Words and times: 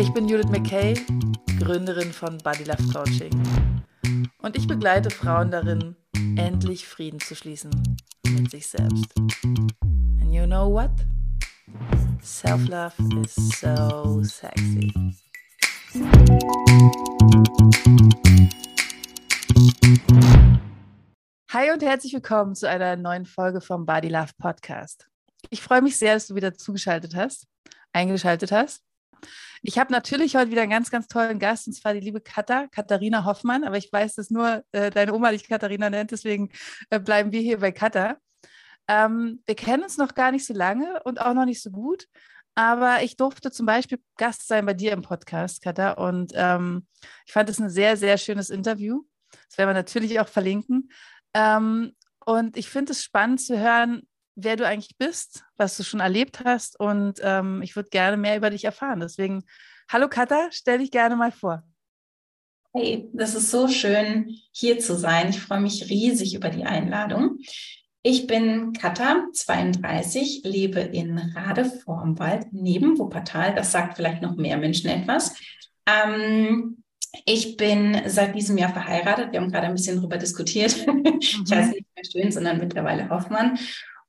Ich 0.00 0.14
bin 0.14 0.26
Judith 0.26 0.48
McKay, 0.48 0.94
Gründerin 1.58 2.10
von 2.10 2.38
Body 2.38 2.64
Love 2.64 2.82
Coaching. 2.90 3.30
Und 4.38 4.56
ich 4.56 4.66
begleite 4.66 5.10
Frauen 5.10 5.50
darin, 5.50 5.94
endlich 6.38 6.88
Frieden 6.88 7.20
zu 7.20 7.36
schließen 7.36 7.70
mit 8.26 8.50
sich 8.50 8.66
selbst. 8.66 9.14
And 9.44 10.32
you 10.32 10.46
know 10.46 10.72
what? 10.72 10.90
Self-love 12.22 12.94
is 13.22 13.34
so 13.60 14.22
sexy. 14.22 14.90
Hi 21.52 21.72
und 21.72 21.82
herzlich 21.82 22.14
willkommen 22.14 22.54
zu 22.54 22.66
einer 22.66 22.96
neuen 22.96 23.26
Folge 23.26 23.60
vom 23.60 23.84
Body 23.84 24.08
Love 24.08 24.32
Podcast. 24.38 25.10
Ich 25.50 25.60
freue 25.60 25.82
mich 25.82 25.98
sehr, 25.98 26.14
dass 26.14 26.28
du 26.28 26.34
wieder 26.34 26.54
zugeschaltet 26.54 27.14
hast, 27.14 27.46
eingeschaltet 27.92 28.50
hast. 28.50 28.82
Ich 29.62 29.78
habe 29.78 29.92
natürlich 29.92 30.36
heute 30.36 30.50
wieder 30.50 30.62
einen 30.62 30.70
ganz, 30.70 30.90
ganz 30.90 31.06
tollen 31.08 31.38
Gast, 31.38 31.66
und 31.66 31.74
zwar 31.74 31.94
die 31.94 32.00
liebe 32.00 32.20
Katha, 32.20 32.66
Katharina 32.68 33.24
Hoffmann, 33.24 33.64
aber 33.64 33.76
ich 33.76 33.92
weiß, 33.92 34.14
dass 34.14 34.30
nur 34.30 34.64
äh, 34.72 34.90
deine 34.90 35.14
Oma 35.14 35.30
dich 35.30 35.48
Katharina 35.48 35.90
nennt, 35.90 36.10
deswegen 36.10 36.50
äh, 36.90 37.00
bleiben 37.00 37.32
wir 37.32 37.40
hier 37.40 37.58
bei 37.58 37.72
Katha. 37.72 38.16
Ähm, 38.88 39.42
wir 39.46 39.54
kennen 39.54 39.82
uns 39.82 39.98
noch 39.98 40.14
gar 40.14 40.32
nicht 40.32 40.46
so 40.46 40.54
lange 40.54 41.02
und 41.04 41.20
auch 41.20 41.34
noch 41.34 41.44
nicht 41.44 41.62
so 41.62 41.70
gut, 41.70 42.06
aber 42.54 43.02
ich 43.02 43.16
durfte 43.16 43.50
zum 43.50 43.66
Beispiel 43.66 44.00
Gast 44.16 44.48
sein 44.48 44.66
bei 44.66 44.74
dir 44.74 44.92
im 44.92 45.02
Podcast, 45.02 45.62
Katha, 45.62 45.92
und 45.92 46.32
ähm, 46.34 46.86
ich 47.26 47.32
fand 47.32 47.48
es 47.48 47.60
ein 47.60 47.70
sehr, 47.70 47.96
sehr 47.96 48.18
schönes 48.18 48.50
Interview. 48.50 49.02
Das 49.48 49.58
werden 49.58 49.70
wir 49.70 49.74
natürlich 49.74 50.20
auch 50.20 50.28
verlinken. 50.28 50.90
Ähm, 51.34 51.94
und 52.24 52.56
ich 52.56 52.68
finde 52.68 52.92
es 52.92 53.02
spannend 53.02 53.40
zu 53.40 53.58
hören, 53.58 54.02
wer 54.42 54.56
du 54.56 54.66
eigentlich 54.66 54.96
bist, 54.98 55.44
was 55.56 55.76
du 55.76 55.82
schon 55.82 56.00
erlebt 56.00 56.40
hast. 56.44 56.78
Und 56.78 57.20
ähm, 57.22 57.62
ich 57.62 57.76
würde 57.76 57.90
gerne 57.90 58.16
mehr 58.16 58.36
über 58.36 58.50
dich 58.50 58.64
erfahren. 58.64 59.00
Deswegen, 59.00 59.44
hallo 59.90 60.08
Katha, 60.08 60.48
stell 60.50 60.78
dich 60.78 60.90
gerne 60.90 61.16
mal 61.16 61.32
vor. 61.32 61.62
Hey, 62.72 63.08
das 63.12 63.34
ist 63.34 63.50
so 63.50 63.66
schön, 63.66 64.36
hier 64.52 64.78
zu 64.78 64.96
sein. 64.96 65.30
Ich 65.30 65.40
freue 65.40 65.60
mich 65.60 65.90
riesig 65.90 66.34
über 66.34 66.50
die 66.50 66.64
Einladung. 66.64 67.38
Ich 68.02 68.26
bin 68.26 68.72
Katha, 68.72 69.26
32, 69.32 70.42
lebe 70.44 70.80
in 70.80 71.18
Rade 71.18 71.64
vorm 71.64 72.18
Wald 72.18 72.46
neben 72.52 72.98
Wuppertal. 72.98 73.54
Das 73.54 73.72
sagt 73.72 73.96
vielleicht 73.96 74.22
noch 74.22 74.36
mehr 74.36 74.56
Menschen 74.56 74.88
etwas. 74.88 75.34
Ähm, 75.86 76.82
ich 77.26 77.56
bin 77.56 78.00
seit 78.06 78.34
diesem 78.34 78.56
Jahr 78.56 78.72
verheiratet. 78.72 79.32
Wir 79.32 79.40
haben 79.40 79.50
gerade 79.50 79.66
ein 79.66 79.74
bisschen 79.74 79.96
darüber 79.96 80.16
diskutiert. 80.16 80.76
Mhm. 80.86 81.18
Ich 81.20 81.52
heiße 81.52 81.70
nicht 81.70 81.86
mehr 81.94 82.04
Schön, 82.04 82.32
sondern 82.32 82.58
mittlerweile 82.58 83.08
Hoffmann 83.10 83.58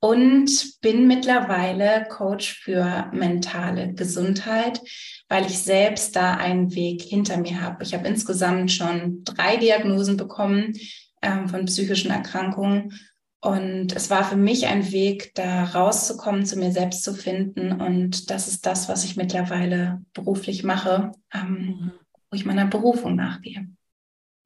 und 0.01 0.81
bin 0.81 1.07
mittlerweile 1.07 2.07
Coach 2.09 2.59
für 2.59 3.09
mentale 3.13 3.93
Gesundheit, 3.93 4.81
weil 5.29 5.45
ich 5.45 5.59
selbst 5.59 6.15
da 6.15 6.33
einen 6.33 6.73
Weg 6.73 7.03
hinter 7.03 7.37
mir 7.37 7.61
habe. 7.61 7.83
Ich 7.83 7.93
habe 7.93 8.07
insgesamt 8.07 8.71
schon 8.71 9.23
drei 9.23 9.57
Diagnosen 9.57 10.17
bekommen 10.17 10.73
ähm, 11.21 11.47
von 11.47 11.65
psychischen 11.65 12.09
Erkrankungen. 12.09 12.99
Und 13.43 13.95
es 13.95 14.09
war 14.09 14.23
für 14.23 14.35
mich 14.35 14.65
ein 14.67 14.91
Weg, 14.91 15.35
da 15.35 15.65
rauszukommen, 15.65 16.45
zu 16.45 16.57
mir 16.57 16.71
selbst 16.71 17.03
zu 17.03 17.13
finden. 17.13 17.79
Und 17.79 18.31
das 18.31 18.47
ist 18.47 18.65
das, 18.65 18.89
was 18.89 19.03
ich 19.03 19.17
mittlerweile 19.17 20.01
beruflich 20.13 20.63
mache, 20.63 21.11
ähm, 21.31 21.51
mhm. 21.51 21.91
wo 22.31 22.35
ich 22.35 22.45
meiner 22.45 22.65
Berufung 22.65 23.15
nachgehe. 23.15 23.67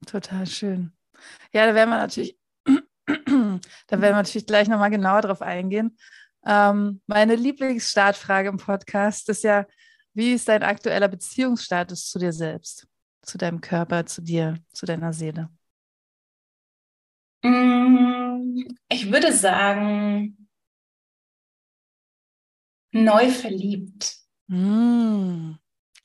Total 0.06 0.46
schön. 0.46 0.92
Ja, 1.52 1.66
da 1.66 1.74
werden 1.74 1.90
wir 1.90 1.98
natürlich 1.98 2.36
da 3.06 3.20
werden 3.30 3.60
wir 3.88 4.12
natürlich 4.12 4.46
gleich 4.46 4.68
nochmal 4.68 4.90
genauer 4.90 5.22
drauf 5.22 5.42
eingehen. 5.42 5.96
Ähm, 6.44 7.00
meine 7.06 7.34
Lieblingsstartfrage 7.34 8.48
im 8.48 8.56
Podcast 8.56 9.28
ist 9.28 9.44
ja, 9.44 9.66
wie 10.14 10.32
ist 10.32 10.48
dein 10.48 10.62
aktueller 10.62 11.08
Beziehungsstatus 11.08 12.08
zu 12.08 12.18
dir 12.18 12.32
selbst, 12.32 12.86
zu 13.22 13.36
deinem 13.36 13.60
Körper, 13.60 14.06
zu 14.06 14.22
dir, 14.22 14.56
zu 14.72 14.86
deiner 14.86 15.12
Seele? 15.12 15.50
Mm, 17.42 18.64
ich 18.88 19.10
würde 19.12 19.32
sagen, 19.32 20.48
neu 22.92 23.30
verliebt. 23.30 24.16
Mm, 24.46 25.54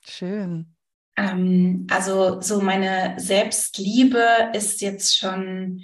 schön. 0.06 0.76
Ähm, 1.18 1.88
also 1.90 2.42
so 2.42 2.62
meine 2.62 3.16
Selbstliebe 3.18 4.52
ist 4.54 4.82
jetzt 4.82 5.18
schon 5.18 5.82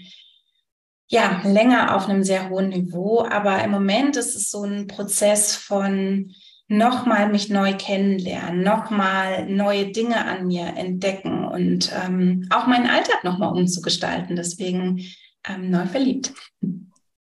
ja, 1.10 1.42
länger 1.44 1.96
auf 1.96 2.08
einem 2.08 2.24
sehr 2.24 2.50
hohen 2.50 2.70
Niveau. 2.70 3.24
Aber 3.24 3.64
im 3.64 3.72
Moment 3.72 4.18
ist 4.18 4.36
es 4.36 4.52
so 4.52 4.64
ein 4.64 4.88
Prozess 4.88 5.56
von 5.56 6.32
nochmal 6.68 7.30
mich 7.30 7.50
neu 7.50 7.76
kennenlernen, 7.78 8.62
nochmal 8.62 9.50
neue 9.50 9.92
Dinge 9.92 10.26
an 10.26 10.48
mir 10.48 10.66
entdecken 10.76 11.46
und 11.46 11.92
ähm, 11.94 12.46
auch 12.50 12.68
meinen 12.68 12.88
Alltag 12.90 13.24
nochmal 13.24 13.54
umzugestalten. 13.54 14.36
Deswegen 14.36 15.02
ähm, 15.48 15.70
neu 15.70 15.86
verliebt. 15.86 16.34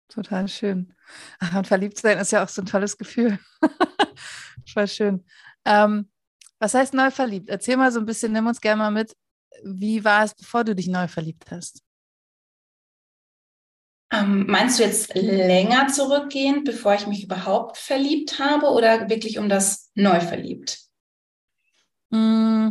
Total 0.09 0.47
schön. 0.47 0.93
Und 1.55 1.67
verliebt 1.67 1.97
sein 1.97 2.17
ist 2.17 2.31
ja 2.31 2.43
auch 2.43 2.49
so 2.49 2.61
ein 2.61 2.65
tolles 2.65 2.97
Gefühl. 2.97 3.39
Voll 4.73 4.87
schön. 4.87 5.25
Ähm, 5.65 6.09
was 6.59 6.73
heißt 6.73 6.93
neu 6.93 7.09
verliebt? 7.09 7.49
Erzähl 7.49 7.77
mal 7.77 7.91
so 7.91 7.99
ein 7.99 8.05
bisschen, 8.05 8.33
nimm 8.33 8.47
uns 8.47 8.59
gerne 8.59 8.79
mal 8.79 8.91
mit. 8.91 9.15
Wie 9.63 10.03
war 10.03 10.25
es, 10.25 10.35
bevor 10.35 10.63
du 10.63 10.75
dich 10.75 10.87
neu 10.87 11.07
verliebt 11.07 11.49
hast? 11.51 11.81
Ähm, 14.11 14.47
meinst 14.47 14.79
du 14.79 14.83
jetzt 14.83 15.13
länger 15.13 15.87
zurückgehend, 15.87 16.65
bevor 16.65 16.95
ich 16.95 17.05
mich 17.05 17.23
überhaupt 17.23 17.77
verliebt 17.77 18.39
habe 18.39 18.67
oder 18.67 19.09
wirklich 19.09 19.37
um 19.37 19.49
das 19.49 19.91
neu 19.93 20.19
verliebt? 20.19 20.79
Mm, 22.09 22.69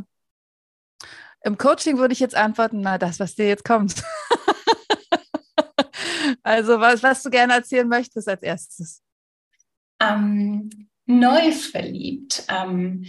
Im 1.44 1.56
Coaching 1.56 1.98
würde 1.98 2.12
ich 2.12 2.20
jetzt 2.20 2.34
antworten, 2.34 2.80
na, 2.80 2.98
das, 2.98 3.20
was 3.20 3.36
dir 3.36 3.46
jetzt 3.46 3.64
kommt. 3.64 4.02
also, 6.42 6.80
was, 6.80 7.02
was 7.04 7.22
du 7.22 7.30
gerne 7.30 7.54
erzählen 7.54 7.86
möchtest 7.86 8.28
als 8.28 8.42
erstes. 8.42 9.02
Ähm, 10.00 10.68
neu 11.06 11.52
verliebt. 11.52 12.44
Ähm, 12.48 13.04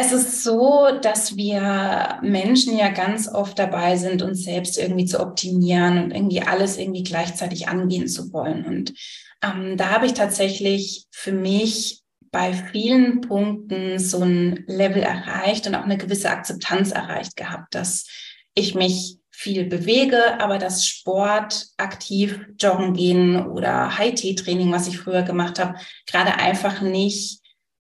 es 0.00 0.12
ist 0.12 0.44
so, 0.44 0.86
dass 1.02 1.36
wir 1.36 2.20
Menschen 2.22 2.78
ja 2.78 2.88
ganz 2.88 3.26
oft 3.26 3.58
dabei 3.58 3.96
sind, 3.96 4.22
uns 4.22 4.44
selbst 4.44 4.78
irgendwie 4.78 5.06
zu 5.06 5.18
optimieren 5.18 6.04
und 6.04 6.10
irgendwie 6.12 6.40
alles 6.40 6.78
irgendwie 6.78 7.02
gleichzeitig 7.02 7.66
angehen 7.66 8.06
zu 8.06 8.32
wollen. 8.32 8.64
Und 8.64 8.94
ähm, 9.42 9.76
da 9.76 9.90
habe 9.90 10.06
ich 10.06 10.14
tatsächlich 10.14 11.06
für 11.10 11.32
mich 11.32 12.02
bei 12.30 12.52
vielen 12.52 13.22
Punkten 13.22 13.98
so 13.98 14.22
ein 14.22 14.62
Level 14.68 15.02
erreicht 15.02 15.66
und 15.66 15.74
auch 15.74 15.82
eine 15.82 15.98
gewisse 15.98 16.30
Akzeptanz 16.30 16.92
erreicht 16.92 17.34
gehabt, 17.34 17.74
dass 17.74 18.06
ich 18.54 18.76
mich 18.76 19.18
viel 19.32 19.64
bewege, 19.64 20.40
aber 20.40 20.58
das 20.58 20.86
Sport, 20.86 21.66
aktiv 21.76 22.38
joggen 22.60 22.94
gehen 22.94 23.48
oder 23.48 23.98
High-T-Training, 23.98 24.70
was 24.70 24.86
ich 24.86 25.00
früher 25.00 25.22
gemacht 25.22 25.58
habe, 25.58 25.74
gerade 26.06 26.36
einfach 26.36 26.82
nicht 26.82 27.40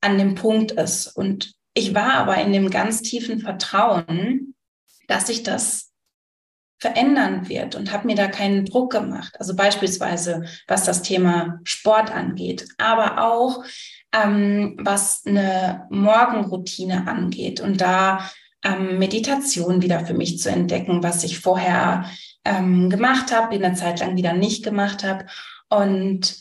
an 0.01 0.19
dem 0.19 0.35
Punkt 0.35 0.72
ist. 0.72 1.07
Und 1.07 1.55
ich 1.75 1.94
war 1.94 2.13
aber 2.16 2.38
in 2.38 2.53
dem 2.53 2.72
ganz 2.72 3.02
tiefen 3.02 3.40
Vertrauen, 3.40 4.55
dass 5.08 5.28
sich 5.28 5.44
das 5.44 5.91
verändern 6.79 7.47
wird 7.47 7.76
und 7.76 7.91
habe 7.91 8.08
mir 8.08 8.16
da 8.16 8.28
keinen 8.28 8.66
Druck 8.66 8.91
gemacht. 8.91 9.35
Also 9.40 9.55
beispielsweise, 9.55 10.46
was 10.67 10.85
das 10.85 11.02
Thema 11.02 11.59
Sport 11.64 12.11
angeht, 12.11 12.67
aber 12.78 13.23
auch 13.23 13.64
ähm, 14.11 14.78
was 14.79 15.23
eine 15.26 15.88
Morgenroutine 15.90 17.08
angeht 17.08 17.59
und 17.59 17.82
da 17.82 18.29
ähm, 18.64 18.97
Meditation 18.97 19.82
wieder 19.82 20.05
für 20.05 20.14
mich 20.14 20.40
zu 20.40 20.49
entdecken, 20.49 21.03
was 21.03 21.23
ich 21.23 21.40
vorher 21.40 22.05
ähm, 22.46 22.90
gemacht 22.90 23.34
habe, 23.34 23.55
in 23.55 23.61
der 23.61 23.73
Zeit 23.73 23.99
lang 23.99 24.16
wieder 24.16 24.34
nicht 24.34 24.64
gemacht 24.64 25.03
habe. 25.03 25.26
Und 25.70 26.38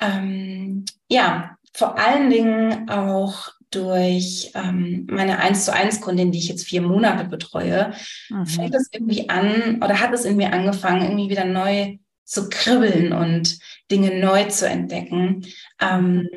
ähm, 0.00 0.84
ja, 1.08 1.56
vor 1.72 1.98
allen 1.98 2.30
Dingen 2.30 2.88
auch 2.88 3.50
durch 3.70 4.52
ähm, 4.54 5.06
meine 5.10 5.38
1 5.38 5.64
zu 5.64 5.72
1 5.72 6.00
Kundin, 6.00 6.32
die 6.32 6.38
ich 6.38 6.48
jetzt 6.48 6.66
vier 6.66 6.82
Monate 6.82 7.24
betreue, 7.24 7.92
mhm. 8.28 8.46
fängt 8.46 8.74
es 8.74 8.88
irgendwie 8.92 9.28
an 9.28 9.82
oder 9.82 10.00
hat 10.00 10.12
es 10.12 10.24
in 10.24 10.36
mir 10.36 10.52
angefangen, 10.52 11.02
irgendwie 11.02 11.30
wieder 11.30 11.44
neu 11.44 11.98
zu 12.24 12.48
kribbeln 12.48 13.12
und 13.12 13.58
Dinge 13.90 14.18
neu 14.18 14.44
zu 14.44 14.68
entdecken. 14.68 15.46
Ähm, 15.80 16.28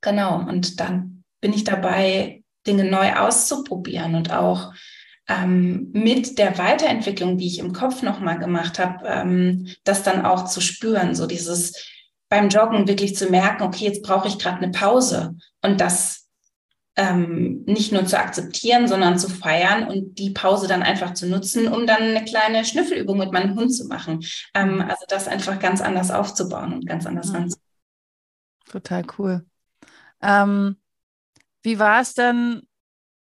genau, 0.00 0.40
und 0.48 0.80
dann 0.80 1.24
bin 1.40 1.52
ich 1.52 1.64
dabei, 1.64 2.42
Dinge 2.66 2.84
neu 2.84 3.14
auszuprobieren 3.14 4.14
und 4.14 4.32
auch 4.32 4.72
ähm, 5.28 5.90
mit 5.92 6.38
der 6.38 6.58
Weiterentwicklung, 6.58 7.38
die 7.38 7.46
ich 7.46 7.58
im 7.58 7.72
Kopf 7.72 8.02
nochmal 8.02 8.38
gemacht 8.38 8.78
habe, 8.78 9.06
ähm, 9.06 9.68
das 9.84 10.02
dann 10.02 10.24
auch 10.24 10.44
zu 10.44 10.60
spüren, 10.60 11.14
so 11.14 11.26
dieses 11.26 11.74
beim 12.28 12.48
Joggen 12.48 12.88
wirklich 12.88 13.16
zu 13.16 13.30
merken, 13.30 13.62
okay, 13.62 13.84
jetzt 13.84 14.02
brauche 14.02 14.28
ich 14.28 14.38
gerade 14.38 14.58
eine 14.58 14.70
Pause 14.70 15.36
und 15.62 15.80
das 15.80 16.27
ähm, 16.98 17.62
nicht 17.64 17.92
nur 17.92 18.04
zu 18.06 18.18
akzeptieren, 18.18 18.88
sondern 18.88 19.20
zu 19.20 19.30
feiern 19.30 19.86
und 19.86 20.18
die 20.18 20.30
Pause 20.30 20.66
dann 20.66 20.82
einfach 20.82 21.14
zu 21.14 21.28
nutzen, 21.28 21.68
um 21.68 21.86
dann 21.86 22.02
eine 22.02 22.24
kleine 22.24 22.64
Schnüffelübung 22.64 23.16
mit 23.16 23.32
meinem 23.32 23.54
Hund 23.54 23.72
zu 23.72 23.86
machen. 23.86 24.24
Ähm, 24.52 24.80
also 24.80 25.04
das 25.08 25.28
einfach 25.28 25.60
ganz 25.60 25.80
anders 25.80 26.10
aufzubauen 26.10 26.72
und 26.72 26.86
ganz 26.86 27.06
anders 27.06 27.32
mhm. 27.32 27.54
Total 28.68 29.04
cool. 29.16 29.46
Ähm, 30.20 30.76
wie 31.62 31.78
war 31.78 32.00
es 32.00 32.14
denn? 32.14 32.62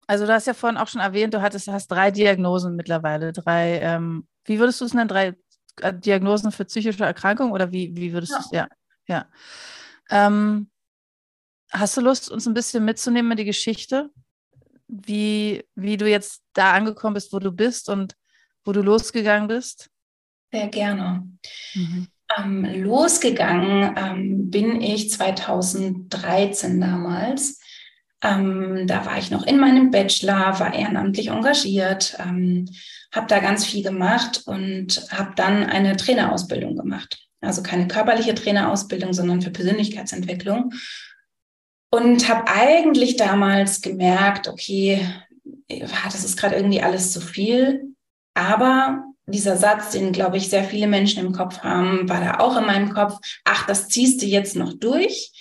Also 0.08 0.26
du 0.26 0.32
hast 0.32 0.49
ja 0.49 0.55
vorhin 0.55 0.76
auch 0.76 0.88
schon 0.88 1.00
erwähnt, 1.00 1.32
du 1.32 1.40
hattest, 1.40 1.69
hast 1.69 1.87
drei 1.93 2.11
Diagnosen 2.11 2.75
mittlerweile. 2.75 3.32
Drei, 3.32 3.78
ähm, 3.78 4.26
wie 4.44 4.58
würdest 4.58 4.81
du 4.81 4.84
es 4.84 4.94
nennen? 4.94 5.08
Drei 5.08 5.37
äh, 5.81 5.94
Diagnosen 5.94 6.50
für 6.50 6.64
psychische 6.64 7.05
Erkrankungen 7.05 7.52
oder 7.52 7.70
wie, 7.70 7.94
wie 7.94 8.12
würdest 8.12 8.32
ja. 8.32 8.38
du 8.38 8.44
es? 8.44 8.50
Ja, 8.50 8.69
ja. 9.06 9.26
Ähm, 10.11 10.69
hast 11.70 11.96
du 11.96 12.00
Lust, 12.00 12.31
uns 12.31 12.46
ein 12.46 12.55
bisschen 12.55 12.84
mitzunehmen 12.84 13.32
in 13.32 13.38
die 13.38 13.44
Geschichte? 13.44 14.11
Wie, 14.88 15.64
wie 15.75 15.96
du 15.96 16.08
jetzt 16.08 16.43
da 16.52 16.72
angekommen 16.72 17.14
bist, 17.14 17.32
wo 17.32 17.38
du 17.38 17.52
bist 17.52 17.88
und 17.88 18.17
wo 18.64 18.72
du 18.72 18.82
losgegangen 18.82 19.49
bist? 19.49 19.90
Sehr 20.52 20.69
gerne. 20.69 21.28
Mhm. 21.75 22.08
Ähm, 22.37 22.64
losgegangen 22.84 23.94
ähm, 23.96 24.50
bin 24.50 24.81
ich 24.81 25.11
2013 25.11 26.81
damals. 26.81 27.61
Ähm, 28.22 28.87
da 28.87 29.06
war 29.06 29.19
ich 29.19 29.31
noch 29.31 29.46
in 29.46 29.58
meinem 29.58 29.90
Bachelor, 29.90 30.61
war 30.61 30.75
ehrenamtlich 30.75 31.28
engagiert, 31.28 32.17
ähm, 32.19 32.69
habe 33.12 33.26
da 33.28 33.38
ganz 33.38 33.64
viel 33.64 33.82
gemacht 33.82 34.43
und 34.46 35.06
habe 35.11 35.32
dann 35.37 35.64
eine 35.64 35.96
Trainerausbildung 35.96 36.76
gemacht. 36.76 37.19
Also 37.40 37.62
keine 37.62 37.88
körperliche 37.88 38.34
Trainerausbildung, 38.34 39.14
sondern 39.14 39.40
für 39.40 39.50
Persönlichkeitsentwicklung. 39.50 40.72
Und 41.93 42.29
habe 42.29 42.47
eigentlich 42.47 43.17
damals 43.17 43.81
gemerkt, 43.81 44.47
okay, 44.47 45.05
das 45.69 46.25
ist 46.25 46.37
gerade 46.37 46.57
irgendwie 46.57 46.83
alles 46.83 47.13
zu 47.13 47.21
viel. 47.21 47.95
Aber 48.35 49.05
dieser 49.27 49.57
Satz, 49.57 49.91
den, 49.91 50.13
glaube 50.13 50.37
ich, 50.37 50.49
sehr 50.49 50.65
viele 50.65 50.87
Menschen 50.87 51.25
im 51.25 51.33
Kopf 51.33 51.61
haben, 51.61 52.09
war 52.09 52.21
da 52.21 52.39
auch 52.39 52.57
in 52.57 52.67
meinem 52.67 52.93
Kopf, 52.93 53.19
ach, 53.45 53.67
das 53.67 53.89
ziehst 53.89 54.23
du 54.23 54.27
jetzt 54.27 54.57
noch 54.57 54.73
durch. 54.75 55.33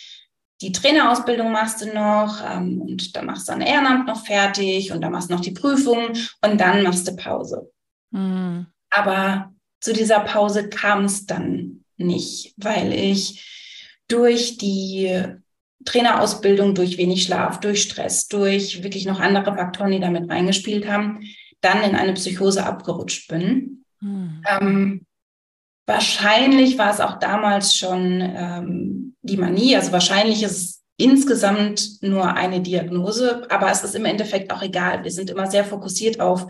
Die 0.61 0.71
Trainerausbildung 0.71 1.51
machst 1.51 1.81
du 1.81 1.93
noch 1.93 2.43
ähm, 2.45 2.81
und 2.81 3.15
dann 3.15 3.25
machst 3.25 3.47
du 3.47 3.53
ein 3.53 3.61
Ehrenamt 3.61 4.07
noch 4.07 4.25
fertig 4.25 4.91
und 4.91 5.01
dann 5.01 5.11
machst 5.11 5.29
du 5.29 5.35
noch 5.35 5.41
die 5.41 5.51
Prüfung 5.51 6.09
und 6.41 6.59
dann 6.59 6.83
machst 6.83 7.07
du 7.07 7.15
Pause. 7.15 7.71
Mhm. 8.11 8.67
Aber 8.89 9.53
zu 9.79 9.93
dieser 9.93 10.19
Pause 10.19 10.67
kam 10.67 11.05
es 11.05 11.25
dann 11.25 11.85
nicht, 11.95 12.53
weil 12.57 12.91
ich 12.91 13.45
durch 14.09 14.57
die 14.57 15.25
Trainerausbildung, 15.89 16.75
durch 16.75 16.97
wenig 16.97 17.23
Schlaf, 17.23 17.59
durch 17.59 17.81
Stress, 17.81 18.27
durch 18.27 18.83
wirklich 18.83 19.05
noch 19.05 19.19
andere 19.19 19.55
Faktoren, 19.55 19.91
die 19.91 19.99
damit 19.99 20.29
reingespielt 20.29 20.87
haben, 20.87 21.21
dann 21.61 21.81
in 21.81 21.95
eine 21.95 22.13
Psychose 22.13 22.65
abgerutscht 22.65 23.27
bin. 23.27 23.85
Hm. 23.99 24.43
Ähm, 24.47 25.05
wahrscheinlich 25.87 26.77
war 26.77 26.91
es 26.91 26.99
auch 26.99 27.19
damals 27.19 27.75
schon 27.75 28.21
ähm, 28.21 29.15
die 29.23 29.37
Manie. 29.37 29.75
Also 29.75 29.91
wahrscheinlich 29.91 30.43
ist 30.43 30.51
es 30.51 30.83
insgesamt 30.97 32.03
nur 32.03 32.35
eine 32.35 32.61
Diagnose, 32.61 33.47
aber 33.49 33.71
es 33.71 33.83
ist 33.83 33.95
im 33.95 34.05
Endeffekt 34.05 34.53
auch 34.53 34.61
egal. 34.61 35.03
Wir 35.03 35.11
sind 35.11 35.29
immer 35.29 35.49
sehr 35.49 35.63
fokussiert 35.63 36.19
auf 36.19 36.45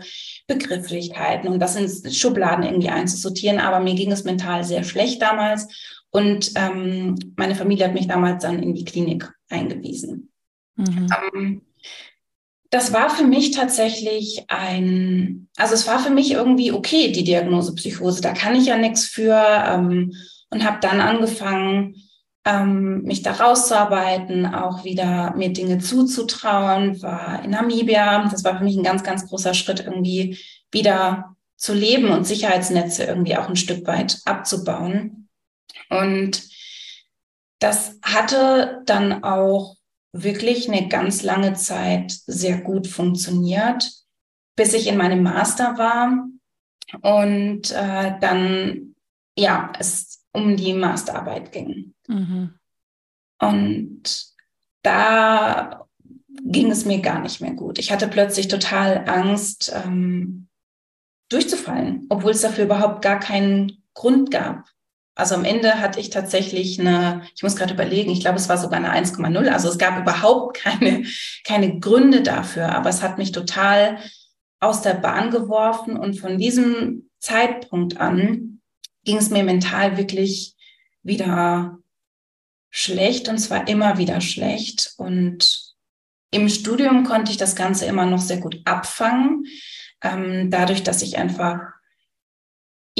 Begrifflichkeiten 0.48 1.48
und 1.48 1.60
das 1.60 1.76
in 1.76 2.12
Schubladen 2.12 2.64
irgendwie 2.64 2.90
einzusortieren. 2.90 3.58
Aber 3.58 3.80
mir 3.80 3.94
ging 3.94 4.12
es 4.12 4.24
mental 4.24 4.64
sehr 4.64 4.84
schlecht 4.84 5.22
damals 5.22 5.68
und 6.10 6.52
ähm, 6.56 7.16
meine 7.36 7.54
Familie 7.54 7.86
hat 7.86 7.94
mich 7.94 8.08
damals 8.08 8.42
dann 8.42 8.62
in 8.62 8.74
die 8.74 8.84
Klinik 8.84 9.32
eingewiesen. 9.48 10.30
Mhm. 10.76 11.08
Ähm, 11.34 11.62
das 12.70 12.92
war 12.92 13.10
für 13.10 13.24
mich 13.24 13.50
tatsächlich 13.50 14.44
ein, 14.48 15.48
also 15.56 15.74
es 15.74 15.86
war 15.88 15.98
für 15.98 16.10
mich 16.10 16.30
irgendwie 16.30 16.72
okay, 16.72 17.10
die 17.10 17.24
Diagnose 17.24 17.74
Psychose. 17.74 18.20
Da 18.20 18.32
kann 18.32 18.54
ich 18.54 18.66
ja 18.66 18.76
nichts 18.78 19.06
für 19.06 19.34
ähm, 19.66 20.12
und 20.50 20.64
habe 20.64 20.78
dann 20.80 21.00
angefangen, 21.00 21.96
ähm, 22.44 23.02
mich 23.02 23.22
da 23.22 23.32
rauszuarbeiten, 23.32 24.46
auch 24.46 24.84
wieder 24.84 25.34
mir 25.36 25.52
Dinge 25.52 25.78
zuzutrauen, 25.78 27.02
war 27.02 27.44
in 27.44 27.50
Namibia. 27.50 28.28
Das 28.30 28.44
war 28.44 28.58
für 28.58 28.64
mich 28.64 28.76
ein 28.76 28.84
ganz, 28.84 29.02
ganz 29.02 29.28
großer 29.28 29.52
Schritt, 29.52 29.80
irgendwie 29.80 30.38
wieder 30.70 31.36
zu 31.56 31.74
leben 31.74 32.08
und 32.10 32.26
Sicherheitsnetze 32.26 33.04
irgendwie 33.04 33.36
auch 33.36 33.48
ein 33.48 33.56
Stück 33.56 33.86
weit 33.86 34.20
abzubauen. 34.24 35.19
Und 35.88 36.48
das 37.58 37.98
hatte 38.02 38.82
dann 38.86 39.22
auch 39.22 39.76
wirklich 40.12 40.68
eine 40.68 40.88
ganz 40.88 41.22
lange 41.22 41.54
Zeit 41.54 42.12
sehr 42.26 42.60
gut 42.60 42.86
funktioniert, 42.86 43.90
bis 44.56 44.74
ich 44.74 44.86
in 44.86 44.96
meinem 44.96 45.22
Master 45.22 45.78
war 45.78 46.26
und 47.02 47.70
äh, 47.70 48.18
dann 48.20 48.94
ja 49.36 49.72
es 49.78 50.24
um 50.32 50.56
die 50.56 50.74
Masterarbeit 50.74 51.52
ging. 51.52 51.94
Mhm. 52.08 52.54
Und 53.38 54.26
da 54.82 55.86
ging 56.42 56.70
es 56.70 56.84
mir 56.84 57.00
gar 57.00 57.20
nicht 57.20 57.40
mehr 57.40 57.52
gut. 57.52 57.78
Ich 57.78 57.92
hatte 57.92 58.08
plötzlich 58.08 58.48
total 58.48 59.08
Angst, 59.08 59.72
ähm, 59.74 60.48
durchzufallen, 61.28 62.06
obwohl 62.08 62.32
es 62.32 62.40
dafür 62.40 62.64
überhaupt 62.64 63.02
gar 63.02 63.18
keinen 63.18 63.84
Grund 63.94 64.30
gab. 64.30 64.64
Also 65.14 65.34
am 65.34 65.44
Ende 65.44 65.80
hatte 65.80 66.00
ich 66.00 66.10
tatsächlich 66.10 66.80
eine, 66.80 67.22
ich 67.34 67.42
muss 67.42 67.56
gerade 67.56 67.74
überlegen, 67.74 68.10
ich 68.10 68.20
glaube, 68.20 68.38
es 68.38 68.48
war 68.48 68.58
sogar 68.58 68.78
eine 68.78 68.92
1,0. 68.92 69.48
Also 69.48 69.68
es 69.68 69.78
gab 69.78 69.98
überhaupt 70.00 70.56
keine, 70.62 71.04
keine 71.44 71.78
Gründe 71.78 72.22
dafür, 72.22 72.74
aber 72.74 72.88
es 72.90 73.02
hat 73.02 73.18
mich 73.18 73.32
total 73.32 73.98
aus 74.60 74.82
der 74.82 74.94
Bahn 74.94 75.30
geworfen 75.30 75.96
und 75.96 76.18
von 76.18 76.38
diesem 76.38 77.10
Zeitpunkt 77.18 77.96
an 77.98 78.60
ging 79.04 79.16
es 79.16 79.30
mir 79.30 79.42
mental 79.42 79.96
wirklich 79.96 80.54
wieder 81.02 81.78
schlecht 82.70 83.28
und 83.28 83.38
zwar 83.38 83.68
immer 83.68 83.98
wieder 83.98 84.20
schlecht. 84.20 84.94
Und 84.96 85.74
im 86.30 86.48
Studium 86.48 87.04
konnte 87.04 87.30
ich 87.30 87.36
das 87.36 87.56
Ganze 87.56 87.86
immer 87.86 88.06
noch 88.06 88.20
sehr 88.20 88.38
gut 88.38 88.60
abfangen, 88.64 89.46
ähm, 90.02 90.50
dadurch, 90.50 90.82
dass 90.82 91.02
ich 91.02 91.18
einfach 91.18 91.60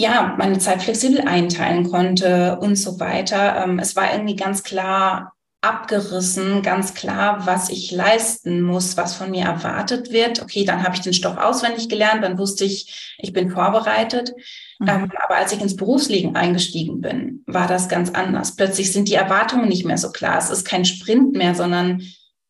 ja, 0.01 0.35
meine 0.39 0.59
Zeit 0.59 0.83
flexibel 0.83 1.21
einteilen 1.21 1.91
konnte 1.91 2.59
und 2.61 2.77
so 2.77 2.99
weiter. 3.01 3.65
Ähm, 3.65 3.79
es 3.79 3.97
war 3.97 4.13
irgendwie 4.13 4.37
ganz 4.37 4.63
klar 4.63 5.35
abgerissen, 5.63 6.63
ganz 6.63 6.95
klar, 6.95 7.47
was 7.47 7.69
ich 7.69 7.91
leisten 7.91 8.63
muss, 8.63 8.97
was 8.97 9.15
von 9.15 9.31
mir 9.31 9.45
erwartet 9.45 10.11
wird. 10.11 10.41
Okay, 10.41 10.65
dann 10.65 10.83
habe 10.83 10.95
ich 10.95 11.03
den 11.03 11.13
Stoff 11.13 11.37
auswendig 11.37 11.91
gelernt, 11.91 12.25
dann 12.25 12.39
wusste 12.39 12.65
ich, 12.65 13.15
ich 13.19 13.35
bin 13.35 13.51
vorbereitet. 13.51 14.33
Mhm. 14.79 14.89
Ähm, 14.89 15.13
aber 15.23 15.37
als 15.37 15.53
ich 15.53 15.61
ins 15.61 15.77
Berufsleben 15.77 16.35
eingestiegen 16.35 17.03
bin, 17.03 17.45
war 17.47 17.67
das 17.67 17.91
ganz 17.91 18.11
anders. 18.11 18.57
Plötzlich 18.57 18.91
sind 18.93 19.09
die 19.09 19.15
Erwartungen 19.15 19.69
nicht 19.69 19.85
mehr 19.85 19.99
so 19.99 20.11
klar. 20.11 20.39
Es 20.39 20.49
ist 20.49 20.65
kein 20.65 20.87
Sprint 20.87 21.35
mehr, 21.35 21.55
sondern 21.55 22.03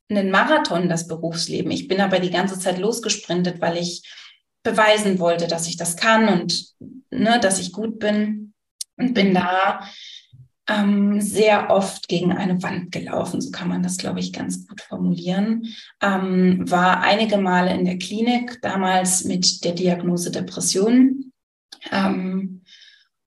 ein 0.09 0.31
Marathon, 0.31 0.89
das 0.89 1.09
Berufsleben. 1.09 1.71
Ich 1.73 1.89
bin 1.89 2.01
aber 2.01 2.21
die 2.21 2.31
ganze 2.31 2.59
Zeit 2.61 2.79
losgesprintet, 2.79 3.61
weil 3.61 3.77
ich 3.77 4.03
beweisen 4.63 5.19
wollte, 5.19 5.47
dass 5.47 5.67
ich 5.67 5.77
das 5.77 5.97
kann 5.97 6.29
und 6.29 6.75
ne, 7.11 7.39
dass 7.41 7.59
ich 7.59 7.73
gut 7.73 7.99
bin. 7.99 8.53
Und 8.97 9.15
bin 9.15 9.33
da 9.33 9.81
ähm, 10.69 11.21
sehr 11.21 11.71
oft 11.71 12.07
gegen 12.09 12.33
eine 12.33 12.63
Wand 12.63 12.93
gelaufen, 12.93 13.41
so 13.41 13.51
kann 13.51 13.69
man 13.69 13.83
das, 13.83 13.97
glaube 13.97 14.21
ich, 14.21 14.33
ganz 14.33 14.67
gut 14.67 14.81
formulieren. 14.81 15.75
Ähm, 16.01 16.71
war 16.71 17.01
einige 17.01 17.39
Male 17.39 17.75
in 17.75 17.85
der 17.85 17.99
Klinik, 17.99 18.61
damals 18.63 19.25
mit 19.25 19.65
der 19.65 19.73
Diagnose 19.73 20.31
Depression. 20.31 21.33
Ähm, 21.91 22.63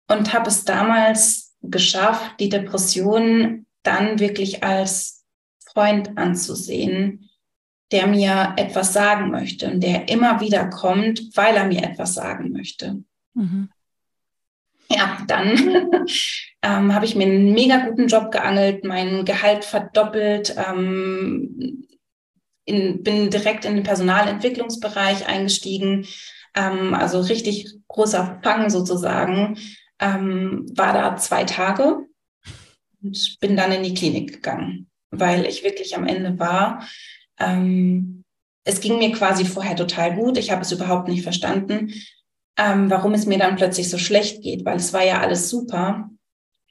und 0.07 0.33
habe 0.33 0.49
es 0.49 0.63
damals 0.63 1.55
geschafft, 1.61 2.39
die 2.39 2.49
Depression 2.49 3.65
dann 3.83 4.19
wirklich 4.19 4.63
als 4.63 5.23
Freund 5.65 6.17
anzusehen, 6.17 7.22
der 7.91 8.07
mir 8.07 8.53
etwas 8.57 8.93
sagen 8.93 9.29
möchte 9.31 9.69
und 9.69 9.81
der 9.81 10.09
immer 10.09 10.39
wieder 10.39 10.69
kommt, 10.69 11.35
weil 11.35 11.55
er 11.55 11.65
mir 11.65 11.83
etwas 11.83 12.15
sagen 12.15 12.51
möchte. 12.51 13.03
Mhm. 13.33 13.69
Ja, 14.89 15.17
dann 15.27 15.57
ähm, 16.61 16.93
habe 16.93 17.05
ich 17.05 17.15
mir 17.15 17.25
einen 17.25 17.53
mega 17.53 17.85
guten 17.85 18.07
Job 18.07 18.31
geangelt, 18.31 18.83
mein 18.83 19.25
Gehalt 19.25 19.65
verdoppelt, 19.65 20.55
ähm, 20.57 21.87
in, 22.65 23.03
bin 23.03 23.29
direkt 23.29 23.65
in 23.65 23.75
den 23.75 23.83
Personalentwicklungsbereich 23.83 25.27
eingestiegen, 25.27 26.05
ähm, 26.55 26.93
also 26.93 27.19
richtig 27.19 27.75
großer 27.87 28.39
Fang 28.43 28.69
sozusagen, 28.69 29.57
ähm, 29.99 30.65
war 30.75 30.93
da 30.93 31.15
zwei 31.17 31.43
Tage 31.43 32.05
und 33.01 33.37
bin 33.39 33.57
dann 33.57 33.71
in 33.71 33.83
die 33.83 33.93
Klinik 33.93 34.33
gegangen, 34.33 34.89
weil 35.11 35.45
ich 35.45 35.63
wirklich 35.63 35.95
am 35.95 36.07
Ende 36.07 36.39
war 36.39 36.87
ähm, 37.45 38.23
es 38.63 38.79
ging 38.79 38.97
mir 38.97 39.11
quasi 39.11 39.45
vorher 39.45 39.75
total 39.75 40.15
gut. 40.15 40.37
Ich 40.37 40.51
habe 40.51 40.61
es 40.61 40.71
überhaupt 40.71 41.07
nicht 41.07 41.23
verstanden, 41.23 41.93
ähm, 42.57 42.89
warum 42.89 43.13
es 43.13 43.25
mir 43.25 43.37
dann 43.37 43.55
plötzlich 43.55 43.89
so 43.89 43.97
schlecht 43.97 44.41
geht, 44.41 44.65
weil 44.65 44.77
es 44.77 44.93
war 44.93 45.03
ja 45.03 45.19
alles 45.19 45.49
super. 45.49 46.09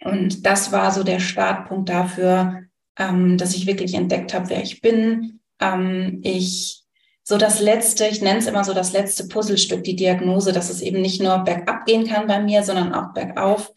Und 0.05 0.47
das 0.47 0.73
war 0.73 0.91
so 0.91 1.05
der 1.05 1.21
Startpunkt 1.21 1.89
dafür, 1.89 2.63
ähm, 2.99 3.39
dass 3.39 3.55
ich 3.55 3.67
wirklich 3.67 3.95
entdeckt 3.95 4.35
habe, 4.35 4.49
wer 4.51 4.63
ich 4.63 4.81
bin. 4.81 5.41
Ähm, 5.61 6.21
ich 6.23 6.83
so 7.25 7.37
das 7.37 7.61
letzte, 7.61 8.07
ich 8.07 8.21
nenne 8.21 8.41
es 8.41 8.47
immer 8.47 8.65
so 8.65 8.75
das 8.75 8.93
letzte 8.93 9.29
Puzzlestück, 9.29 9.85
die 9.85 9.95
Diagnose, 9.95 10.53
dass 10.53 10.71
es 10.71 10.81
eben 10.81 11.01
nicht 11.01 11.23
nur 11.23 11.39
bergab 11.39 11.87
gehen 11.87 12.07
kann 12.07 12.27
bei 12.27 12.41
mir, 12.41 12.65
sondern 12.65 12.93
auch 12.93 13.13
bergauf. 13.13 13.71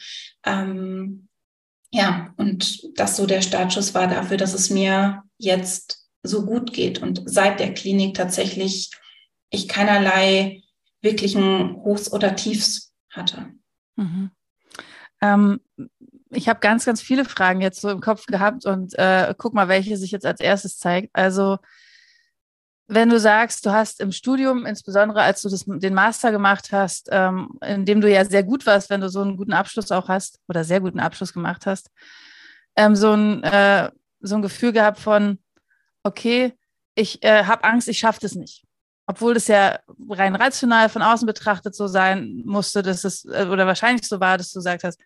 Ähm, 0.46 1.28
ja, 1.92 2.34
und 2.38 2.98
das 3.00 3.16
so 3.16 3.28
der 3.28 3.42
Startschuss 3.42 3.94
war 3.94 4.08
dafür, 4.08 4.38
dass 4.38 4.54
es 4.54 4.70
mir 4.70 5.24
jetzt 5.38 6.05
so 6.28 6.46
gut 6.46 6.74
geht 6.74 7.02
und 7.02 7.22
seit 7.26 7.60
der 7.60 7.74
Klinik 7.74 8.16
tatsächlich 8.16 8.92
ich 9.50 9.68
keinerlei 9.68 10.64
wirklichen 11.02 11.76
Hochs 11.84 12.12
oder 12.12 12.36
Tiefs 12.36 12.94
hatte. 13.12 13.48
Mhm. 13.96 14.32
Ähm, 15.22 15.60
ich 16.30 16.50
habe 16.50 16.60
ganz, 16.60 16.86
ganz 16.86 17.02
viele 17.02 17.26
Fragen 17.26 17.62
jetzt 17.62 17.82
so 17.82 17.90
im 17.90 18.02
Kopf 18.02 18.26
gehabt 18.26 18.66
und 18.66 18.98
äh, 18.98 19.34
guck 19.38 19.54
mal, 19.54 19.68
welche 19.68 19.98
sich 19.98 20.12
jetzt 20.12 20.26
als 20.26 20.40
erstes 20.40 20.78
zeigt. 20.78 21.10
Also, 21.14 21.58
wenn 22.88 23.10
du 23.10 23.20
sagst, 23.20 23.66
du 23.66 23.72
hast 23.72 24.00
im 24.00 24.12
Studium, 24.12 24.66
insbesondere 24.66 25.22
als 25.22 25.42
du 25.42 25.50
das, 25.50 25.66
den 25.66 25.94
Master 25.94 26.32
gemacht 26.32 26.72
hast, 26.72 27.10
ähm, 27.12 27.58
in 27.66 27.86
dem 27.86 28.02
du 28.02 28.12
ja 28.12 28.26
sehr 28.26 28.44
gut 28.44 28.66
warst, 28.66 28.90
wenn 28.90 29.02
du 29.02 29.10
so 29.10 29.22
einen 29.22 29.38
guten 29.38 29.54
Abschluss 29.54 29.92
auch 29.92 30.08
hast 30.08 30.40
oder 30.48 30.64
sehr 30.64 30.82
guten 30.82 31.00
Abschluss 31.00 31.34
gemacht 31.34 31.66
hast, 31.66 31.90
ähm, 32.76 32.96
so, 32.96 33.14
ein, 33.14 33.44
äh, 33.44 33.90
so 34.20 34.36
ein 34.36 34.42
Gefühl 34.42 34.72
gehabt 34.72 35.00
von, 35.00 35.40
okay, 36.06 36.54
ich 36.96 37.24
äh, 37.24 37.44
habe 37.44 37.64
Angst, 37.66 37.88
ich 37.90 38.00
schaffe 38.00 38.20
das 38.22 38.36
nicht 38.36 38.66
obwohl 39.08 39.36
es 39.36 39.48
ja 39.48 39.80
rein 40.10 40.36
rational 40.36 40.90
von 40.90 41.02
außen 41.02 41.26
betrachtet 41.26 41.76
so 41.76 41.88
sein 41.88 42.42
musste, 42.46 42.82
dass 42.82 43.04
es, 43.04 43.26
äh, 43.26 43.48
oder 43.50 43.68
wahrscheinlich 43.68 44.08
so 44.08 44.20
war, 44.20 44.38
dass 44.38 44.52
du 44.52 44.60
gesagt 44.60 44.84
hast, 44.84 45.00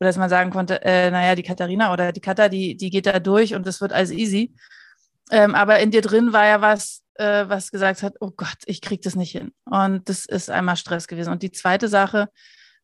oder 0.00 0.08
dass 0.08 0.16
man 0.16 0.30
sagen 0.30 0.50
konnte, 0.50 0.82
äh, 0.82 1.10
naja, 1.10 1.34
die 1.34 1.42
Katharina 1.42 1.92
oder 1.92 2.12
die 2.12 2.20
Katha, 2.20 2.48
die, 2.48 2.76
die 2.76 2.90
geht 2.90 3.06
da 3.06 3.20
durch 3.20 3.54
und 3.54 3.66
das 3.66 3.80
wird 3.80 3.92
alles 3.92 4.10
easy. 4.10 4.54
Ähm, 5.30 5.54
aber 5.54 5.78
in 5.78 5.90
dir 5.90 6.02
drin 6.02 6.32
war 6.32 6.46
ja 6.46 6.60
was, 6.60 7.02
äh, 7.14 7.44
was 7.48 7.70
gesagt 7.70 8.02
hat, 8.02 8.14
oh 8.20 8.30
Gott, 8.30 8.58
ich 8.66 8.80
krieg 8.80 9.02
das 9.02 9.14
nicht 9.14 9.32
hin. 9.32 9.52
Und 9.64 10.08
das 10.08 10.26
ist 10.26 10.50
einmal 10.50 10.76
Stress 10.76 11.06
gewesen. 11.06 11.30
Und 11.30 11.42
die 11.42 11.52
zweite 11.52 11.88
Sache, 11.88 12.28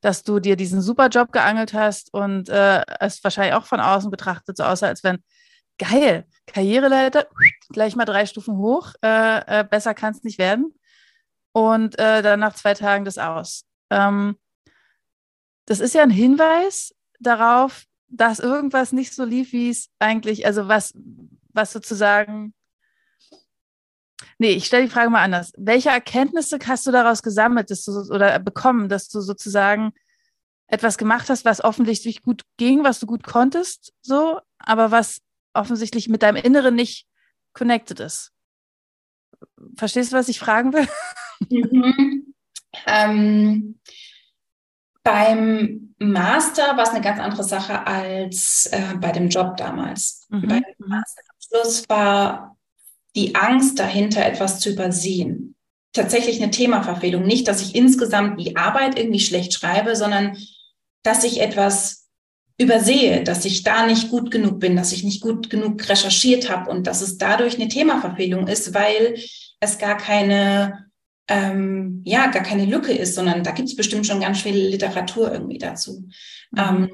dass 0.00 0.22
du 0.22 0.40
dir 0.40 0.56
diesen 0.56 0.80
super 0.80 1.08
Job 1.08 1.32
geangelt 1.32 1.74
hast 1.74 2.14
und 2.14 2.48
äh, 2.48 2.82
es 3.00 3.22
wahrscheinlich 3.24 3.54
auch 3.54 3.66
von 3.66 3.80
außen 3.80 4.10
betrachtet 4.10 4.56
so 4.56 4.64
aussah, 4.64 4.86
als 4.86 5.04
wenn, 5.04 5.22
geil, 5.80 6.26
Karriereleiter, 6.46 7.26
gleich 7.70 7.96
mal 7.96 8.04
drei 8.04 8.26
Stufen 8.26 8.56
hoch, 8.58 8.92
äh, 9.02 9.60
äh, 9.60 9.64
besser 9.64 9.94
kann 9.94 10.12
es 10.12 10.22
nicht 10.22 10.38
werden. 10.38 10.74
Und 11.52 11.98
äh, 11.98 12.22
dann 12.22 12.38
nach 12.38 12.54
zwei 12.54 12.74
Tagen 12.74 13.04
das 13.04 13.18
aus. 13.18 13.64
Ähm, 13.90 14.36
das 15.66 15.80
ist 15.80 15.94
ja 15.94 16.02
ein 16.02 16.10
Hinweis 16.10 16.94
darauf, 17.18 17.84
dass 18.08 18.38
irgendwas 18.38 18.92
nicht 18.92 19.14
so 19.14 19.24
lief, 19.24 19.52
wie 19.52 19.70
es 19.70 19.88
eigentlich, 19.98 20.46
also 20.46 20.68
was, 20.68 20.94
was 21.52 21.72
sozusagen. 21.72 22.54
Nee, 24.38 24.52
ich 24.52 24.66
stelle 24.66 24.84
die 24.84 24.90
Frage 24.90 25.10
mal 25.10 25.22
anders. 25.22 25.52
Welche 25.56 25.90
Erkenntnisse 25.90 26.58
hast 26.66 26.86
du 26.86 26.92
daraus 26.92 27.22
gesammelt 27.22 27.70
dass 27.70 27.84
du, 27.84 27.92
oder 28.12 28.38
bekommen, 28.38 28.88
dass 28.88 29.08
du 29.08 29.20
sozusagen 29.20 29.92
etwas 30.66 30.98
gemacht 30.98 31.28
hast, 31.30 31.44
was 31.44 31.64
offensichtlich 31.64 32.22
gut 32.22 32.42
ging, 32.56 32.84
was 32.84 33.00
du 33.00 33.06
gut 33.06 33.24
konntest, 33.24 33.92
so, 34.02 34.40
aber 34.58 34.90
was 34.90 35.20
offensichtlich 35.52 36.08
mit 36.08 36.22
deinem 36.22 36.42
Inneren 36.42 36.74
nicht 36.74 37.06
connected 37.52 38.00
ist. 38.00 38.32
Verstehst 39.76 40.12
du, 40.12 40.16
was 40.16 40.28
ich 40.28 40.38
fragen 40.38 40.72
will? 40.72 40.86
Mhm. 41.48 42.34
Ähm, 42.86 43.80
beim 45.02 45.94
Master 45.98 46.76
war 46.76 46.84
es 46.84 46.90
eine 46.90 47.00
ganz 47.00 47.18
andere 47.20 47.44
Sache 47.44 47.86
als 47.86 48.66
äh, 48.72 48.94
bei 49.00 49.12
dem 49.12 49.28
Job 49.28 49.56
damals. 49.56 50.26
Mhm. 50.28 50.48
Beim 50.48 50.62
mhm. 50.78 50.88
Masterabschluss 50.88 51.88
war 51.88 52.56
die 53.16 53.34
Angst 53.34 53.78
dahinter, 53.78 54.24
etwas 54.24 54.60
zu 54.60 54.70
übersehen. 54.70 55.56
Tatsächlich 55.92 56.40
eine 56.40 56.52
Themaverfehlung. 56.52 57.22
Nicht, 57.22 57.48
dass 57.48 57.62
ich 57.62 57.74
insgesamt 57.74 58.40
die 58.40 58.56
Arbeit 58.56 58.98
irgendwie 58.98 59.20
schlecht 59.20 59.52
schreibe, 59.52 59.96
sondern 59.96 60.36
dass 61.02 61.24
ich 61.24 61.40
etwas 61.40 61.99
übersehe, 62.60 63.24
dass 63.24 63.46
ich 63.46 63.62
da 63.62 63.86
nicht 63.86 64.10
gut 64.10 64.30
genug 64.30 64.60
bin, 64.60 64.76
dass 64.76 64.92
ich 64.92 65.02
nicht 65.02 65.22
gut 65.22 65.48
genug 65.48 65.88
recherchiert 65.88 66.50
habe 66.50 66.70
und 66.70 66.86
dass 66.86 67.00
es 67.00 67.16
dadurch 67.16 67.54
eine 67.54 67.68
Themaverfehlung 67.68 68.48
ist, 68.48 68.74
weil 68.74 69.18
es 69.60 69.78
gar 69.78 69.96
keine, 69.96 70.90
ähm, 71.26 72.02
ja, 72.04 72.26
gar 72.26 72.42
keine 72.42 72.66
Lücke 72.66 72.92
ist, 72.92 73.14
sondern 73.14 73.42
da 73.42 73.52
gibt 73.52 73.70
es 73.70 73.76
bestimmt 73.76 74.06
schon 74.06 74.20
ganz 74.20 74.42
viel 74.42 74.54
Literatur 74.54 75.32
irgendwie 75.32 75.56
dazu. 75.56 76.06
Mhm. 76.50 76.58
Ähm, 76.58 76.90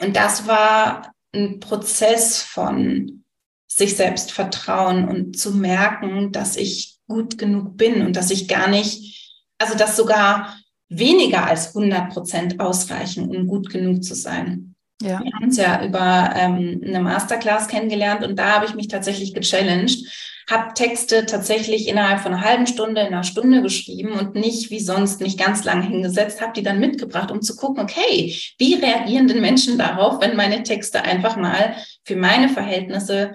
und 0.00 0.14
das 0.14 0.46
war 0.46 1.12
ein 1.34 1.58
Prozess 1.58 2.40
von 2.42 3.24
sich 3.66 3.96
selbst 3.96 4.30
vertrauen 4.30 5.08
und 5.08 5.36
zu 5.36 5.54
merken, 5.54 6.30
dass 6.30 6.56
ich 6.56 6.98
gut 7.08 7.36
genug 7.36 7.76
bin 7.76 8.06
und 8.06 8.14
dass 8.14 8.30
ich 8.30 8.46
gar 8.46 8.68
nicht, 8.68 9.42
also 9.58 9.76
dass 9.76 9.96
sogar 9.96 10.56
weniger 10.88 11.46
als 11.46 11.74
100 11.74 12.12
Prozent 12.12 12.60
ausreichen, 12.60 13.28
um 13.28 13.48
gut 13.48 13.70
genug 13.70 14.04
zu 14.04 14.14
sein. 14.14 14.73
Ja. 15.02 15.20
Wir 15.22 15.32
haben 15.32 15.44
uns 15.44 15.56
ja 15.56 15.84
über 15.84 16.30
ähm, 16.36 16.80
eine 16.84 17.00
Masterclass 17.00 17.68
kennengelernt 17.68 18.24
und 18.24 18.38
da 18.38 18.54
habe 18.54 18.66
ich 18.66 18.74
mich 18.74 18.88
tatsächlich 18.88 19.34
gechallenged, 19.34 20.06
habe 20.48 20.74
Texte 20.74 21.26
tatsächlich 21.26 21.88
innerhalb 21.88 22.20
von 22.20 22.32
einer 22.32 22.44
halben 22.44 22.66
Stunde, 22.66 23.00
in 23.00 23.08
einer 23.08 23.24
Stunde 23.24 23.62
geschrieben 23.62 24.12
und 24.12 24.34
nicht 24.34 24.70
wie 24.70 24.80
sonst 24.80 25.20
nicht 25.20 25.38
ganz 25.38 25.64
lange 25.64 25.86
hingesetzt, 25.86 26.40
habe 26.40 26.52
die 26.52 26.62
dann 26.62 26.80
mitgebracht, 26.80 27.30
um 27.30 27.42
zu 27.42 27.56
gucken, 27.56 27.82
okay, 27.82 28.34
wie 28.58 28.74
reagieren 28.74 29.26
denn 29.26 29.40
Menschen 29.40 29.78
darauf, 29.78 30.20
wenn 30.20 30.36
meine 30.36 30.62
Texte 30.62 31.02
einfach 31.02 31.36
mal 31.36 31.74
für 32.04 32.16
meine 32.16 32.48
Verhältnisse 32.48 33.32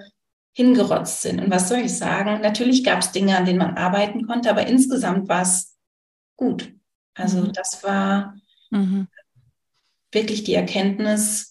hingerotzt 0.52 1.22
sind. 1.22 1.40
Und 1.40 1.50
was 1.50 1.68
soll 1.68 1.78
ich 1.78 1.96
sagen? 1.96 2.40
Natürlich 2.42 2.84
gab 2.84 3.00
es 3.00 3.12
Dinge, 3.12 3.36
an 3.36 3.44
denen 3.44 3.58
man 3.58 3.76
arbeiten 3.76 4.26
konnte, 4.26 4.50
aber 4.50 4.66
insgesamt 4.66 5.28
war 5.28 5.42
es 5.42 5.76
gut. 6.36 6.72
Also 7.14 7.42
mhm. 7.42 7.52
das 7.52 7.82
war 7.84 8.34
mhm. 8.70 9.08
wirklich 10.12 10.44
die 10.44 10.54
Erkenntnis, 10.54 11.49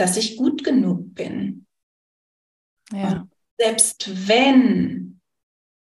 dass 0.00 0.16
ich 0.16 0.36
gut 0.36 0.64
genug 0.64 1.14
bin. 1.14 1.66
Ja. 2.92 3.26
Selbst 3.58 4.28
wenn 4.28 5.20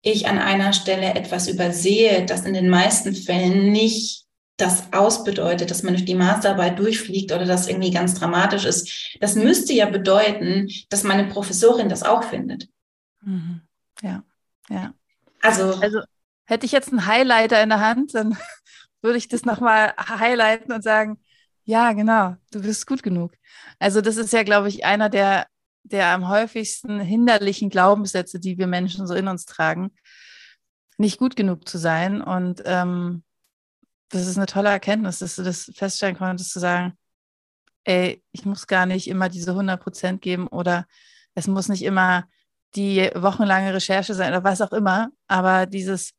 ich 0.01 0.27
an 0.27 0.39
einer 0.39 0.73
Stelle 0.73 1.15
etwas 1.15 1.47
übersehe, 1.47 2.25
das 2.25 2.45
in 2.45 2.53
den 2.53 2.69
meisten 2.69 3.13
Fällen 3.13 3.71
nicht 3.71 4.25
das 4.57 4.91
ausbedeutet, 4.91 5.69
dass 5.69 5.83
man 5.83 5.93
durch 5.93 6.05
die 6.05 6.15
Masterarbeit 6.15 6.79
durchfliegt 6.79 7.31
oder 7.31 7.45
das 7.45 7.67
irgendwie 7.67 7.91
ganz 7.91 8.15
dramatisch 8.15 8.65
ist. 8.65 9.15
Das 9.19 9.35
müsste 9.35 9.73
ja 9.73 9.85
bedeuten, 9.85 10.67
dass 10.89 11.03
meine 11.03 11.27
Professorin 11.27 11.89
das 11.89 12.03
auch 12.03 12.23
findet. 12.23 12.67
Mhm. 13.21 13.61
Ja, 14.01 14.23
ja. 14.69 14.93
Also, 15.41 15.75
also 15.75 16.01
hätte 16.45 16.65
ich 16.65 16.71
jetzt 16.71 16.89
einen 16.89 17.05
Highlighter 17.05 17.61
in 17.61 17.69
der 17.69 17.81
Hand, 17.81 18.15
dann 18.15 18.35
würde 19.01 19.19
ich 19.19 19.27
das 19.27 19.45
nochmal 19.45 19.93
highlighten 19.97 20.73
und 20.73 20.83
sagen, 20.83 21.19
ja, 21.67 21.91
genau, 21.91 22.37
du 22.51 22.61
bist 22.61 22.87
gut 22.87 23.03
genug. 23.03 23.33
Also 23.77 23.99
das 23.99 24.15
ist 24.15 24.31
ja, 24.31 24.43
glaube 24.43 24.69
ich, 24.69 24.85
einer 24.85 25.09
der, 25.09 25.47
der 25.83 26.07
am 26.13 26.29
häufigsten 26.29 27.01
hinderlichen 27.01 27.69
Glaubenssätze, 27.69 28.39
die 28.39 28.57
wir 28.57 28.67
Menschen 28.67 29.05
so 29.05 29.13
in 29.13 29.27
uns 29.27 29.45
tragen, 29.45 29.91
nicht 30.97 31.19
gut 31.19 31.35
genug 31.35 31.67
zu 31.67 31.77
sein. 31.77 32.21
Und 32.21 32.63
ähm, 32.65 33.23
das 34.09 34.27
ist 34.27 34.37
eine 34.37 34.45
tolle 34.45 34.69
Erkenntnis, 34.69 35.19
dass 35.19 35.35
du 35.35 35.43
das 35.43 35.69
feststellen 35.75 36.17
konntest, 36.17 36.51
zu 36.51 36.61
sagen, 36.61 36.97
ey, 37.83 38.23
ich 38.31 38.45
muss 38.45 38.67
gar 38.67 38.85
nicht 38.85 39.09
immer 39.09 39.27
diese 39.27 39.51
100 39.51 39.81
Prozent 39.81 40.21
geben 40.21 40.47
oder 40.47 40.87
es 41.35 41.47
muss 41.47 41.67
nicht 41.67 41.83
immer 41.83 42.29
die 42.75 43.11
wochenlange 43.13 43.73
Recherche 43.73 44.13
sein 44.13 44.29
oder 44.29 44.45
was 44.45 44.61
auch 44.61 44.71
immer, 44.71 45.09
aber 45.27 45.65
dieses, 45.65 46.13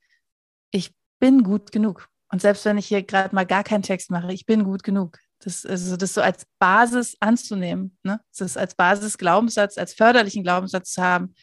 ich 0.73 0.95
bin 1.19 1.43
gut 1.43 1.73
genug. 1.73 2.11
Und 2.31 2.43
selbst 2.43 2.67
wenn 2.67 2.77
ich 2.77 2.87
hier 2.87 3.03
gerade 3.03 3.35
mal 3.35 3.47
gar 3.47 3.65
keinen 3.65 3.83
Text 3.83 4.11
mache, 4.11 4.31
ich 4.35 4.45
bin 4.45 4.65
gut 4.65 4.83
genug. 4.83 5.19
Das, 5.41 5.65
also 5.65 5.97
das 5.97 6.15
so 6.15 6.21
als 6.21 6.47
Basis 6.59 7.17
anzunehmen, 7.21 7.97
ne? 8.03 8.21
das 8.37 8.57
als 8.57 8.75
Basisglaubenssatz, 8.75 9.79
als 9.79 9.95
förderlichen 9.95 10.43
Glaubenssatz 10.43 10.93
zu 10.93 11.03
haben, 11.03 11.35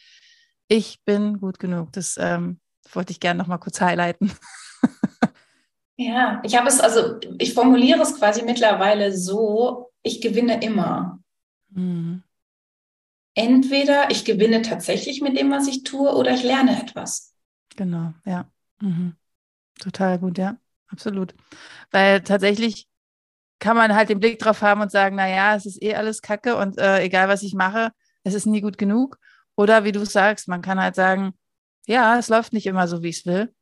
ich 0.68 1.02
bin 1.04 1.40
gut 1.40 1.58
genug. 1.58 1.92
Das 1.92 2.16
ähm, 2.18 2.60
wollte 2.92 3.12
ich 3.12 3.20
gerne 3.20 3.38
noch 3.38 3.46
mal 3.46 3.58
kurz 3.58 3.80
highlighten. 3.80 4.32
Ja, 5.98 6.42
ich 6.44 6.56
habe 6.56 6.68
es, 6.68 6.78
also 6.78 7.18
ich 7.38 7.54
formuliere 7.54 8.02
es 8.02 8.18
quasi 8.18 8.42
mittlerweile 8.42 9.16
so, 9.16 9.90
ich 10.02 10.20
gewinne 10.20 10.62
immer. 10.62 11.18
Mhm. 11.70 12.22
Entweder 13.34 14.10
ich 14.10 14.24
gewinne 14.24 14.62
tatsächlich 14.62 15.22
mit 15.22 15.38
dem, 15.38 15.50
was 15.50 15.66
ich 15.68 15.84
tue, 15.84 16.14
oder 16.14 16.32
ich 16.32 16.42
lerne 16.42 16.80
etwas. 16.82 17.34
Genau, 17.76 18.12
ja. 18.26 18.50
Mhm. 18.80 19.16
Total 19.78 20.18
gut, 20.18 20.38
ja, 20.38 20.58
absolut. 20.88 21.34
Weil 21.90 22.20
tatsächlich 22.20 22.88
kann 23.58 23.76
man 23.76 23.94
halt 23.94 24.08
den 24.10 24.20
Blick 24.20 24.38
drauf 24.38 24.62
haben 24.62 24.80
und 24.82 24.90
sagen, 24.90 25.16
naja, 25.16 25.56
es 25.56 25.66
ist 25.66 25.82
eh 25.82 25.94
alles 25.94 26.22
Kacke 26.22 26.56
und 26.56 26.78
äh, 26.78 27.00
egal 27.02 27.28
was 27.28 27.42
ich 27.42 27.54
mache, 27.54 27.90
es 28.24 28.34
ist 28.34 28.46
nie 28.46 28.60
gut 28.60 28.78
genug. 28.78 29.18
Oder 29.56 29.84
wie 29.84 29.92
du 29.92 30.04
sagst, 30.04 30.48
man 30.48 30.62
kann 30.62 30.80
halt 30.80 30.94
sagen, 30.94 31.32
Ja, 31.86 32.18
es 32.18 32.28
läuft 32.28 32.52
nicht 32.52 32.66
immer 32.66 32.88
so, 32.88 33.02
wie 33.02 33.08
ich 33.10 33.20
es 33.20 33.26
will. 33.26 33.54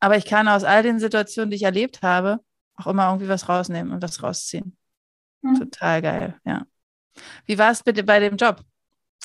Aber 0.00 0.16
ich 0.16 0.26
kann 0.26 0.48
aus 0.48 0.64
all 0.64 0.82
den 0.82 0.98
Situationen, 1.00 1.50
die 1.50 1.56
ich 1.56 1.64
erlebt 1.64 2.02
habe, 2.02 2.40
auch 2.76 2.86
immer 2.86 3.06
irgendwie 3.08 3.28
was 3.28 3.48
rausnehmen 3.48 3.92
und 3.92 4.02
was 4.02 4.22
rausziehen. 4.22 4.76
Mhm. 5.42 5.56
Total 5.58 6.02
geil, 6.02 6.40
ja. 6.44 6.66
Wie 7.46 7.58
war 7.58 7.70
es 7.72 7.82
bitte 7.82 8.04
bei 8.04 8.20
dem 8.20 8.36
Job? 8.36 8.62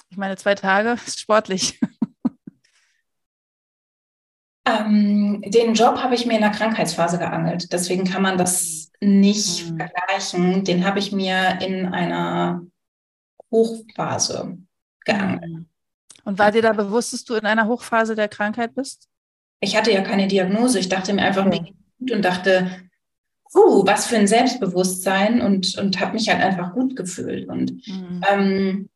Ich 0.09 0.17
meine, 0.17 0.37
zwei 0.37 0.55
Tage 0.55 0.93
ist 1.07 1.19
sportlich. 1.19 1.79
Ähm, 4.65 5.43
den 5.45 5.73
Job 5.75 5.97
habe 6.01 6.15
ich 6.15 6.25
mir 6.25 6.35
in 6.35 6.41
der 6.41 6.49
Krankheitsphase 6.49 7.19
geangelt. 7.19 7.71
Deswegen 7.71 8.03
kann 8.05 8.23
man 8.23 8.37
das 8.37 8.91
nicht 8.99 9.71
mhm. 9.71 9.77
vergleichen. 9.77 10.63
Den 10.63 10.85
habe 10.85 10.99
ich 10.99 11.11
mir 11.11 11.59
in 11.61 11.85
einer 11.87 12.61
Hochphase 13.51 14.57
geangelt. 15.05 15.51
Mhm. 15.51 15.65
Und 16.23 16.39
war 16.39 16.51
dir 16.51 16.63
da 16.63 16.73
bewusst, 16.73 17.13
dass 17.13 17.23
du 17.23 17.35
in 17.35 17.45
einer 17.45 17.67
Hochphase 17.67 18.15
der 18.15 18.27
Krankheit 18.27 18.73
bist? 18.73 19.07
Ich 19.59 19.77
hatte 19.77 19.91
ja 19.91 20.01
keine 20.01 20.27
Diagnose. 20.27 20.79
Ich 20.79 20.89
dachte 20.89 21.13
mir 21.13 21.21
einfach, 21.21 21.45
okay. 21.45 21.61
mir 21.61 21.73
gut 21.99 22.11
und 22.11 22.25
dachte, 22.25 22.71
uh, 23.53 23.85
was 23.85 24.07
für 24.07 24.17
ein 24.17 24.27
Selbstbewusstsein 24.27 25.41
und, 25.41 25.77
und 25.77 25.99
habe 25.99 26.13
mich 26.13 26.27
halt 26.29 26.41
einfach 26.41 26.73
gut 26.73 26.95
gefühlt. 26.95 27.47
Und 27.47 27.87
mhm. 27.87 28.21
ähm, 28.27 28.89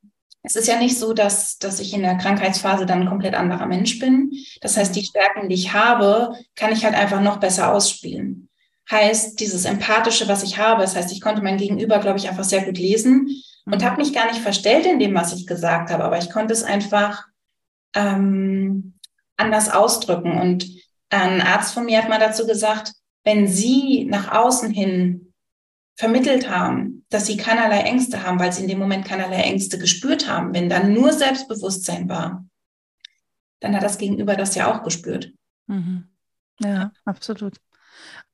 es 0.43 0.55
ist 0.55 0.67
ja 0.67 0.77
nicht 0.77 0.98
so, 0.98 1.13
dass, 1.13 1.58
dass 1.58 1.79
ich 1.79 1.93
in 1.93 2.01
der 2.01 2.17
Krankheitsphase 2.17 2.86
dann 2.86 3.01
ein 3.01 3.10
komplett 3.10 3.36
anderer 3.36 3.65
Mensch 3.65 4.00
bin. 4.00 4.31
Das 4.62 4.77
heißt, 4.77 4.96
die 4.96 5.03
Stärken, 5.03 5.50
die 5.50 5.55
ich 5.55 5.74
habe, 5.74 6.34
kann 6.55 6.72
ich 6.72 6.86
halt 6.86 6.96
einfach 6.96 7.22
noch 7.22 7.38
besser 7.38 7.74
ausspielen. 7.74 8.50
Heißt, 8.89 9.39
dieses 9.39 9.65
Empathische, 9.65 10.27
was 10.27 10.43
ich 10.43 10.58
habe, 10.58 10.81
das 10.81 10.96
heißt, 10.96 11.12
ich 11.12 11.22
konnte 11.22 11.41
mein 11.41 11.58
Gegenüber, 11.58 12.00
glaube 12.00 12.17
ich, 12.17 12.29
einfach 12.29 12.46
sehr 12.46 12.63
gut 12.63 12.77
lesen 12.77 13.29
und 13.65 13.81
mhm. 13.81 13.86
habe 13.86 13.98
mich 13.98 14.13
gar 14.13 14.27
nicht 14.27 14.39
verstellt 14.39 14.86
in 14.86 15.00
dem, 15.00 15.13
was 15.13 15.34
ich 15.34 15.46
gesagt 15.46 15.91
habe, 15.91 16.03
aber 16.03 16.17
ich 16.17 16.31
konnte 16.31 16.53
es 16.53 16.63
einfach 16.63 17.25
ähm, 17.93 18.93
anders 19.36 19.69
ausdrücken. 19.69 20.39
Und 20.39 20.67
ein 21.10 21.41
Arzt 21.41 21.74
von 21.74 21.86
mir 21.86 22.01
hat 22.01 22.10
mal 22.10 22.19
dazu 22.19 22.48
gesagt, 22.48 22.93
wenn 23.24 23.48
Sie 23.48 24.05
nach 24.05 24.31
außen 24.31 24.72
hin 24.72 25.34
vermittelt 25.98 26.50
haben, 26.50 26.99
dass 27.10 27.25
sie 27.25 27.38
keinerlei 27.38 27.82
Ängste 27.82 28.24
haben, 28.24 28.39
weil 28.39 28.54
sie 28.54 28.62
in 28.62 28.68
dem 28.68 28.80
Moment 28.80 29.06
keinerlei 29.06 29.42
Ängste 29.42 29.80
gespürt 29.80 30.28
haben. 30.28 30.54
Wenn 30.54 30.70
dann 30.70 30.94
nur 30.94 31.12
Selbstbewusstsein 31.12 32.08
war, 32.08 32.46
dann 33.60 33.75
hat 33.75 33.84
das 33.84 33.98
Gegenüber 33.98 34.36
das 34.36 34.56
ja 34.56 34.72
auch 34.72 34.84
gespürt. 34.84 35.34
Mhm. 35.68 36.08
Ja, 36.60 36.92
absolut. 37.06 37.58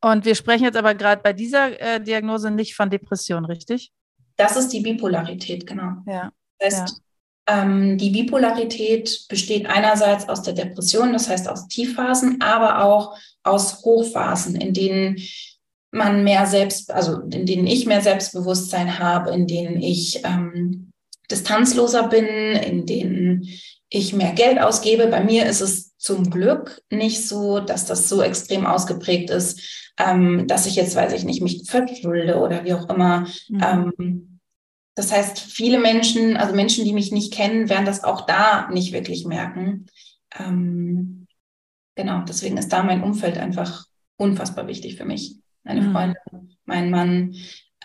Und 0.01 0.25
wir 0.25 0.36
sprechen 0.36 0.65
jetzt 0.65 0.77
aber 0.77 0.94
gerade 0.94 1.22
bei 1.22 1.34
dieser 1.34 1.79
äh, 1.79 2.01
Diagnose 2.01 2.51
nicht 2.51 2.75
von 2.75 2.89
Depression, 2.89 3.46
richtig? 3.46 3.91
Das 4.36 4.58
ist 4.58 4.70
die 4.70 4.82
Bipolarität, 4.82 5.65
genau. 5.65 6.03
Ja. 6.05 6.32
Das 6.60 6.82
heißt, 6.82 6.89
ja. 6.89 6.96
Ähm, 7.48 7.98
die 7.98 8.10
Bipolarität 8.10 9.25
besteht 9.29 9.67
einerseits 9.67 10.27
aus 10.27 10.41
der 10.41 10.53
Depression, 10.53 11.13
das 11.13 11.29
heißt 11.29 11.48
aus 11.48 11.67
Tiefphasen, 11.67 12.41
aber 12.41 12.84
auch 12.84 13.17
aus 13.44 13.84
Hochphasen, 13.84 14.55
in 14.55 14.74
denen 14.74 15.17
man 15.95 16.23
mehr 16.23 16.45
selbst, 16.45 16.91
also 16.91 17.21
in 17.21 17.45
denen 17.45 17.65
ich 17.65 17.85
mehr 17.85 18.01
Selbstbewusstsein 18.01 18.99
habe, 18.99 19.31
in 19.31 19.47
denen 19.47 19.81
ich 19.81 20.21
ähm, 20.25 20.91
distanzloser 21.31 22.09
bin, 22.09 22.25
in 22.25 22.85
denen 22.85 23.47
ich 23.89 24.13
mehr 24.13 24.33
Geld 24.33 24.59
ausgebe. 24.59 25.07
Bei 25.07 25.23
mir 25.23 25.45
ist 25.45 25.61
es 25.61 25.97
zum 25.97 26.29
Glück 26.29 26.81
nicht 26.91 27.27
so, 27.27 27.59
dass 27.61 27.85
das 27.85 28.09
so 28.09 28.21
extrem 28.21 28.65
ausgeprägt 28.65 29.29
ist, 29.29 29.93
ähm, 29.97 30.47
dass 30.47 30.65
ich 30.65 30.75
jetzt, 30.75 30.95
weiß 30.95 31.13
ich 31.13 31.23
nicht, 31.23 31.41
mich 31.41 31.63
verschulde 31.65 32.39
oder 32.39 32.65
wie 32.65 32.73
auch 32.73 32.89
immer. 32.89 33.27
Mhm. 33.47 33.63
Ähm, 33.63 34.39
das 34.95 35.11
heißt, 35.11 35.39
viele 35.39 35.79
Menschen, 35.79 36.35
also 36.35 36.53
Menschen, 36.53 36.83
die 36.85 36.93
mich 36.93 37.11
nicht 37.11 37.33
kennen, 37.33 37.69
werden 37.69 37.85
das 37.85 38.03
auch 38.03 38.25
da 38.25 38.69
nicht 38.69 38.91
wirklich 38.91 39.25
merken. 39.25 39.87
Ähm, 40.37 41.25
genau, 41.95 42.23
deswegen 42.27 42.57
ist 42.57 42.69
da 42.73 42.83
mein 42.83 43.03
Umfeld 43.03 43.37
einfach 43.37 43.85
unfassbar 44.17 44.67
wichtig 44.67 44.97
für 44.97 45.05
mich 45.05 45.37
meine 45.65 45.81
mhm. 45.81 45.91
Freundin, 45.91 46.57
mein 46.63 46.89
Mann, 46.89 47.35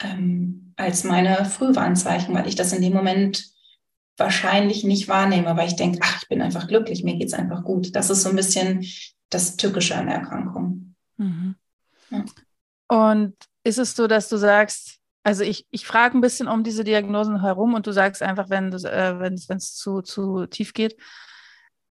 ähm, 0.03 0.73
als 0.77 1.03
meine 1.03 1.45
Frühwarnzeichen, 1.45 2.35
weil 2.35 2.47
ich 2.47 2.55
das 2.55 2.73
in 2.73 2.83
dem 2.83 2.93
Moment 2.93 3.45
wahrscheinlich 4.17 4.85
nicht 4.85 5.09
wahrnehme, 5.09 5.57
weil 5.57 5.67
ich 5.67 5.77
denke, 5.77 5.99
ach, 6.03 6.23
ich 6.23 6.29
bin 6.29 6.43
einfach 6.43 6.69
glücklich, 6.69 7.03
mir 7.03 7.17
geht 7.17 7.29
es 7.29 7.35
einfach 7.35 7.65
gut. 7.65 7.97
Das 7.97 8.11
ist 8.11 8.23
so 8.23 8.29
ein 8.29 8.37
bisschen 8.37 8.87
das 9.31 9.57
Tückische 9.57 9.97
an 9.97 10.07
der 10.07 10.17
Erkrankung. 10.17 10.95
Mhm. 11.17 11.57
Ja. 12.11 12.25
Und 12.89 13.35
ist 13.65 13.79
es 13.79 13.97
so, 13.97 14.07
dass 14.07 14.29
du 14.29 14.37
sagst, 14.37 14.99
also 15.23 15.43
ich, 15.43 15.67
ich 15.71 15.87
frage 15.87 16.17
ein 16.17 16.21
bisschen 16.21 16.49
um 16.49 16.65
diese 16.65 16.85
Diagnosen 16.85 17.41
herum 17.41 17.75
und 17.75 17.87
du 17.87 17.93
sagst 17.93 18.23
einfach, 18.23 18.51
wenn 18.51 18.73
es 18.73 18.85
äh, 18.85 19.59
zu, 19.59 20.03
zu 20.03 20.47
tief 20.47 20.73
geht. 20.73 20.97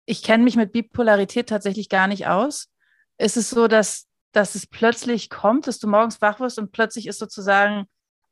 Ich 0.05 0.23
kenne 0.23 0.43
mich 0.43 0.55
mit 0.55 0.71
Bipolarität 0.71 1.49
tatsächlich 1.49 1.89
gar 1.89 2.07
nicht 2.07 2.27
aus. 2.27 2.69
Ist 3.17 3.37
es 3.37 3.49
so, 3.49 3.67
dass 3.67 4.08
dass 4.31 4.55
es 4.55 4.67
plötzlich 4.67 5.29
kommt, 5.29 5.67
dass 5.67 5.79
du 5.79 5.87
morgens 5.87 6.21
wach 6.21 6.39
wirst 6.39 6.59
und 6.59 6.71
plötzlich 6.71 7.07
ist 7.07 7.19
sozusagen 7.19 7.85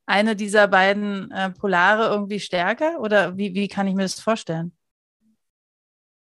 eine 0.05 0.35
dieser 0.35 0.67
beiden 0.67 1.31
äh, 1.31 1.51
Polare 1.51 2.09
irgendwie 2.13 2.39
stärker? 2.39 2.99
Oder 2.99 3.37
wie, 3.37 3.53
wie 3.53 3.67
kann 3.67 3.87
ich 3.87 3.95
mir 3.95 4.03
das 4.03 4.19
vorstellen? 4.19 4.71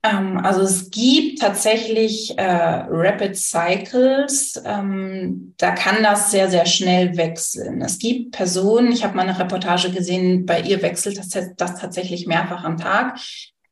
Ähm, 0.03 0.39
also 0.43 0.61
es 0.61 0.89
gibt 0.89 1.39
tatsächlich 1.39 2.37
äh, 2.37 2.43
Rapid 2.43 3.37
Cycles. 3.37 4.61
Ähm, 4.65 5.53
da 5.57 5.71
kann 5.71 6.03
das 6.03 6.31
sehr, 6.31 6.49
sehr 6.49 6.65
schnell 6.65 7.15
wechseln. 7.17 7.81
Es 7.81 7.99
gibt 7.99 8.31
Personen, 8.31 8.91
ich 8.91 9.03
habe 9.03 9.15
mal 9.15 9.27
eine 9.27 9.37
Reportage 9.37 9.91
gesehen, 9.91 10.45
bei 10.45 10.61
ihr 10.61 10.81
wechselt 10.81 11.17
das, 11.17 11.29
das 11.29 11.75
tatsächlich 11.79 12.27
mehrfach 12.27 12.63
am 12.63 12.77
Tag. 12.77 13.19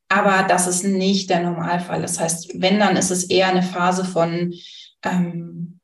Aber 0.08 0.44
das 0.48 0.68
ist 0.68 0.84
nicht 0.84 1.30
der 1.30 1.42
Normalfall. 1.42 2.02
Das 2.02 2.20
heißt, 2.20 2.62
wenn, 2.62 2.80
dann 2.80 2.96
ist 2.96 3.12
es 3.12 3.26
eher 3.26 3.48
eine 3.48 3.64
Phase 3.64 4.06
von 4.06 4.54
ähm, 5.04 5.79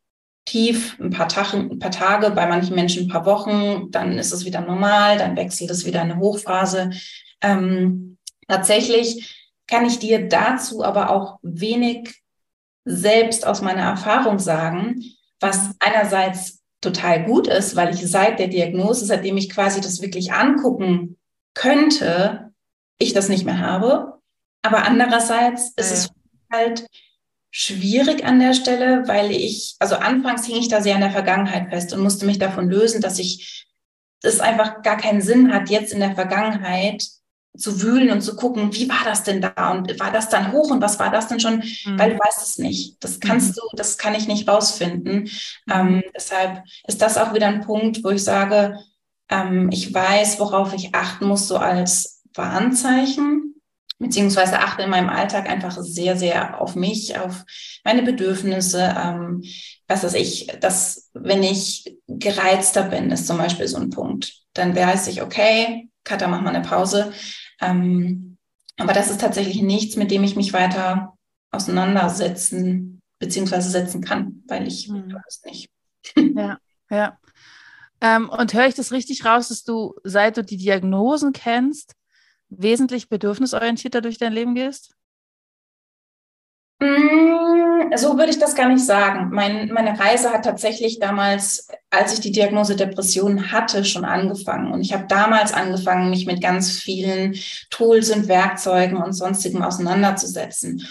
tief, 0.46 0.98
ein 1.00 1.10
paar, 1.10 1.28
Tage, 1.28 1.58
ein 1.58 1.80
paar 1.80 1.92
Tage, 1.92 2.32
bei 2.32 2.46
manchen 2.48 2.76
Menschen 2.76 3.06
ein 3.06 3.10
paar 3.10 3.26
Wochen, 3.26 3.90
dann 3.92 4.18
ist 4.18 4.32
es 4.32 4.46
wieder 4.46 4.62
normal, 4.62 5.18
dann 5.18 5.36
wechselt 5.36 5.72
es 5.72 5.86
wieder 5.86 6.02
eine 6.02 6.18
Hochphase. 6.18 6.92
Ähm, 7.42 8.18
tatsächlich 8.48 9.48
kann 9.68 9.86
ich 9.86 10.00
dir 10.00 10.30
dazu 10.30 10.84
aber 10.84 11.10
auch 11.10 11.40
wenig 11.42 12.22
selbst 12.86 13.48
aus 13.48 13.62
meiner 13.62 13.82
Erfahrung 13.82 14.38
sagen, 14.38 15.04
was 15.40 15.72
einerseits 15.80 16.62
total 16.82 17.26
gut 17.26 17.48
ist, 17.48 17.76
weil 17.76 17.94
ich 17.94 18.08
seit 18.08 18.38
der 18.38 18.48
Diagnose, 18.48 19.06
seitdem 19.06 19.38
ich 19.38 19.50
quasi 19.50 19.82
das 19.82 20.02
wirklich 20.02 20.34
angucken 20.34 21.18
könnte, 21.56 22.54
ich 23.00 23.14
das 23.14 23.28
nicht 23.28 23.46
mehr 23.46 23.60
habe. 23.60 24.20
Aber 24.62 24.86
andererseits 24.86 25.72
ist 25.76 25.90
ja. 25.90 25.96
es 25.96 26.10
halt 26.52 26.88
schwierig 27.58 28.26
an 28.26 28.42
der 28.42 28.54
Stelle, 28.54 29.08
weil 29.08 29.32
ich, 29.32 29.78
also 29.80 29.96
anfangs 29.96 30.46
hing 30.46 30.58
ich 30.58 30.68
da 30.68 30.82
sehr 30.82 30.96
in 30.96 31.00
der 31.00 31.12
Vergangenheit 31.12 31.70
fest 31.70 31.94
und 31.94 32.04
musste 32.04 32.26
mich 32.26 32.38
davon 32.38 32.70
lösen, 32.70 33.00
dass 33.00 33.18
ich 33.18 33.66
es 34.22 34.42
einfach 34.42 34.82
gar 34.82 34.98
keinen 34.98 35.22
Sinn 35.22 35.54
hat, 35.54 35.70
jetzt 35.70 35.94
in 35.94 36.02
der 36.02 36.16
Vergangenheit 36.16 37.08
zu 37.56 37.82
wühlen 37.82 38.12
und 38.12 38.20
zu 38.20 38.36
gucken, 38.36 38.74
wie 38.74 38.90
war 38.90 39.06
das 39.06 39.24
denn 39.24 39.40
da 39.40 39.72
und 39.72 39.98
war 40.02 40.12
das 40.12 40.28
dann 40.28 40.52
hoch 40.52 40.70
und 40.70 40.82
was 40.82 41.00
war 41.00 41.10
das 41.10 41.30
denn 41.30 41.40
schon, 41.40 41.64
mhm. 41.86 41.98
weil 41.98 42.12
du 42.12 42.20
weißt 42.20 42.46
es 42.46 42.58
nicht. 42.58 43.02
Das 43.02 43.22
kannst 43.22 43.52
mhm. 43.52 43.54
du, 43.54 43.78
das 43.78 43.98
kann 43.98 44.16
ich 44.16 44.28
nicht 44.28 44.50
rausfinden. 44.50 45.30
Ähm, 45.72 46.04
deshalb 46.14 46.62
ist 46.88 47.02
das 47.02 47.18
auch 47.18 47.34
wieder 47.34 47.48
ein 47.48 47.62
Punkt, 47.62 48.04
wo 48.04 48.10
ich 48.10 48.26
sage, 48.26 48.78
ähm, 49.30 49.70
ich 49.72 49.94
weiß, 49.94 50.42
worauf 50.42 50.74
ich 50.74 50.94
achten 50.94 51.26
muss, 51.26 51.48
so 51.48 51.56
als 51.56 52.22
Warnzeichen 52.34 53.45
beziehungsweise 54.00 54.60
achte 54.60 54.84
in 54.84 54.90
meinem 54.90 55.10
Alltag 55.10 55.50
einfach 55.50 55.78
sehr, 55.80 56.18
sehr 56.18 56.60
auf 56.60 56.76
mich, 56.76 57.18
auf 57.18 57.46
meine 57.84 58.04
Bedürfnisse. 58.04 58.96
Ähm, 58.98 59.44
was 59.88 60.04
weiß 60.04 60.16
ich, 60.16 60.48
dass 60.60 61.10
wenn 61.14 61.44
ich 61.44 61.98
gereizter 62.08 62.84
bin, 62.84 63.12
ist 63.12 63.28
zum 63.28 63.38
Beispiel 63.38 63.68
so 63.68 63.78
ein 63.78 63.90
Punkt. 63.90 64.34
Dann 64.54 64.76
weiß 64.76 65.08
ich, 65.08 65.22
okay, 65.22 65.90
Katha, 66.04 66.28
mach 66.28 66.42
mal 66.42 66.56
eine 66.56 66.66
Pause. 66.66 67.14
Ähm, 67.62 68.38
aber 68.78 68.94
das 68.94 69.10
ist 69.10 69.22
tatsächlich 69.22 69.62
nichts, 69.62 69.96
mit 69.96 70.12
dem 70.12 70.24
ich 70.24 70.36
mich 70.36 70.54
weiter 70.54 71.14
auseinandersetzen 71.52 73.02
beziehungsweise 73.20 73.70
setzen 73.70 74.04
kann, 74.04 74.44
weil 74.48 74.68
ich 74.68 74.88
hm. 74.88 75.14
weiß 75.14 75.42
nicht. 75.46 75.70
Ja, 76.36 76.60
ja. 76.92 77.18
Ähm, 78.02 78.30
und 78.30 78.54
höre 78.54 78.68
ich 78.68 78.76
das 78.76 78.92
richtig 78.92 79.26
raus, 79.26 79.48
dass 79.48 79.64
du, 79.64 79.96
seit 80.04 80.38
du 80.38 80.44
die 80.44 80.58
Diagnosen 80.58 81.34
kennst, 81.34 81.96
wesentlich 82.50 83.10
bedürfnisorientierter 83.10 84.02
durch 84.02 84.18
dein 84.18 84.34
Leben 84.34 84.56
gehst? 84.56 84.96
Mm, 86.80 87.96
so 87.96 88.18
würde 88.18 88.32
ich 88.32 88.40
das 88.40 88.56
gar 88.56 88.68
nicht 88.70 88.86
sagen. 88.86 89.30
Mein, 89.32 89.72
meine 89.72 89.98
Reise 89.98 90.32
hat 90.32 90.44
tatsächlich 90.44 91.00
damals, 91.00 91.68
als 91.90 92.14
ich 92.14 92.20
die 92.20 92.32
Diagnose 92.32 92.76
Depression 92.76 93.52
hatte, 93.52 93.86
schon 93.86 94.06
angefangen. 94.06 94.72
Und 94.72 94.82
ich 94.82 94.94
habe 94.94 95.06
damals 95.08 95.54
angefangen, 95.54 96.10
mich 96.10 96.26
mit 96.26 96.42
ganz 96.42 96.72
vielen 96.72 97.36
Tools 97.70 98.12
und 98.12 98.28
Werkzeugen 98.28 98.98
und 98.98 99.14
sonstigem 99.14 99.62
auseinanderzusetzen. 99.62 100.86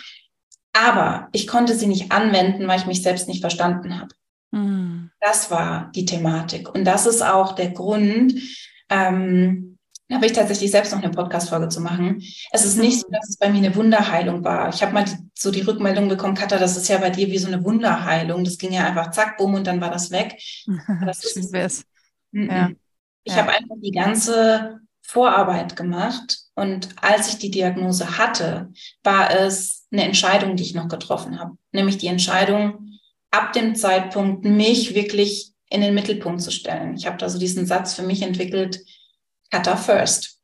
Aber 0.73 1.29
ich 1.33 1.47
konnte 1.47 1.75
sie 1.75 1.87
nicht 1.87 2.11
anwenden, 2.11 2.67
weil 2.67 2.81
ich 2.81 2.87
mich 2.87 3.03
selbst 3.03 3.29
nicht 3.29 3.41
verstanden 3.41 4.01
habe. 4.01 4.15
Mhm. 4.51 5.11
Das 5.21 5.51
war 5.51 5.91
die 5.95 6.05
Thematik. 6.05 6.75
Und 6.75 6.85
das 6.85 7.07
ist 7.07 7.23
auch 7.23 7.53
der 7.53 7.71
Grund, 7.71 8.35
ähm, 8.89 9.74
habe 10.15 10.27
ich 10.27 10.33
tatsächlich 10.33 10.71
selbst 10.71 10.93
noch 10.93 11.03
eine 11.03 11.11
Podcast-Folge 11.11 11.69
zu 11.69 11.81
machen. 11.81 12.23
Es 12.53 12.65
ist 12.65 12.77
nicht 12.77 13.01
so, 13.01 13.09
dass 13.11 13.29
es 13.29 13.37
bei 13.37 13.51
mir 13.51 13.59
eine 13.59 13.75
Wunderheilung 13.75 14.45
war. 14.45 14.69
Ich 14.69 14.83
habe 14.83 14.93
mal 14.93 15.05
die, 15.05 15.17
so 15.35 15.51
die 15.51 15.63
Rückmeldung 15.63 16.09
bekommen, 16.09 16.35
Katha, 16.35 16.59
das 16.59 16.77
ist 16.77 16.89
ja 16.89 16.99
bei 16.99 17.11
dir 17.11 17.29
wie 17.29 17.39
so 17.39 17.49
eine 17.49 17.65
Wunderheilung. 17.65 18.45
Das 18.45 18.59
ging 18.59 18.73
ja 18.73 18.85
einfach 18.85 19.11
zack, 19.11 19.37
bumm 19.37 19.55
und 19.55 19.67
dann 19.67 19.81
war 19.81 19.91
das 19.91 20.11
weg. 20.11 20.41
Das 21.05 21.23
Schön 21.33 21.53
wär's. 21.53 21.85
Ja. 22.33 22.71
Ich 23.25 23.35
ja. 23.35 23.43
habe 23.43 23.53
einfach 23.53 23.77
die 23.83 23.93
ganze 23.93 24.81
Vorarbeit 25.03 25.77
gemacht 25.77 26.39
und 26.55 26.89
als 27.01 27.29
ich 27.29 27.39
die 27.39 27.51
Diagnose 27.51 28.19
hatte, 28.19 28.73
war 29.03 29.31
es 29.31 29.87
eine 29.93 30.05
Entscheidung, 30.05 30.57
die 30.57 30.63
ich 30.63 30.75
noch 30.75 30.89
getroffen 30.89 31.39
habe. 31.39 31.57
Nämlich 31.73 31.99
die 31.99 32.07
Entscheidung, 32.07 32.99
ab 33.31 33.53
dem 33.53 33.75
Zeitpunkt 33.75 34.45
mich 34.45 34.95
wirklich 34.95 35.53
in 35.69 35.81
den 35.81 35.95
Mittelpunkt 35.95 36.41
zu 36.41 36.51
stellen. 36.51 36.95
Ich 36.97 37.07
habe 37.07 37.17
da 37.17 37.29
so 37.29 37.39
diesen 37.39 37.67
Satz 37.67 37.95
für 37.95 38.03
mich 38.03 38.23
entwickelt, 38.23 38.81
Cutter 39.55 39.77
first. 39.77 40.41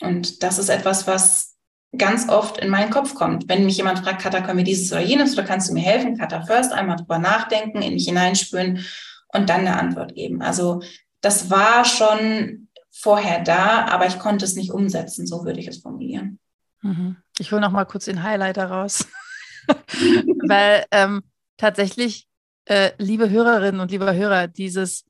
Und 0.00 0.42
das 0.42 0.58
ist 0.58 0.68
etwas, 0.68 1.06
was 1.06 1.56
ganz 1.96 2.28
oft 2.28 2.58
in 2.58 2.68
meinen 2.68 2.90
Kopf 2.90 3.14
kommt. 3.14 3.48
Wenn 3.48 3.64
mich 3.64 3.76
jemand 3.76 4.00
fragt, 4.00 4.20
Cutter, 4.20 4.42
können 4.42 4.58
wir 4.58 4.64
dieses 4.64 4.90
oder 4.92 5.00
jenes 5.00 5.34
oder 5.34 5.44
kannst 5.44 5.68
du 5.68 5.74
mir 5.74 5.80
helfen? 5.80 6.18
Cutter 6.18 6.44
first, 6.44 6.72
einmal 6.72 6.96
drüber 6.96 7.18
nachdenken, 7.18 7.82
in 7.82 7.94
mich 7.94 8.06
hineinspüren 8.06 8.84
und 9.28 9.48
dann 9.48 9.60
eine 9.60 9.78
Antwort 9.78 10.14
geben. 10.14 10.42
Also 10.42 10.82
das 11.20 11.50
war 11.50 11.84
schon 11.84 12.68
vorher 12.90 13.42
da, 13.42 13.86
aber 13.86 14.06
ich 14.06 14.18
konnte 14.18 14.44
es 14.44 14.56
nicht 14.56 14.72
umsetzen, 14.72 15.26
so 15.26 15.44
würde 15.44 15.60
ich 15.60 15.68
es 15.68 15.78
formulieren. 15.78 16.40
Mhm. 16.82 17.16
Ich 17.38 17.52
hole 17.52 17.60
noch 17.60 17.70
mal 17.70 17.84
kurz 17.84 18.06
den 18.06 18.24
Highlighter 18.24 18.66
raus, 18.66 19.06
weil 20.48 20.84
ähm, 20.90 21.22
tatsächlich, 21.56 22.28
äh, 22.64 22.90
liebe 22.98 23.30
Hörerinnen 23.30 23.80
und 23.80 23.92
lieber 23.92 24.12
Hörer, 24.14 24.48
dieses 24.48 25.04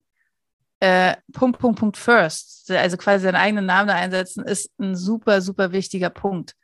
äh, 0.81 1.17
Punkt, 1.33 1.59
Punkt, 1.59 1.79
Punkt 1.79 1.97
first, 1.97 2.71
also 2.71 2.97
quasi 2.97 3.25
seinen 3.25 3.37
eigenen 3.37 3.67
Namen 3.67 3.88
da 3.88 3.95
einsetzen, 3.95 4.45
ist 4.45 4.71
ein 4.79 4.97
super, 4.97 5.41
super 5.41 5.73
wichtiger 5.73 6.11
Punkt. 6.11 6.55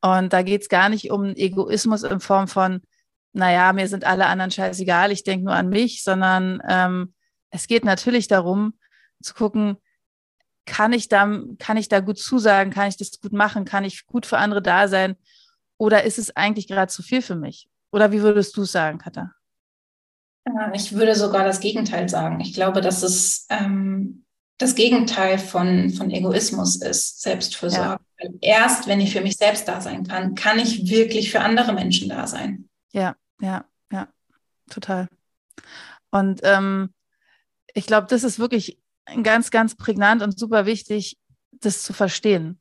Und 0.00 0.32
da 0.32 0.42
geht 0.42 0.62
es 0.62 0.68
gar 0.68 0.88
nicht 0.88 1.10
um 1.10 1.34
Egoismus 1.34 2.02
in 2.02 2.20
Form 2.20 2.48
von, 2.48 2.82
naja, 3.32 3.72
mir 3.72 3.88
sind 3.88 4.04
alle 4.04 4.26
anderen 4.26 4.50
scheißegal, 4.50 5.10
ich 5.10 5.24
denke 5.24 5.46
nur 5.46 5.54
an 5.54 5.68
mich, 5.68 6.02
sondern 6.02 6.60
ähm, 6.68 7.14
es 7.50 7.66
geht 7.66 7.84
natürlich 7.84 8.28
darum, 8.28 8.74
zu 9.22 9.34
gucken, 9.34 9.76
kann 10.64 10.92
ich 10.92 11.08
da, 11.08 11.40
kann 11.58 11.76
ich 11.76 11.88
da 11.88 12.00
gut 12.00 12.18
zusagen, 12.18 12.72
kann 12.72 12.88
ich 12.88 12.96
das 12.96 13.20
gut 13.20 13.32
machen, 13.32 13.64
kann 13.64 13.84
ich 13.84 14.06
gut 14.06 14.26
für 14.26 14.38
andere 14.38 14.62
da 14.62 14.88
sein 14.88 15.16
oder 15.76 16.04
ist 16.04 16.18
es 16.18 16.36
eigentlich 16.36 16.68
gerade 16.68 16.90
zu 16.92 17.02
viel 17.02 17.22
für 17.22 17.34
mich? 17.34 17.68
Oder 17.90 18.12
wie 18.12 18.22
würdest 18.22 18.56
du 18.56 18.64
sagen, 18.64 18.98
Katha? 18.98 19.32
Ich 20.74 20.92
würde 20.92 21.14
sogar 21.14 21.44
das 21.44 21.60
Gegenteil 21.60 22.08
sagen. 22.08 22.40
Ich 22.40 22.52
glaube, 22.52 22.80
dass 22.80 23.02
es 23.02 23.46
ähm, 23.48 24.24
das 24.58 24.74
Gegenteil 24.74 25.38
von, 25.38 25.90
von 25.90 26.10
Egoismus 26.10 26.76
ist, 26.76 27.22
Selbstfürsorge. 27.22 28.00
Ja. 28.20 28.30
Erst 28.40 28.86
wenn 28.86 29.00
ich 29.00 29.12
für 29.12 29.20
mich 29.20 29.36
selbst 29.36 29.66
da 29.66 29.80
sein 29.80 30.06
kann, 30.06 30.34
kann 30.34 30.58
ich 30.58 30.88
wirklich 30.88 31.30
für 31.30 31.40
andere 31.40 31.72
Menschen 31.72 32.08
da 32.08 32.26
sein. 32.26 32.68
Ja, 32.92 33.16
ja, 33.40 33.64
ja, 33.90 34.08
total. 34.70 35.08
Und 36.10 36.40
ähm, 36.44 36.92
ich 37.74 37.86
glaube, 37.86 38.06
das 38.08 38.22
ist 38.22 38.38
wirklich 38.38 38.78
ganz, 39.22 39.50
ganz 39.50 39.74
prägnant 39.74 40.22
und 40.22 40.38
super 40.38 40.66
wichtig, 40.66 41.18
das 41.50 41.82
zu 41.82 41.92
verstehen. 41.92 42.60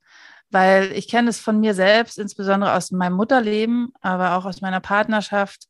Weil 0.50 0.92
ich 0.94 1.08
kenne 1.08 1.30
es 1.30 1.40
von 1.40 1.60
mir 1.60 1.74
selbst, 1.74 2.18
insbesondere 2.18 2.74
aus 2.76 2.92
meinem 2.92 3.14
Mutterleben, 3.16 3.94
aber 4.02 4.36
auch 4.36 4.46
aus 4.46 4.62
meiner 4.62 4.82
Partnerschaft. 4.82 5.68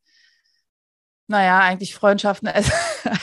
Naja, 1.27 1.59
eigentlich 1.59 1.95
Freundschaften, 1.95 2.47
also 2.49 2.71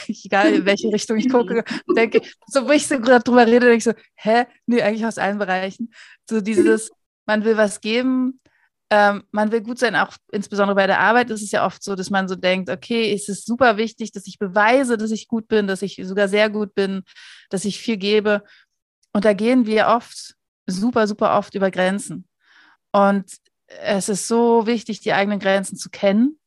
egal 0.07 0.53
in 0.53 0.65
welche 0.65 0.87
Richtung 0.93 1.17
ich 1.17 1.29
gucke, 1.29 1.63
denke, 1.95 2.21
so 2.47 2.67
wo 2.67 2.71
ich 2.71 2.87
so 2.87 2.99
gerade 2.99 3.23
drüber 3.23 3.45
rede, 3.45 3.67
denke 3.67 3.77
ich 3.77 3.83
so, 3.83 3.93
hä? 4.15 4.45
Nee, 4.65 4.81
eigentlich 4.81 5.05
aus 5.05 5.17
allen 5.17 5.37
Bereichen. 5.37 5.93
So 6.29 6.41
dieses, 6.41 6.91
man 7.25 7.43
will 7.43 7.57
was 7.57 7.81
geben, 7.81 8.39
ähm, 8.91 9.23
man 9.31 9.51
will 9.51 9.61
gut 9.61 9.77
sein, 9.77 9.95
auch 9.95 10.15
insbesondere 10.31 10.75
bei 10.75 10.87
der 10.87 10.99
Arbeit 10.99 11.29
ist 11.29 11.43
es 11.43 11.51
ja 11.51 11.65
oft 11.65 11.83
so, 11.83 11.95
dass 11.95 12.09
man 12.09 12.27
so 12.27 12.35
denkt, 12.35 12.69
okay, 12.69 13.13
es 13.13 13.29
ist 13.29 13.45
super 13.45 13.77
wichtig, 13.77 14.11
dass 14.11 14.25
ich 14.25 14.39
beweise, 14.39 14.97
dass 14.97 15.11
ich 15.11 15.27
gut 15.27 15.47
bin, 15.47 15.67
dass 15.67 15.83
ich 15.83 16.01
sogar 16.03 16.27
sehr 16.27 16.49
gut 16.49 16.73
bin, 16.73 17.03
dass 17.51 17.65
ich 17.65 17.79
viel 17.79 17.97
gebe. 17.97 18.43
Und 19.13 19.25
da 19.25 19.33
gehen 19.33 19.67
wir 19.67 19.87
oft, 19.89 20.35
super, 20.65 21.07
super 21.07 21.37
oft 21.37 21.53
über 21.53 21.69
Grenzen. 21.69 22.27
Und 22.91 23.25
es 23.67 24.09
ist 24.09 24.27
so 24.27 24.65
wichtig, 24.65 25.01
die 25.01 25.13
eigenen 25.13 25.39
Grenzen 25.39 25.77
zu 25.77 25.89
kennen, 25.91 26.39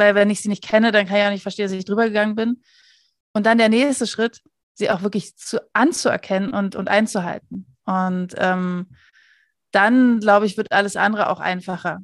weil 0.00 0.16
wenn 0.16 0.30
ich 0.30 0.40
sie 0.40 0.48
nicht 0.48 0.64
kenne, 0.64 0.90
dann 0.90 1.06
kann 1.06 1.18
ich 1.18 1.24
auch 1.24 1.30
nicht 1.30 1.42
verstehen, 1.42 1.66
dass 1.66 1.72
ich 1.72 1.84
drüber 1.84 2.06
gegangen 2.06 2.34
bin. 2.34 2.62
Und 3.32 3.46
dann 3.46 3.58
der 3.58 3.68
nächste 3.68 4.08
Schritt, 4.08 4.40
sie 4.74 4.90
auch 4.90 5.02
wirklich 5.02 5.36
zu, 5.36 5.60
anzuerkennen 5.72 6.52
und, 6.52 6.74
und 6.74 6.88
einzuhalten. 6.88 7.76
Und 7.84 8.34
ähm, 8.38 8.88
dann, 9.70 10.18
glaube 10.18 10.46
ich, 10.46 10.56
wird 10.56 10.72
alles 10.72 10.96
andere 10.96 11.28
auch 11.28 11.38
einfacher. 11.38 12.00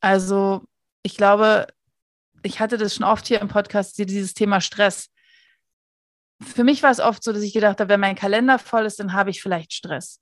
Also 0.00 0.64
ich 1.02 1.16
glaube, 1.16 1.68
ich 2.42 2.60
hatte 2.60 2.76
das 2.76 2.94
schon 2.94 3.04
oft 3.04 3.26
hier 3.26 3.40
im 3.40 3.48
Podcast, 3.48 3.98
dieses 3.98 4.34
Thema 4.34 4.60
Stress. 4.60 5.08
Für 6.42 6.64
mich 6.64 6.82
war 6.82 6.90
es 6.90 7.00
oft 7.00 7.22
so, 7.22 7.32
dass 7.32 7.42
ich 7.42 7.54
gedacht 7.54 7.80
habe, 7.80 7.88
wenn 7.88 8.00
mein 8.00 8.16
Kalender 8.16 8.58
voll 8.58 8.84
ist, 8.84 9.00
dann 9.00 9.14
habe 9.14 9.30
ich 9.30 9.40
vielleicht 9.40 9.72
Stress. 9.72 10.20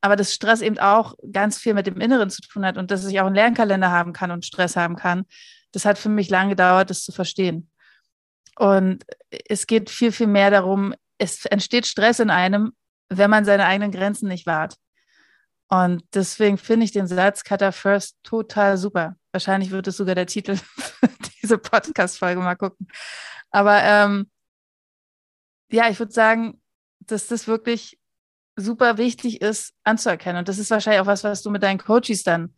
Aber 0.00 0.14
dass 0.14 0.34
Stress 0.34 0.60
eben 0.60 0.78
auch 0.78 1.14
ganz 1.32 1.58
viel 1.58 1.74
mit 1.74 1.86
dem 1.86 2.00
Inneren 2.00 2.30
zu 2.30 2.42
tun 2.42 2.66
hat 2.66 2.76
und 2.76 2.90
dass 2.90 3.06
ich 3.06 3.20
auch 3.20 3.26
einen 3.26 3.34
Lernkalender 3.34 3.90
haben 3.90 4.12
kann 4.12 4.30
und 4.30 4.44
Stress 4.44 4.76
haben 4.76 4.96
kann, 4.96 5.24
das 5.72 5.84
hat 5.84 5.98
für 5.98 6.08
mich 6.08 6.30
lange 6.30 6.50
gedauert, 6.50 6.90
das 6.90 7.04
zu 7.04 7.12
verstehen. 7.12 7.70
Und 8.56 9.04
es 9.48 9.66
geht 9.66 9.90
viel, 9.90 10.12
viel 10.12 10.26
mehr 10.26 10.50
darum, 10.50 10.94
es 11.18 11.44
entsteht 11.46 11.86
Stress 11.86 12.20
in 12.20 12.30
einem, 12.30 12.72
wenn 13.08 13.30
man 13.30 13.44
seine 13.44 13.66
eigenen 13.66 13.92
Grenzen 13.92 14.28
nicht 14.28 14.46
wahrt. 14.46 14.76
Und 15.68 16.02
deswegen 16.14 16.58
finde 16.58 16.84
ich 16.84 16.92
den 16.92 17.06
Satz 17.06 17.44
Cutter 17.44 17.72
First 17.72 18.16
total 18.22 18.78
super. 18.78 19.16
Wahrscheinlich 19.32 19.70
wird 19.70 19.86
es 19.86 19.96
sogar 19.96 20.14
der 20.14 20.26
Titel 20.26 20.56
für 20.56 21.08
diese 21.42 21.58
Podcast-Folge 21.58 22.40
mal 22.40 22.56
gucken. 22.56 22.88
Aber 23.50 23.82
ähm, 23.82 24.30
ja, 25.70 25.88
ich 25.90 25.98
würde 25.98 26.12
sagen, 26.12 26.60
dass 27.00 27.26
das 27.26 27.46
wirklich 27.46 27.98
super 28.56 28.98
wichtig 28.98 29.40
ist 29.40 29.74
anzuerkennen. 29.84 30.40
Und 30.40 30.48
das 30.48 30.58
ist 30.58 30.70
wahrscheinlich 30.70 31.00
auch 31.00 31.06
was, 31.06 31.22
was 31.22 31.42
du 31.42 31.50
mit 31.50 31.62
deinen 31.62 31.78
Coaches 31.78 32.22
dann 32.22 32.54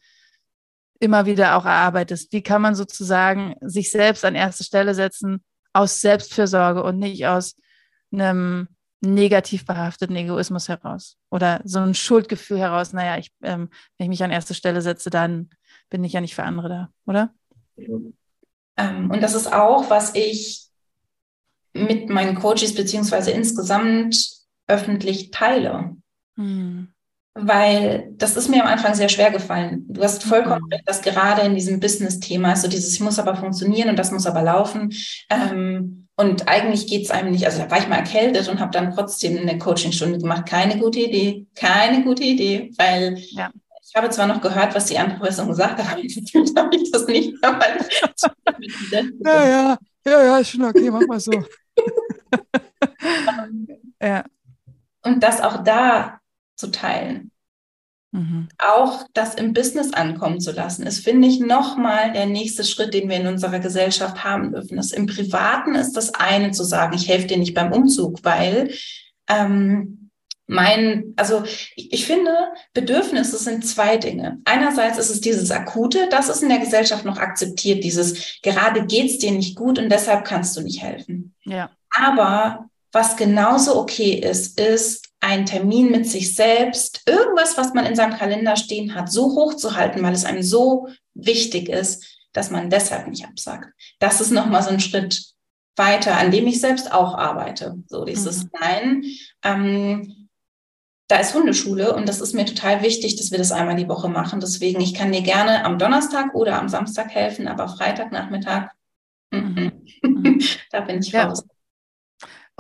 immer 1.01 1.27
wieder 1.27 1.57
auch 1.57 1.65
erarbeitest. 1.65 2.33
Wie 2.33 2.43
kann 2.43 2.63
man 2.63 2.75
sozusagen 2.75 3.57
sich 3.63 3.91
selbst 3.91 4.25
an 4.25 4.35
erste 4.35 4.65
Stelle 4.65 4.95
setzen 4.95 5.43
aus 5.73 6.01
Selbstfürsorge 6.01 6.83
und 6.83 6.99
nicht 6.99 7.27
aus 7.27 7.57
einem 8.13 8.69
negativ 9.01 9.65
behafteten 9.65 10.15
Egoismus 10.15 10.69
heraus 10.69 11.17
oder 11.31 11.63
so 11.65 11.79
ein 11.79 11.95
Schuldgefühl 11.95 12.59
heraus, 12.59 12.93
naja, 12.93 13.19
ich, 13.19 13.33
ähm, 13.43 13.71
wenn 13.97 14.05
ich 14.05 14.09
mich 14.11 14.23
an 14.23 14.31
erste 14.31 14.53
Stelle 14.53 14.83
setze, 14.83 15.09
dann 15.09 15.51
bin 15.89 16.05
ich 16.05 16.13
ja 16.13 16.21
nicht 16.21 16.35
für 16.35 16.43
andere 16.43 16.69
da, 16.69 16.89
oder? 17.07 17.35
Ähm, 17.77 19.11
und 19.11 19.23
das 19.23 19.35
ist 19.35 19.53
auch, 19.53 19.89
was 19.89 20.15
ich 20.15 20.67
mit 21.73 22.11
meinen 22.11 22.35
Coaches 22.35 22.75
beziehungsweise 22.75 23.31
insgesamt 23.31 24.31
öffentlich 24.67 25.31
teile. 25.31 25.97
Hm. 26.37 26.93
Weil 27.35 28.13
das 28.17 28.37
ist 28.37 28.49
mir 28.49 28.63
am 28.63 28.69
Anfang 28.69 28.95
sehr 28.95 29.09
schwer 29.09 29.31
gefallen. 29.31 29.85
Du 29.89 30.03
hast 30.03 30.25
vollkommen 30.25 30.63
mhm. 30.65 30.73
recht, 30.73 30.89
dass 30.89 31.01
gerade 31.01 31.43
in 31.43 31.55
diesem 31.55 31.79
Business-Thema, 31.79 32.57
so 32.57 32.67
dieses, 32.69 32.93
ich 32.93 33.01
muss 33.01 33.21
aber 33.21 33.37
funktionieren 33.37 33.89
und 33.89 33.99
das 33.99 34.11
muss 34.11 34.27
aber 34.27 34.43
laufen. 34.43 34.93
Ähm, 35.31 36.09
und 36.21 36.49
eigentlich 36.49 36.87
geht 36.87 37.05
es 37.05 37.11
einem 37.11 37.31
nicht, 37.31 37.47
also 37.47 37.63
da 37.63 37.71
war 37.71 37.79
ich 37.79 37.89
mal 37.89 37.97
erkältet 37.97 38.49
und 38.49 38.61
habe 38.61 38.73
dann 38.73 38.93
trotzdem 38.93 39.39
eine 39.39 39.57
Coachingstunde 39.59 40.19
gemacht. 40.19 40.45
Keine 40.47 40.79
gute 40.79 41.01
Idee, 41.01 41.47
keine 41.55 42.05
gute 42.05 42.25
Idee, 42.25 42.73
weil 42.77 43.17
ja. 43.31 43.51
ich 43.83 43.95
habe 43.95 44.11
zwar 44.11 44.27
noch 44.27 44.43
gehört, 44.43 44.75
was 44.75 44.85
die 44.85 44.99
andere 44.99 45.21
Person 45.21 45.49
gesagt 45.49 45.79
hat, 45.79 45.93
aber 45.93 46.03
gefühlt 46.03 46.55
habe 46.59 46.77
ich 46.77 46.91
das 46.91 47.07
nicht. 47.07 47.33
ja, 49.25 49.49
ja, 49.49 49.79
ja, 50.07 50.25
ja, 50.25 50.39
ist 50.39 50.51
schon 50.51 50.65
okay, 50.65 50.91
mach 50.91 51.07
mal 51.07 51.21
so. 51.21 51.33
ja. 54.03 54.25
Und 55.03 55.23
das 55.23 55.41
auch 55.41 55.65
da 55.65 56.20
zu 56.61 56.71
teilen. 56.71 57.31
Mhm. 58.13 58.49
Auch 58.59 59.05
das 59.13 59.35
im 59.35 59.53
Business 59.53 59.93
ankommen 59.93 60.41
zu 60.41 60.53
lassen, 60.53 60.85
ist, 60.85 61.05
finde 61.05 61.29
ich, 61.29 61.39
nochmal 61.39 62.13
der 62.13 62.27
nächste 62.27 62.65
Schritt, 62.65 62.93
den 62.93 63.09
wir 63.09 63.17
in 63.17 63.29
unserer 63.29 63.61
Gesellschaft 63.61 64.25
haben 64.25 64.53
dürfen. 64.53 64.77
Das 64.77 64.91
Im 64.91 65.07
Privaten 65.07 65.75
ist 65.75 65.97
das 65.97 66.15
eine 66.15 66.51
zu 66.51 66.65
sagen, 66.65 66.97
ich 66.97 67.09
helfe 67.09 67.29
dir 67.29 67.39
nicht 67.39 67.55
beim 67.55 67.73
Umzug, 67.73 68.25
weil 68.25 68.75
ähm, 69.29 70.11
mein, 70.49 71.15
also 71.15 71.45
ich, 71.77 71.93
ich 71.93 72.07
finde, 72.07 72.33
Bedürfnisse 72.75 73.39
sind 73.39 73.65
zwei 73.65 73.97
Dinge. 73.97 74.41
Einerseits 74.45 74.99
ist 74.99 75.11
es 75.11 75.21
dieses 75.21 75.53
Akute, 75.53 76.09
das 76.11 76.29
ist 76.29 76.43
in 76.43 76.49
der 76.49 76.59
Gesellschaft 76.59 77.05
noch 77.05 77.19
akzeptiert, 77.19 77.85
dieses 77.85 78.41
gerade 78.43 78.85
geht's 78.87 79.19
dir 79.19 79.31
nicht 79.31 79.55
gut 79.55 79.79
und 79.79 79.89
deshalb 79.89 80.25
kannst 80.25 80.57
du 80.57 80.63
nicht 80.63 80.83
helfen. 80.83 81.37
Ja. 81.45 81.71
Aber 81.95 82.69
was 82.91 83.17
genauso 83.17 83.79
okay 83.79 84.15
ist, 84.15 84.59
ist 84.59 85.10
einen 85.21 85.47
Termin 85.47 85.91
mit 85.91 86.07
sich 86.07 86.35
selbst, 86.35 87.03
irgendwas, 87.07 87.57
was 87.57 87.75
man 87.75 87.87
in 87.87 87.95
seinem 87.95 88.17
Kalender 88.17 88.57
stehen 88.57 88.95
hat, 88.95 89.13
so 89.13 89.25
hoch 89.37 89.55
zu 89.55 89.77
halten, 89.77 90.03
weil 90.03 90.15
es 90.15 90.25
einem 90.25 90.43
so 90.43 90.89
wichtig 91.15 91.69
ist, 91.69 92.05
dass 92.33 92.51
man 92.51 92.71
deshalb 92.71 93.07
nicht 93.07 93.27
absagt. 93.27 93.69
Das 93.99 94.21
ist 94.21 94.31
nochmal 94.31 94.63
so 94.63 94.71
ein 94.71 94.81
Schritt 94.81 95.25
weiter, 95.77 96.17
an 96.17 96.31
dem 96.31 96.47
ich 96.47 96.61
selbst 96.61 96.93
auch 96.93 97.15
arbeite. 97.15 97.77
So 97.87 98.05
dieses 98.05 98.45
mhm. 98.45 98.51
Nein, 98.59 99.05
ähm, 99.45 100.29
da 101.09 101.17
ist 101.17 101.35
Hundeschule 101.35 101.95
und 101.95 102.09
das 102.09 102.21
ist 102.21 102.35
mir 102.35 102.45
total 102.47 102.83
wichtig, 102.83 103.17
dass 103.17 103.31
wir 103.31 103.39
das 103.39 103.51
einmal 103.51 103.77
die 103.77 103.89
Woche 103.89 104.09
machen. 104.09 104.41
Deswegen, 104.41 104.81
ich 104.81 104.95
kann 104.95 105.11
dir 105.11 105.23
gerne 105.23 105.65
am 105.65 105.79
Donnerstag 105.79 106.35
oder 106.35 106.59
am 106.59 106.69
Samstag 106.69 107.11
helfen, 107.11 107.49
aber 107.49 107.69
Freitagnachmittag, 107.69 108.69
mhm. 109.33 109.73
da 110.71 110.81
bin 110.83 111.01
ich 111.01 111.15
raus. 111.15 111.45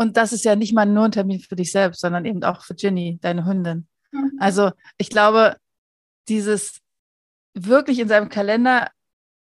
Und 0.00 0.16
das 0.16 0.32
ist 0.32 0.46
ja 0.46 0.56
nicht 0.56 0.72
mal 0.72 0.86
nur 0.86 1.04
ein 1.04 1.12
Termin 1.12 1.40
für 1.40 1.56
dich 1.56 1.72
selbst, 1.72 2.00
sondern 2.00 2.24
eben 2.24 2.42
auch 2.42 2.64
für 2.64 2.74
Ginny, 2.74 3.18
deine 3.20 3.44
Hündin. 3.44 3.86
Mhm. 4.12 4.32
Also 4.38 4.70
ich 4.96 5.10
glaube, 5.10 5.58
dieses 6.26 6.80
wirklich 7.52 7.98
in 7.98 8.08
seinem 8.08 8.30
Kalender 8.30 8.90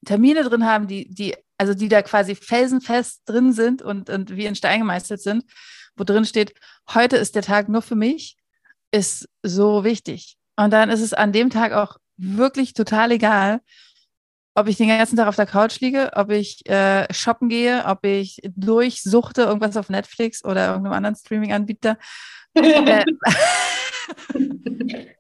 Termine 0.05 0.43
drin 0.43 0.67
haben, 0.67 0.87
die, 0.87 1.09
die, 1.09 1.35
also 1.57 1.73
die 1.73 1.89
da 1.89 2.03
quasi 2.03 2.35
felsenfest 2.35 3.23
drin 3.25 3.55
sind 3.55 3.81
und, 3.81 4.11
und 4.11 4.37
wie 4.37 4.45
in 4.45 4.55
Stein 4.55 4.81
gemeißelt 4.81 5.23
sind, 5.23 5.45
wo 5.97 6.05
drin 6.05 6.27
steht, 6.27 6.53
heute 6.93 7.17
ist 7.17 7.35
der 7.35 7.43
Tag 7.43 7.71
nur 7.71 7.81
für 7.81 7.97
mich 7.97 8.37
ist 8.91 9.27
so 9.43 9.83
wichtig. 9.83 10.37
Und 10.57 10.75
dann 10.75 10.91
ist 10.91 11.01
es 11.01 11.15
an 11.15 11.33
dem 11.33 11.49
Tag 11.49 11.73
auch 11.73 11.97
wirklich 12.19 12.75
total 12.75 13.13
egal, 13.13 13.63
ob 14.55 14.69
ich 14.69 14.77
den 14.77 14.89
ganzen 14.89 15.17
Tag 15.17 15.27
auf 15.27 15.37
der 15.37 15.47
Couch 15.47 15.81
liege, 15.81 16.11
ob 16.15 16.31
ich 16.31 16.69
äh, 16.69 17.13
shoppen 17.13 17.49
gehe, 17.49 17.85
ob 17.87 18.05
ich 18.05 18.41
durchsuchte 18.55 19.43
irgendwas 19.43 19.77
auf 19.77 19.89
Netflix 19.89 20.45
oder 20.45 20.69
irgendeinem 20.69 20.93
anderen 20.95 21.17
Streaming-Anbieter, 21.17 21.99
äh, 22.55 23.05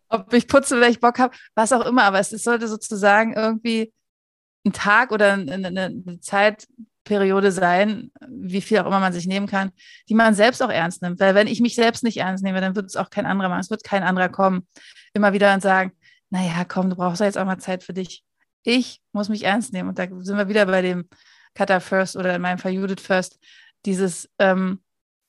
ob 0.09 0.33
ich 0.33 0.47
putze, 0.47 0.81
wenn 0.81 0.93
ich 0.93 1.01
Bock 1.01 1.19
habe, 1.19 1.35
was 1.55 1.73
auch 1.73 1.85
immer. 1.85 2.05
Aber 2.05 2.21
es, 2.21 2.31
sollte 2.31 2.69
sozusagen 2.69 3.33
irgendwie 3.35 3.93
ein 4.65 4.73
Tag 4.73 5.11
oder 5.11 5.33
eine, 5.33 5.67
eine 5.67 6.21
Zeit 6.21 6.69
Periode 7.05 7.53
sein, 7.53 8.11
wie 8.29 8.61
viel 8.61 8.79
auch 8.79 8.87
immer 8.87 9.01
man 9.01 9.13
sich 9.13 9.27
nehmen 9.27 9.47
kann, 9.47 9.73
die 10.09 10.15
man 10.15 10.35
selbst 10.35 10.63
auch 10.63 10.71
ernst 10.71 11.03
nimmt. 11.03 11.21
Weil 11.21 11.35
wenn 11.35 11.47
ich 11.47 11.61
mich 11.61 11.75
selbst 11.75 12.03
nicht 12.03 12.17
ernst 12.17 12.43
nehme, 12.43 12.61
dann 12.61 12.75
wird 12.75 12.87
es 12.87 12.97
auch 12.97 13.11
kein 13.11 13.27
anderer 13.27 13.49
machen. 13.49 13.61
Es 13.61 13.71
wird 13.71 13.85
kein 13.85 14.03
anderer 14.03 14.31
kommen, 14.31 14.67
immer 15.13 15.33
wieder 15.33 15.53
und 15.55 15.61
sagen, 15.61 15.93
naja, 16.31 16.65
komm, 16.67 16.91
du 16.91 16.97
brauchst 16.97 17.21
ja 17.21 17.27
jetzt 17.27 17.39
auch 17.39 17.45
mal 17.45 17.59
Zeit 17.59 17.85
für 17.85 17.93
dich. 17.93 18.25
Ich 18.65 19.01
muss 19.13 19.29
mich 19.29 19.45
ernst 19.45 19.73
nehmen. 19.73 19.91
Und 19.91 19.99
da 19.99 20.07
sind 20.21 20.37
wir 20.37 20.49
wieder 20.49 20.67
bei 20.67 20.83
dem 20.83 21.09
Cutter 21.55 21.81
First 21.81 22.17
oder 22.17 22.35
in 22.35 22.43
meinem 22.43 22.59
Fall 22.59 22.73
Judith 22.73 23.03
First. 23.03 23.39
Dieses, 23.85 24.29
ähm, 24.39 24.83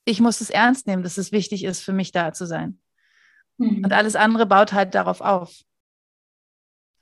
ich 0.04 0.20
muss 0.20 0.40
es 0.40 0.50
ernst 0.50 0.86
nehmen, 0.86 1.02
dass 1.02 1.18
es 1.18 1.32
wichtig 1.32 1.64
ist, 1.64 1.82
für 1.82 1.92
mich 1.92 2.12
da 2.12 2.32
zu 2.32 2.46
sein. 2.46 2.80
Mhm. 3.58 3.84
Und 3.84 3.92
alles 3.92 4.16
andere 4.16 4.46
baut 4.46 4.72
halt 4.72 4.94
darauf 4.94 5.20
auf. 5.20 5.62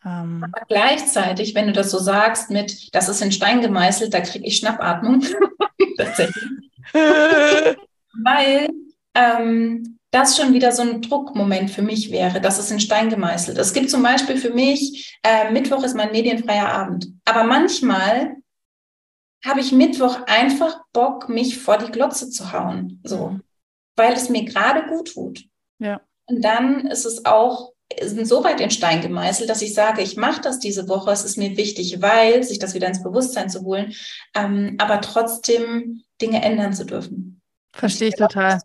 Ähm, 0.04 0.44
Aber 0.44 0.66
gleichzeitig, 0.66 1.54
wenn 1.54 1.66
du 1.66 1.72
das 1.72 1.90
so 1.90 1.98
sagst, 1.98 2.50
mit, 2.50 2.94
das 2.94 3.08
ist 3.08 3.22
in 3.22 3.32
Stein 3.32 3.60
gemeißelt, 3.62 4.12
da 4.12 4.20
kriege 4.20 4.44
ich 4.44 4.58
Schnappatmung. 4.58 5.24
Tatsächlich. 5.96 6.44
Weil 6.92 8.68
ähm, 9.14 9.98
das 10.14 10.36
schon 10.36 10.54
wieder 10.54 10.70
so 10.72 10.82
ein 10.82 11.02
Druckmoment 11.02 11.70
für 11.70 11.82
mich 11.82 12.10
wäre, 12.12 12.40
dass 12.40 12.58
es 12.58 12.70
in 12.70 12.78
Stein 12.78 13.10
gemeißelt. 13.10 13.58
Es 13.58 13.72
gibt 13.72 13.90
zum 13.90 14.02
Beispiel 14.02 14.36
für 14.36 14.50
mich, 14.50 15.18
äh, 15.22 15.50
Mittwoch 15.50 15.82
ist 15.82 15.96
mein 15.96 16.12
medienfreier 16.12 16.68
Abend. 16.68 17.08
Aber 17.24 17.44
manchmal 17.44 18.36
habe 19.44 19.60
ich 19.60 19.72
Mittwoch 19.72 20.20
einfach 20.26 20.80
Bock, 20.92 21.28
mich 21.28 21.58
vor 21.58 21.78
die 21.78 21.90
Glotze 21.90 22.30
zu 22.30 22.52
hauen. 22.52 23.00
So. 23.02 23.38
Weil 23.96 24.12
es 24.12 24.28
mir 24.28 24.44
gerade 24.44 24.86
gut 24.88 25.12
tut. 25.12 25.44
Ja. 25.78 26.00
Und 26.26 26.42
dann 26.42 26.86
ist 26.86 27.04
es 27.04 27.24
auch 27.26 27.72
sind 28.02 28.26
so 28.26 28.42
weit 28.42 28.60
in 28.60 28.70
Stein 28.70 29.02
gemeißelt, 29.02 29.48
dass 29.48 29.62
ich 29.62 29.74
sage, 29.74 30.02
ich 30.02 30.16
mache 30.16 30.40
das 30.40 30.58
diese 30.58 30.88
Woche, 30.88 31.10
es 31.10 31.24
ist 31.24 31.36
mir 31.36 31.56
wichtig, 31.56 32.00
weil, 32.00 32.42
sich 32.42 32.58
das 32.58 32.74
wieder 32.74 32.88
ins 32.88 33.02
Bewusstsein 33.02 33.50
zu 33.50 33.62
holen, 33.62 33.94
ähm, 34.34 34.76
aber 34.78 35.00
trotzdem 35.00 36.02
Dinge 36.20 36.42
ändern 36.42 36.72
zu 36.72 36.86
dürfen. 36.86 37.42
Verstehe 37.72 38.08
ich 38.08 38.14
total. 38.14 38.60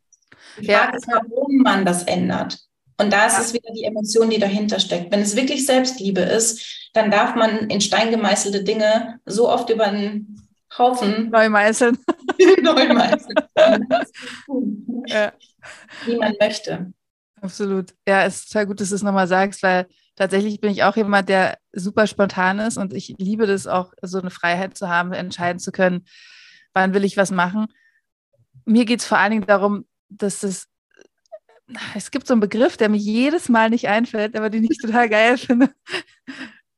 Die 0.60 0.66
Frage 0.66 0.92
ja. 0.92 0.98
ist, 0.98 1.08
warum 1.08 1.58
man 1.58 1.86
das 1.86 2.04
ändert. 2.04 2.60
Und 2.98 3.14
da 3.14 3.28
ist 3.28 3.36
ja. 3.36 3.42
es 3.42 3.54
wieder 3.54 3.72
die 3.74 3.86
Emotion, 3.86 4.30
die 4.30 4.40
dahinter 4.40 4.80
steckt. 4.80 5.12
Wenn 5.12 5.22
es 5.22 5.36
wirklich 5.36 5.66
Selbstliebe 5.66 6.22
ist, 6.22 6.90
dann 6.94 7.12
darf 7.12 7.36
man 7.36 7.70
in 7.70 7.80
Stein 7.80 8.12
gemeißelte 8.12 8.64
Dinge 8.64 9.20
so 9.26 9.50
oft 9.50 9.70
über 9.70 9.88
den 9.88 10.50
Haufen 10.78 11.30
neu 11.30 11.50
meißeln. 11.50 11.98
neu 12.62 12.94
meißeln. 12.94 13.36
ja. 15.08 15.32
Wie 16.06 16.18
man 16.18 16.34
möchte. 16.40 16.94
Absolut. 17.42 17.94
Ja, 18.08 18.26
es 18.26 18.38
ist 18.38 18.52
total 18.52 18.68
gut, 18.68 18.82
dass 18.82 18.90
du 18.90 18.96
es 18.96 19.04
nochmal 19.04 19.28
sagst, 19.28 19.64
weil 19.64 19.88
tatsächlich 20.16 20.60
bin 20.60 20.72
ich 20.72 20.84
auch 20.84 20.96
jemand, 20.96 21.30
der 21.30 21.58
super 21.72 22.06
spontan 22.06 22.60
ist 22.60 22.78
und 22.78 22.94
ich 22.94 23.16
liebe 23.18 23.48
das 23.48 23.66
auch, 23.68 23.94
so 24.02 24.20
eine 24.20 24.30
Freiheit 24.30 24.78
zu 24.78 24.90
haben, 24.90 25.14
entscheiden 25.14 25.60
zu 25.60 25.72
können, 25.72 26.06
wann 26.74 26.94
will 26.94 27.06
ich 27.06 27.18
was 27.18 27.32
machen. 27.32 27.68
Mir 28.66 28.86
geht 28.86 29.00
es 29.00 29.06
vor 29.06 29.18
allen 29.18 29.32
Dingen 29.32 29.48
darum, 29.48 29.86
dass 30.10 30.44
es, 30.44 30.68
es 31.96 32.12
gibt 32.12 32.28
so 32.28 32.34
einen 32.34 32.42
Begriff, 32.42 32.78
der 32.78 32.90
mir 32.90 32.98
jedes 32.98 33.50
Mal 33.50 33.70
nicht 33.70 33.88
einfällt, 33.88 34.36
aber 34.36 34.50
den 34.50 34.64
ich 34.64 34.78
total 34.78 35.10
geil 35.10 35.38
finde. 35.38 35.70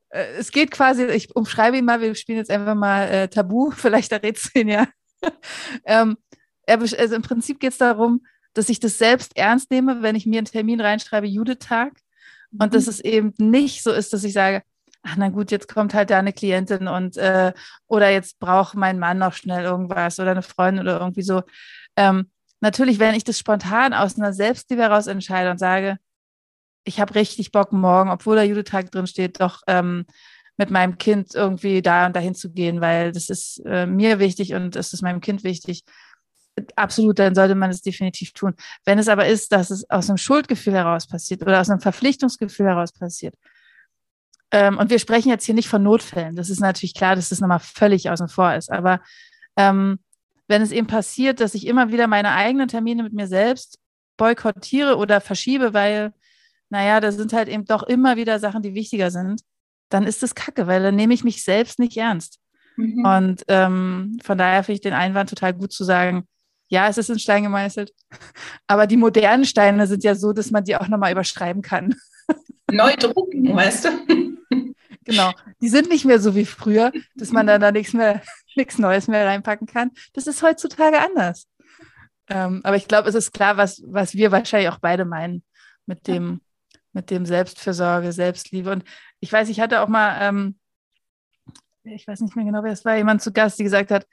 Äh, 0.09 0.25
es 0.37 0.51
geht 0.51 0.71
quasi, 0.71 1.05
ich 1.05 1.35
umschreibe 1.35 1.77
ihn 1.77 1.85
mal, 1.85 2.01
wir 2.01 2.13
spielen 2.15 2.37
jetzt 2.37 2.51
einfach 2.51 2.75
mal 2.75 3.07
äh, 3.07 3.27
Tabu, 3.27 3.71
vielleicht 3.75 4.11
errätst 4.11 4.53
du 4.53 4.59
ihn 4.59 4.69
ja. 4.69 4.87
ähm, 5.85 6.17
also 6.67 7.15
im 7.15 7.21
Prinzip 7.21 7.59
geht 7.59 7.71
es 7.71 7.77
darum, 7.77 8.25
dass 8.53 8.69
ich 8.69 8.79
das 8.79 8.97
selbst 8.97 9.37
ernst 9.37 9.71
nehme, 9.71 10.01
wenn 10.01 10.15
ich 10.15 10.25
mir 10.25 10.39
einen 10.39 10.45
Termin 10.45 10.81
reinschreibe, 10.81 11.27
Judith-Tag. 11.27 11.93
Und 12.51 12.67
mhm. 12.67 12.71
dass 12.71 12.87
es 12.87 12.99
eben 12.99 13.33
nicht 13.37 13.83
so 13.83 13.91
ist, 13.91 14.13
dass 14.13 14.23
ich 14.23 14.33
sage, 14.33 14.63
ach 15.03 15.15
na 15.17 15.29
gut, 15.29 15.51
jetzt 15.51 15.73
kommt 15.73 15.93
halt 15.93 16.09
da 16.09 16.19
eine 16.19 16.33
Klientin 16.33 16.87
und 16.87 17.17
äh, 17.17 17.53
oder 17.87 18.09
jetzt 18.09 18.39
braucht 18.39 18.75
mein 18.75 18.99
Mann 18.99 19.17
noch 19.17 19.33
schnell 19.33 19.63
irgendwas 19.63 20.19
oder 20.19 20.31
eine 20.31 20.41
Freundin 20.41 20.83
oder 20.83 20.99
irgendwie 20.99 21.23
so. 21.23 21.43
Ähm, 21.95 22.29
natürlich, 22.61 22.99
wenn 22.99 23.15
ich 23.15 23.23
das 23.23 23.37
spontan 23.37 23.93
aus 23.93 24.17
einer 24.17 24.33
Selbstliebe 24.33 24.81
heraus 24.81 25.07
entscheide 25.07 25.51
und 25.51 25.57
sage, 25.57 25.97
ich 26.83 26.99
habe 26.99 27.15
richtig 27.15 27.51
Bock 27.51 27.73
morgen, 27.73 28.09
obwohl 28.09 28.35
der 28.35 28.45
Judith-Tag 28.45 28.91
drin 28.91 29.07
steht, 29.07 29.39
doch 29.39 29.61
ähm, 29.67 30.05
mit 30.57 30.71
meinem 30.71 30.97
Kind 30.97 31.35
irgendwie 31.35 31.81
da 31.81 32.05
und 32.07 32.15
dahin 32.15 32.35
zu 32.35 32.51
gehen, 32.51 32.81
weil 32.81 33.11
das 33.11 33.29
ist 33.29 33.61
äh, 33.65 33.85
mir 33.85 34.19
wichtig 34.19 34.53
und 34.53 34.75
es 34.75 34.93
ist 34.93 35.01
meinem 35.01 35.21
Kind 35.21 35.43
wichtig 35.43 35.83
absolut, 36.75 37.19
dann 37.19 37.35
sollte 37.35 37.55
man 37.55 37.69
es 37.69 37.81
definitiv 37.81 38.33
tun. 38.33 38.55
Wenn 38.85 38.99
es 38.99 39.07
aber 39.07 39.27
ist, 39.27 39.51
dass 39.51 39.69
es 39.69 39.89
aus 39.89 40.09
einem 40.09 40.17
Schuldgefühl 40.17 40.73
heraus 40.73 41.07
passiert 41.07 41.41
oder 41.41 41.61
aus 41.61 41.69
einem 41.69 41.79
Verpflichtungsgefühl 41.79 42.67
heraus 42.67 42.91
passiert, 42.91 43.35
ähm, 44.51 44.77
und 44.77 44.89
wir 44.89 44.99
sprechen 44.99 45.29
jetzt 45.29 45.45
hier 45.45 45.55
nicht 45.55 45.69
von 45.69 45.81
Notfällen, 45.81 46.35
das 46.35 46.49
ist 46.49 46.59
natürlich 46.59 46.93
klar, 46.93 47.15
dass 47.15 47.29
das 47.29 47.39
nochmal 47.39 47.59
völlig 47.59 48.09
außen 48.09 48.27
vor 48.27 48.53
ist, 48.53 48.69
aber 48.69 49.01
ähm, 49.55 49.99
wenn 50.47 50.61
es 50.61 50.71
eben 50.71 50.87
passiert, 50.87 51.39
dass 51.39 51.53
ich 51.53 51.67
immer 51.67 51.91
wieder 51.91 52.07
meine 52.07 52.31
eigenen 52.31 52.67
Termine 52.67 53.03
mit 53.03 53.13
mir 53.13 53.27
selbst 53.27 53.79
boykottiere 54.17 54.97
oder 54.97 55.21
verschiebe, 55.21 55.73
weil, 55.73 56.13
naja, 56.69 56.99
da 56.99 57.11
sind 57.11 57.33
halt 57.33 57.47
eben 57.47 57.65
doch 57.65 57.83
immer 57.83 58.17
wieder 58.17 58.39
Sachen, 58.39 58.61
die 58.61 58.73
wichtiger 58.75 59.11
sind, 59.11 59.41
dann 59.89 60.05
ist 60.05 60.23
das 60.23 60.35
Kacke, 60.35 60.67
weil 60.67 60.83
dann 60.83 60.95
nehme 60.95 61.13
ich 61.13 61.23
mich 61.23 61.43
selbst 61.43 61.79
nicht 61.79 61.97
ernst. 61.97 62.39
Mhm. 62.77 63.05
Und 63.05 63.43
ähm, 63.47 64.17
von 64.23 64.37
daher 64.37 64.63
finde 64.63 64.75
ich 64.75 64.81
den 64.81 64.93
Einwand 64.93 65.29
total 65.29 65.53
gut 65.53 65.71
zu 65.71 65.83
sagen, 65.83 66.27
ja, 66.67 66.87
es 66.87 66.97
ist 66.97 67.09
in 67.09 67.19
Stein 67.19 67.43
gemeißelt. 67.43 67.93
Aber 68.67 68.87
die 68.87 68.97
modernen 68.97 69.45
Steine 69.45 69.87
sind 69.87 70.03
ja 70.03 70.15
so, 70.15 70.33
dass 70.33 70.51
man 70.51 70.63
die 70.63 70.75
auch 70.75 70.87
nochmal 70.87 71.11
überschreiben 71.11 71.61
kann. 71.61 71.95
Neu 72.71 72.95
drucken, 72.95 73.53
weißt 73.53 73.85
du? 73.85 73.89
Genau. 75.03 75.31
Die 75.61 75.67
sind 75.67 75.89
nicht 75.89 76.05
mehr 76.05 76.19
so 76.19 76.35
wie 76.35 76.45
früher, 76.45 76.91
dass 77.15 77.31
man 77.31 77.47
da, 77.47 77.59
da 77.59 77.71
nichts 77.71 77.93
mehr, 77.93 78.21
nichts 78.55 78.77
Neues 78.77 79.07
mehr 79.07 79.25
reinpacken 79.25 79.67
kann. 79.67 79.91
Das 80.13 80.27
ist 80.27 80.41
heutzutage 80.43 80.99
anders. 80.99 81.47
Ähm, 82.29 82.61
aber 82.63 82.75
ich 82.75 82.87
glaube, 82.87 83.09
es 83.09 83.15
ist 83.15 83.33
klar, 83.33 83.57
was, 83.57 83.81
was 83.85 84.13
wir 84.13 84.31
wahrscheinlich 84.31 84.69
auch 84.69 84.79
beide 84.79 85.05
meinen 85.05 85.43
mit 85.85 86.07
dem, 86.07 86.41
mit 86.93 87.09
dem 87.09 87.25
Selbstfürsorge, 87.25 88.11
Selbstliebe. 88.11 88.71
Und 88.71 88.83
ich 89.19 89.31
weiß, 89.31 89.49
ich 89.49 89.59
hatte 89.59 89.81
auch 89.81 89.87
mal, 89.87 90.17
ähm, 90.21 90.57
ich 91.83 92.07
weiß 92.07 92.21
nicht 92.21 92.35
mehr 92.35 92.45
genau, 92.45 92.63
wer 92.63 92.71
es 92.71 92.85
war, 92.85 92.95
jemand 92.95 93.21
zu 93.21 93.31
Gast, 93.31 93.59
die 93.59 93.63
gesagt 93.63 93.91
hat, 93.91 94.07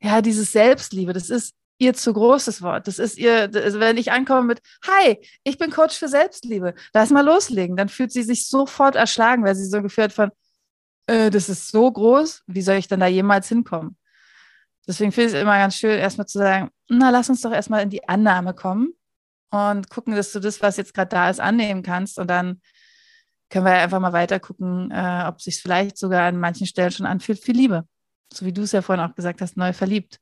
ja, 0.00 0.20
dieses 0.22 0.52
Selbstliebe, 0.52 1.12
das 1.12 1.30
ist 1.30 1.54
ihr 1.78 1.94
zu 1.94 2.12
großes 2.12 2.62
Wort. 2.62 2.86
Das 2.86 2.98
ist 2.98 3.18
ihr, 3.18 3.50
also 3.54 3.80
wenn 3.80 3.96
ich 3.96 4.12
ankomme 4.12 4.46
mit, 4.46 4.60
hi, 4.86 5.18
ich 5.44 5.58
bin 5.58 5.70
Coach 5.70 5.96
für 5.96 6.08
Selbstliebe, 6.08 6.74
lass 6.92 7.10
mal 7.10 7.24
loslegen, 7.24 7.76
dann 7.76 7.88
fühlt 7.88 8.12
sie 8.12 8.22
sich 8.22 8.46
sofort 8.46 8.96
erschlagen, 8.96 9.44
weil 9.44 9.54
sie 9.54 9.66
so 9.66 9.80
geführt 9.80 10.12
von, 10.12 10.30
äh, 11.08 11.30
das 11.30 11.48
ist 11.48 11.68
so 11.68 11.90
groß, 11.90 12.42
wie 12.46 12.62
soll 12.62 12.76
ich 12.76 12.88
denn 12.88 13.00
da 13.00 13.06
jemals 13.06 13.48
hinkommen? 13.48 13.96
Deswegen 14.86 15.12
finde 15.12 15.28
ich 15.28 15.34
es 15.34 15.42
immer 15.42 15.58
ganz 15.58 15.74
schön, 15.74 15.98
erstmal 15.98 16.26
zu 16.26 16.38
sagen, 16.38 16.70
na, 16.88 17.10
lass 17.10 17.28
uns 17.28 17.42
doch 17.42 17.52
erstmal 17.52 17.82
in 17.82 17.90
die 17.90 18.08
Annahme 18.08 18.54
kommen 18.54 18.94
und 19.50 19.90
gucken, 19.90 20.14
dass 20.14 20.32
du 20.32 20.40
das, 20.40 20.62
was 20.62 20.76
jetzt 20.76 20.94
gerade 20.94 21.08
da 21.08 21.30
ist, 21.30 21.40
annehmen 21.40 21.82
kannst. 21.82 22.18
Und 22.18 22.28
dann 22.28 22.60
können 23.50 23.64
wir 23.66 23.72
einfach 23.72 24.00
mal 24.00 24.12
weiter 24.12 24.40
gucken, 24.40 24.90
äh, 24.90 25.24
ob 25.26 25.40
sich 25.40 25.60
vielleicht 25.60 25.98
sogar 25.98 26.26
an 26.26 26.38
manchen 26.38 26.66
Stellen 26.66 26.90
schon 26.90 27.06
anfühlt, 27.06 27.38
viel 27.38 27.56
Liebe. 27.56 27.86
So 28.32 28.44
wie 28.46 28.52
du 28.52 28.62
es 28.62 28.72
ja 28.72 28.82
vorhin 28.82 29.04
auch 29.04 29.14
gesagt 29.14 29.40
hast, 29.40 29.56
neu 29.56 29.72
verliebt. 29.72 30.20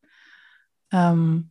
Ähm, 0.92 1.50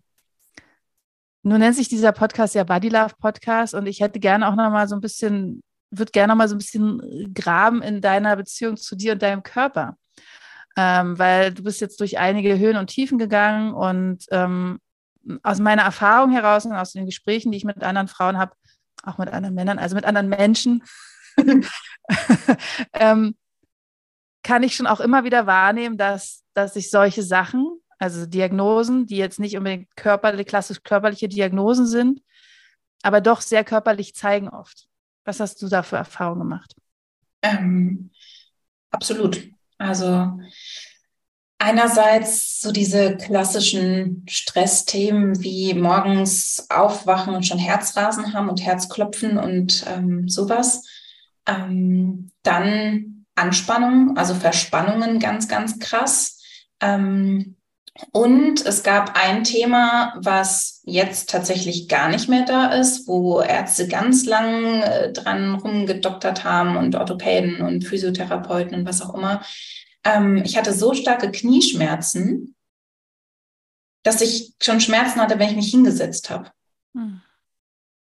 nun 1.43 1.59
nennt 1.59 1.75
sich 1.75 1.89
dieser 1.89 2.11
Podcast 2.11 2.55
ja 2.55 2.63
Body 2.63 2.89
Love 2.89 3.15
Podcast 3.19 3.73
und 3.73 3.85
ich 3.85 3.99
hätte 3.99 4.19
gerne 4.19 4.47
auch 4.47 4.55
noch 4.55 4.71
mal 4.71 4.87
so 4.87 4.95
ein 4.95 5.01
bisschen, 5.01 5.61
würde 5.91 6.11
gerne 6.11 6.31
noch 6.31 6.37
mal 6.37 6.47
so 6.47 6.55
ein 6.55 6.59
bisschen 6.59 7.33
graben 7.33 7.81
in 7.81 8.01
deiner 8.01 8.35
Beziehung 8.35 8.77
zu 8.77 8.95
dir 8.95 9.13
und 9.13 9.21
deinem 9.21 9.43
Körper. 9.43 9.97
Ähm, 10.77 11.17
weil 11.17 11.53
du 11.53 11.63
bist 11.63 11.79
jetzt 11.79 11.99
durch 12.01 12.17
einige 12.17 12.59
Höhen 12.59 12.75
und 12.75 12.87
Tiefen 12.87 13.17
gegangen 13.17 13.73
und 13.73 14.25
ähm, 14.31 14.79
aus 15.41 15.59
meiner 15.59 15.83
Erfahrung 15.83 16.31
heraus 16.31 16.65
und 16.65 16.73
aus 16.73 16.91
den 16.91 17.05
Gesprächen, 17.05 17.51
die 17.51 17.57
ich 17.57 17.63
mit 17.63 17.81
anderen 17.83 18.07
Frauen 18.07 18.37
habe, 18.37 18.53
auch 19.03 19.17
mit 19.17 19.29
anderen 19.29 19.55
Männern, 19.55 19.79
also 19.79 19.95
mit 19.95 20.05
anderen 20.05 20.29
Menschen, 20.29 20.83
ähm, 22.93 23.35
kann 24.43 24.63
ich 24.63 24.75
schon 24.75 24.87
auch 24.87 24.99
immer 24.99 25.23
wieder 25.23 25.47
wahrnehmen, 25.47 25.97
dass, 25.97 26.43
dass 26.53 26.75
ich 26.75 26.91
solche 26.91 27.23
Sachen, 27.23 27.79
also 27.97 28.25
Diagnosen, 28.25 29.07
die 29.07 29.17
jetzt 29.17 29.39
nicht 29.39 29.57
unbedingt 29.57 29.95
körperliche, 29.95 30.45
klassisch 30.45 30.83
körperliche 30.83 31.27
Diagnosen 31.27 31.87
sind, 31.87 32.21
aber 33.01 33.21
doch 33.21 33.41
sehr 33.41 33.63
körperlich 33.63 34.13
zeigen 34.13 34.49
oft. 34.49 34.87
Was 35.25 35.39
hast 35.39 35.61
du 35.61 35.67
da 35.67 35.83
für 35.83 35.97
Erfahrungen 35.97 36.39
gemacht? 36.39 36.73
Ähm, 37.41 38.11
absolut. 38.91 39.49
Also 39.77 40.39
einerseits 41.57 42.61
so 42.61 42.71
diese 42.71 43.17
klassischen 43.17 44.25
Stressthemen 44.29 45.41
wie 45.41 45.73
morgens 45.73 46.67
aufwachen 46.69 47.35
und 47.35 47.45
schon 47.45 47.57
Herzrasen 47.57 48.33
haben 48.33 48.49
und 48.49 48.61
Herzklopfen 48.61 49.37
und 49.37 49.83
ähm, 49.87 50.29
sowas. 50.29 50.83
Ähm, 51.47 52.31
dann 52.43 53.25
Anspannung, 53.35 54.17
also 54.17 54.33
Verspannungen 54.33 55.19
ganz, 55.19 55.47
ganz 55.47 55.79
krass. 55.79 56.41
Ähm, 56.79 57.54
und 58.11 58.65
es 58.65 58.83
gab 58.83 59.17
ein 59.17 59.45
Thema, 59.45 60.15
was 60.17 60.81
jetzt 60.83 61.29
tatsächlich 61.29 61.87
gar 61.87 62.09
nicht 62.09 62.27
mehr 62.27 62.43
da 62.43 62.73
ist, 62.73 63.07
wo 63.07 63.39
Ärzte 63.39 63.87
ganz 63.87 64.25
lang 64.25 64.81
äh, 64.81 65.13
dran 65.13 65.55
rumgedoktert 65.55 66.43
haben 66.43 66.75
und 66.75 66.95
Orthopäden 66.95 67.61
und 67.61 67.85
Physiotherapeuten 67.85 68.79
und 68.79 68.85
was 68.85 69.01
auch 69.01 69.15
immer. 69.15 69.41
Ähm, 70.03 70.41
ich 70.43 70.57
hatte 70.57 70.73
so 70.73 70.93
starke 70.93 71.31
Knieschmerzen, 71.31 72.55
dass 74.03 74.19
ich 74.19 74.53
schon 74.61 74.81
Schmerzen 74.81 75.21
hatte, 75.21 75.39
wenn 75.39 75.49
ich 75.49 75.55
mich 75.55 75.71
hingesetzt 75.71 76.29
habe. 76.29 76.51
Hm. 76.95 77.21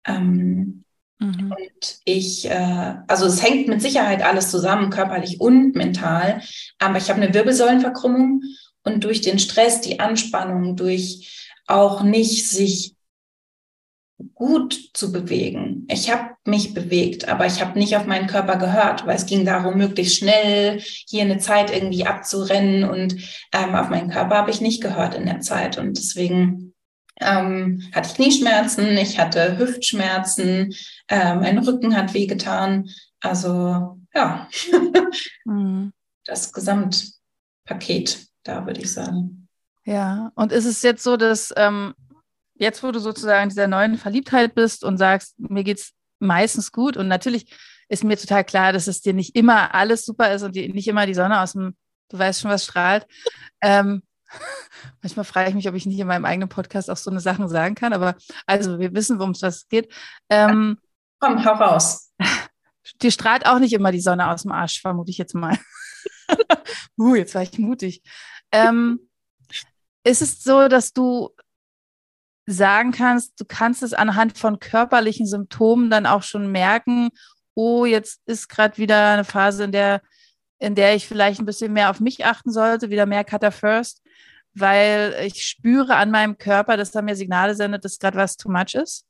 Ähm, 0.06 0.84
mhm. 1.20 1.52
Und 1.52 2.00
ich, 2.04 2.50
äh, 2.50 2.96
also 3.08 3.28
es 3.28 3.42
hängt 3.42 3.70
mit 3.70 3.82
Sicherheit 3.82 4.24
alles 4.24 4.52
zusammen, 4.52 4.90
körperlich 4.90 5.40
und 5.40 5.74
mental, 5.76 6.42
aber 6.80 6.98
ich 6.98 7.10
habe 7.10 7.22
eine 7.22 7.34
Wirbelsäulenverkrümmung 7.34 8.44
und 8.90 9.04
durch 9.04 9.22
den 9.22 9.40
Stress, 9.40 9.82
die 9.82 10.00
Anspannung, 10.00 10.76
durch 10.76 11.48
auch 11.68 12.04
nicht 12.04 12.50
sich 12.50 12.96
gut 14.34 14.92
zu 14.94 15.12
bewegen. 15.12 15.86
Ich 15.90 16.12
habe 16.12 16.32
mich 16.46 16.74
bewegt, 16.74 17.28
aber 17.30 17.46
ich 17.46 17.62
habe 17.62 17.78
nicht 17.80 17.96
auf 17.96 18.06
meinen 18.06 18.28
Körper 18.28 18.58
gehört, 18.58 19.06
weil 19.06 19.16
es 19.16 19.26
ging 19.26 19.46
darum, 19.46 19.78
möglichst 19.78 20.18
schnell 20.18 20.80
hier 20.80 21.24
eine 21.24 21.38
Zeit 21.38 21.72
irgendwie 21.74 22.06
abzurennen 22.06 22.84
und 22.84 23.16
ähm, 23.54 23.76
auf 23.76 23.90
meinen 23.90 24.10
Körper 24.10 24.38
habe 24.38 24.52
ich 24.52 24.62
nicht 24.62 24.82
gehört 24.82 25.16
in 25.16 25.26
der 25.26 25.40
Zeit 25.40 25.78
und 25.78 25.98
deswegen 25.98 26.74
ähm, 27.22 27.84
hatte 27.94 28.10
ich 28.10 28.16
Knieschmerzen, 28.16 28.98
ich 28.98 29.20
hatte 29.20 29.58
Hüftschmerzen, 29.58 30.74
äh, 31.08 31.36
mein 31.36 31.58
Rücken 31.60 31.96
hat 31.96 32.14
wehgetan. 32.14 32.90
Also 33.22 34.00
ja, 34.14 34.50
mhm. 35.46 35.92
das 36.26 36.54
Gesamtpaket 36.54 38.28
da, 38.50 38.66
würde 38.66 38.82
ich 38.82 38.92
sagen. 38.92 39.48
Ja, 39.86 40.32
und 40.36 40.52
ist 40.52 40.66
es 40.66 40.82
jetzt 40.82 41.04
so, 41.04 41.18
dass 41.18 41.54
ähm, 41.56 41.94
jetzt, 42.56 42.84
wo 42.84 42.92
du 42.92 43.00
sozusagen 43.00 43.44
in 43.44 43.50
dieser 43.50 43.68
neuen 43.68 43.98
Verliebtheit 43.98 44.56
bist 44.56 44.84
und 44.84 44.98
sagst, 44.98 45.40
mir 45.40 45.64
geht 45.64 45.80
es 45.80 45.94
meistens 46.20 46.72
gut 46.72 46.98
und 46.98 47.08
natürlich 47.08 47.56
ist 47.88 48.04
mir 48.04 48.18
total 48.18 48.44
klar, 48.44 48.74
dass 48.74 48.88
es 48.88 49.02
dir 49.02 49.14
nicht 49.14 49.36
immer 49.36 49.74
alles 49.74 50.06
super 50.06 50.32
ist 50.34 50.44
und 50.44 50.56
die, 50.56 50.72
nicht 50.72 50.88
immer 50.88 51.06
die 51.06 51.16
Sonne 51.16 51.42
aus 51.42 51.54
dem, 51.54 51.76
du 52.10 52.20
weißt 52.20 52.42
schon, 52.42 52.52
was 52.52 52.66
strahlt. 52.66 53.08
Ähm, 53.62 54.04
manchmal 55.02 55.26
frage 55.26 55.50
ich 55.50 55.56
mich, 55.56 55.68
ob 55.68 55.76
ich 55.76 55.86
nicht 55.86 56.00
in 56.00 56.08
meinem 56.08 56.26
eigenen 56.26 56.50
Podcast 56.50 56.90
auch 56.90 56.98
so 56.98 57.10
eine 57.10 57.20
Sachen 57.20 57.48
sagen 57.48 57.76
kann, 57.76 57.94
aber 57.94 58.16
also 58.46 58.80
wir 58.80 58.94
wissen, 58.94 59.18
worum 59.18 59.32
es 59.32 59.42
was 59.42 59.68
geht. 59.70 59.92
Ähm, 60.30 60.78
Komm, 61.20 61.44
hau 61.44 61.54
raus. 61.54 62.14
Dir 63.02 63.12
strahlt 63.12 63.46
auch 63.46 63.60
nicht 63.60 63.74
immer 63.74 63.92
die 63.92 64.02
Sonne 64.02 64.30
aus 64.30 64.44
dem 64.44 64.52
Arsch, 64.52 64.82
vermute 64.82 65.12
ich 65.12 65.18
jetzt 65.18 65.36
mal. 65.36 65.58
uh, 66.98 67.16
jetzt 67.16 67.36
war 67.36 67.42
ich 67.42 67.58
mutig. 67.58 68.02
Ähm, 68.52 69.00
ist 70.04 70.22
es 70.22 70.44
so, 70.44 70.68
dass 70.68 70.94
du 70.94 71.30
sagen 72.46 72.92
kannst, 72.92 73.40
du 73.40 73.46
kannst 73.46 73.84
es 73.84 73.94
anhand 73.94 74.38
von 74.38 74.60
körperlichen 74.60 75.28
Symptomen 75.28 75.90
dann 75.90 76.06
auch 76.06 76.24
schon 76.24 76.52
merken, 76.52 77.10
oh, 77.54 77.86
jetzt 77.86 78.22
ist 78.26 78.48
gerade 78.48 78.78
wieder 78.78 79.14
eine 79.14 79.24
Phase, 79.24 79.66
in 79.66 79.72
der, 79.72 80.02
in 80.58 80.76
der 80.76 80.96
ich 80.96 81.08
vielleicht 81.08 81.40
ein 81.40 81.46
bisschen 81.46 81.74
mehr 81.74 81.90
auf 81.90 82.00
mich 82.00 82.26
achten 82.26 82.52
sollte, 82.52 82.90
wieder 82.90 83.06
mehr 83.06 83.24
Cutter 83.24 83.52
First, 83.52 84.02
weil 84.54 85.16
ich 85.26 85.46
spüre 85.46 85.96
an 85.96 86.10
meinem 86.12 86.38
Körper, 86.38 86.78
dass 86.78 86.96
er 86.96 87.02
mir 87.02 87.16
Signale 87.16 87.54
sendet, 87.56 87.86
dass 87.86 88.00
gerade 88.00 88.18
was 88.18 88.38
too 88.38 88.50
much 88.50 88.74
ist? 88.74 89.06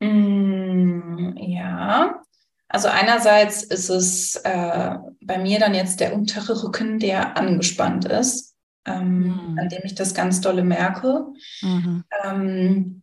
Mm, 0.00 1.36
ja, 1.36 2.22
also 2.68 2.88
einerseits 2.88 3.62
ist 3.62 3.88
es 3.88 4.36
äh, 4.36 4.96
bei 5.20 5.38
mir 5.38 5.58
dann 5.58 5.74
jetzt 5.74 6.00
der 6.00 6.14
untere 6.14 6.62
Rücken, 6.62 6.98
der 6.98 7.36
angespannt 7.36 8.06
ist, 8.06 8.54
ähm, 8.84 9.52
mhm. 9.52 9.58
an 9.58 9.68
dem 9.68 9.82
ich 9.84 9.94
das 9.94 10.14
ganz 10.14 10.40
dolle 10.40 10.64
merke. 10.64 11.26
Mhm. 11.62 12.04
Ähm, 12.24 13.02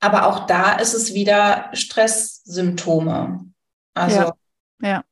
aber 0.00 0.26
auch 0.26 0.46
da 0.46 0.72
ist 0.72 0.94
es 0.94 1.14
wieder 1.14 1.70
Stresssymptome. 1.72 3.46
Also 3.94 4.18
ja. 4.18 4.34
ja. 4.82 5.04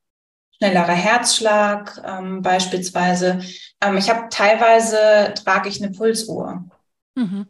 schnellerer 0.57 0.93
Herzschlag 0.93 2.01
ähm, 2.05 2.41
beispielsweise. 2.41 3.41
Ähm, 3.81 3.97
ich 3.97 4.09
habe 4.09 4.29
teilweise 4.29 5.33
trage 5.35 5.69
ich 5.69 5.81
eine 5.81 5.91
Pulsuhr. 5.91 6.65
Mhm. 7.15 7.47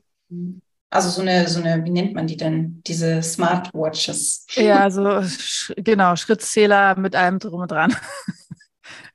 Also 0.91 1.09
so 1.09 1.21
eine, 1.21 1.47
so 1.47 1.59
eine, 1.59 1.83
wie 1.85 1.91
nennt 1.91 2.15
man 2.15 2.25
die 2.25 2.37
denn? 2.37 2.81
Diese 2.87 3.21
Smartwatches. 3.21 4.45
Ja, 4.53 4.89
so 4.89 5.21
sch 5.21 5.71
genau, 5.77 6.15
Schrittzähler 6.15 6.97
mit 6.97 7.15
allem 7.15 7.39
drum 7.39 7.61
und 7.61 7.71
dran. 7.71 7.95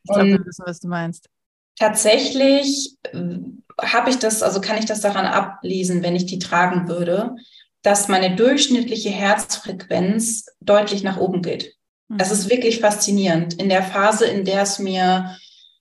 Ich 0.07 0.13
glaube, 0.13 0.29
wir 0.29 0.47
wissen, 0.47 0.65
was 0.67 0.81
du 0.81 0.89
meinst. 0.89 1.31
Tatsächlich 1.79 2.97
äh, 3.05 3.39
habe 3.81 4.11
ich 4.11 4.19
das, 4.19 4.43
also 4.43 4.61
kann 4.61 4.77
ich 4.77 4.85
das 4.85 5.01
daran 5.01 5.25
ablesen, 5.25 6.03
wenn 6.03 6.15
ich 6.15 6.27
die 6.27 6.39
tragen 6.39 6.89
würde, 6.89 7.35
dass 7.83 8.09
meine 8.09 8.37
durchschnittliche 8.37 9.09
Herzfrequenz 9.09 10.47
deutlich 10.61 11.03
nach 11.03 11.17
oben 11.17 11.41
geht. 11.41 11.75
Mhm. 12.09 12.19
Das 12.19 12.31
ist 12.31 12.51
wirklich 12.51 12.81
faszinierend. 12.81 13.55
In 13.55 13.69
der 13.69 13.83
Phase, 13.83 14.27
in 14.27 14.45
der 14.45 14.63
es 14.63 14.79
mir 14.79 15.37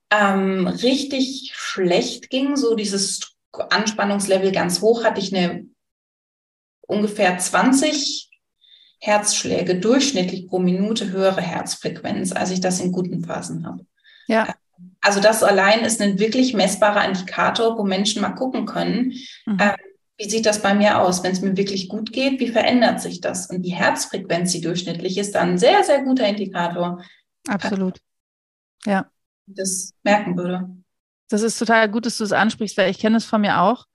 ähm, 0.09 0.67
richtig 0.67 1.51
schlecht 1.53 2.29
ging, 2.29 2.55
so 2.55 2.75
dieses 2.75 3.35
Anspannungslevel 3.51 4.51
ganz 4.51 4.81
hoch, 4.81 5.03
hatte 5.03 5.19
ich 5.19 5.35
eine 5.35 5.65
ungefähr 6.87 7.37
20 7.37 8.29
Herzschläge 8.99 9.75
durchschnittlich 9.75 10.47
pro 10.47 10.59
Minute 10.59 11.11
höhere 11.11 11.41
Herzfrequenz, 11.41 12.31
als 12.31 12.51
ich 12.51 12.61
das 12.61 12.79
in 12.79 12.91
guten 12.91 13.23
Phasen 13.23 13.65
habe. 13.65 13.85
Ja. 14.27 14.55
Also 15.01 15.19
das 15.19 15.43
allein 15.43 15.81
ist 15.81 16.01
ein 16.01 16.19
wirklich 16.19 16.53
messbarer 16.53 17.05
Indikator, 17.05 17.77
wo 17.77 17.83
Menschen 17.83 18.21
mal 18.21 18.29
gucken 18.29 18.65
können, 18.65 19.13
mhm. 19.45 19.59
äh, 19.59 19.75
wie 20.17 20.29
sieht 20.29 20.45
das 20.45 20.61
bei 20.61 20.73
mir 20.73 21.01
aus, 21.01 21.23
wenn 21.23 21.31
es 21.31 21.41
mir 21.41 21.57
wirklich 21.57 21.89
gut 21.89 22.13
geht, 22.13 22.39
wie 22.39 22.47
verändert 22.47 23.01
sich 23.01 23.19
das? 23.19 23.49
Und 23.49 23.63
die 23.63 23.73
Herzfrequenz, 23.73 24.51
die 24.51 24.61
durchschnittlich 24.61 25.17
ist, 25.17 25.35
dann 25.35 25.51
ein 25.51 25.57
sehr, 25.57 25.83
sehr 25.83 26.03
guter 26.03 26.27
Indikator. 26.27 27.03
Absolut. 27.47 27.97
Ja. 28.85 29.09
Das 29.47 29.91
merken 30.03 30.37
würde. 30.37 30.69
Das 31.29 31.41
ist 31.41 31.57
total 31.57 31.89
gut, 31.89 32.05
dass 32.05 32.17
du 32.17 32.23
es 32.23 32.31
ansprichst, 32.31 32.77
weil 32.77 32.91
ich 32.91 32.99
kenne 32.99 33.17
es 33.17 33.25
von 33.25 33.41
mir 33.41 33.59
auch. 33.59 33.85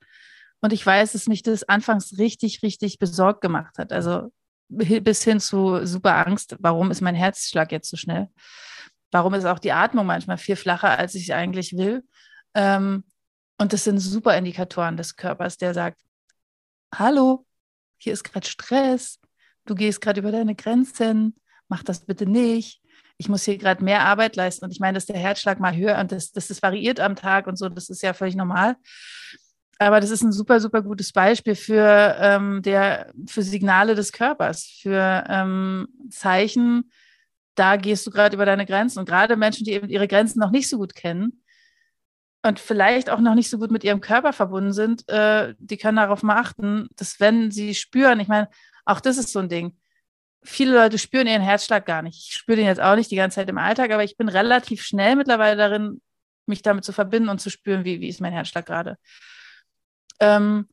Und 0.61 0.73
ich 0.73 0.85
weiß, 0.85 1.13
dass 1.13 1.27
mich 1.27 1.43
das 1.43 1.63
anfangs 1.63 2.17
richtig, 2.17 2.61
richtig 2.63 2.99
besorgt 2.99 3.41
gemacht 3.41 3.77
hat. 3.77 3.91
Also 3.91 4.31
bis 4.69 5.23
hin 5.23 5.39
zu 5.39 5.85
super 5.85 6.27
Angst. 6.27 6.55
Warum 6.59 6.91
ist 6.91 7.01
mein 7.01 7.15
Herzschlag 7.15 7.71
jetzt 7.71 7.89
so 7.89 7.97
schnell? 7.97 8.29
Warum 9.11 9.33
ist 9.33 9.45
auch 9.45 9.59
die 9.59 9.71
Atmung 9.71 10.05
manchmal 10.05 10.37
viel 10.37 10.55
flacher, 10.55 10.97
als 10.97 11.15
ich 11.15 11.33
eigentlich 11.33 11.75
will? 11.75 12.03
Ähm, 12.53 13.03
und 13.57 13.73
das 13.73 13.83
sind 13.83 13.99
super 13.99 14.37
Indikatoren 14.37 14.97
des 14.97 15.15
Körpers, 15.15 15.57
der 15.57 15.73
sagt, 15.73 16.01
hallo, 16.93 17.45
hier 17.97 18.13
ist 18.13 18.23
gerade 18.23 18.47
Stress, 18.47 19.19
du 19.65 19.75
gehst 19.75 20.01
gerade 20.01 20.21
über 20.21 20.31
deine 20.31 20.55
Grenzen, 20.55 21.35
mach 21.67 21.83
das 21.83 22.05
bitte 22.05 22.25
nicht. 22.25 22.81
Ich 23.17 23.27
muss 23.27 23.43
hier 23.43 23.57
gerade 23.57 23.83
mehr 23.83 24.01
Arbeit 24.05 24.37
leisten. 24.37 24.63
Und 24.63 24.71
ich 24.71 24.79
meine, 24.79 24.95
dass 24.95 25.05
der 25.05 25.17
Herzschlag 25.17 25.59
mal 25.59 25.75
höher 25.75 25.97
und 25.99 26.11
das, 26.11 26.31
das, 26.31 26.61
variiert 26.61 27.01
am 27.01 27.17
Tag 27.17 27.47
und 27.47 27.57
so, 27.57 27.67
das 27.67 27.89
ist 27.89 28.01
ja 28.01 28.13
völlig 28.13 28.35
normal. 28.35 28.77
Aber 29.79 30.01
das 30.01 30.11
ist 30.11 30.23
ein 30.23 30.33
super, 30.33 30.59
super 30.59 30.81
gutes 30.81 31.13
Beispiel 31.13 31.55
für, 31.55 32.15
ähm, 32.19 32.61
der, 32.61 33.13
für 33.27 33.41
Signale 33.41 33.95
des 33.95 34.11
Körpers, 34.11 34.65
für 34.81 35.23
ähm, 35.27 35.87
Zeichen, 36.09 36.91
da 37.55 37.77
gehst 37.77 38.05
du 38.05 38.11
gerade 38.11 38.35
über 38.35 38.45
deine 38.45 38.65
Grenzen. 38.65 38.99
Und 38.99 39.05
gerade 39.07 39.37
Menschen, 39.37 39.63
die 39.63 39.71
eben 39.71 39.89
ihre 39.89 40.07
Grenzen 40.07 40.39
noch 40.39 40.51
nicht 40.51 40.69
so 40.69 40.77
gut 40.77 40.95
kennen 40.95 41.43
und 42.41 42.59
vielleicht 42.59 43.09
auch 43.09 43.19
noch 43.19 43.35
nicht 43.35 43.49
so 43.49 43.57
gut 43.57 43.71
mit 43.71 43.85
ihrem 43.85 44.01
Körper 44.01 44.33
verbunden 44.33 44.73
sind, 44.73 45.07
äh, 45.09 45.55
die 45.59 45.77
können 45.77 45.97
darauf 45.97 46.23
mal 46.23 46.37
achten, 46.37 46.89
dass 46.97 47.21
wenn 47.21 47.49
sie 47.49 47.73
spüren, 47.73 48.19
ich 48.19 48.27
meine, 48.27 48.49
auch 48.85 48.99
das 48.99 49.17
ist 49.17 49.31
so 49.31 49.39
ein 49.39 49.49
Ding. 49.49 49.77
Viele 50.43 50.73
Leute 50.73 50.97
spüren 50.97 51.27
ihren 51.27 51.41
Herzschlag 51.41 51.85
gar 51.85 52.01
nicht. 52.01 52.17
Ich 52.29 52.33
spüre 52.33 52.57
den 52.57 52.65
jetzt 52.65 52.81
auch 52.81 52.95
nicht 52.95 53.11
die 53.11 53.17
ganze 53.17 53.35
Zeit 53.35 53.49
im 53.49 53.57
Alltag, 53.57 53.91
aber 53.91 54.03
ich 54.03 54.17
bin 54.17 54.29
relativ 54.29 54.81
schnell 54.81 55.15
mittlerweile 55.15 55.57
darin, 55.57 56.01
mich 56.45 56.61
damit 56.61 56.85
zu 56.85 56.93
verbinden 56.93 57.29
und 57.29 57.39
zu 57.39 57.49
spüren, 57.49 57.85
wie, 57.85 58.01
wie 58.01 58.09
ist 58.09 58.21
mein 58.21 58.33
Herzschlag 58.33 58.65
gerade. 58.65 58.97
Ähm, 60.19 60.67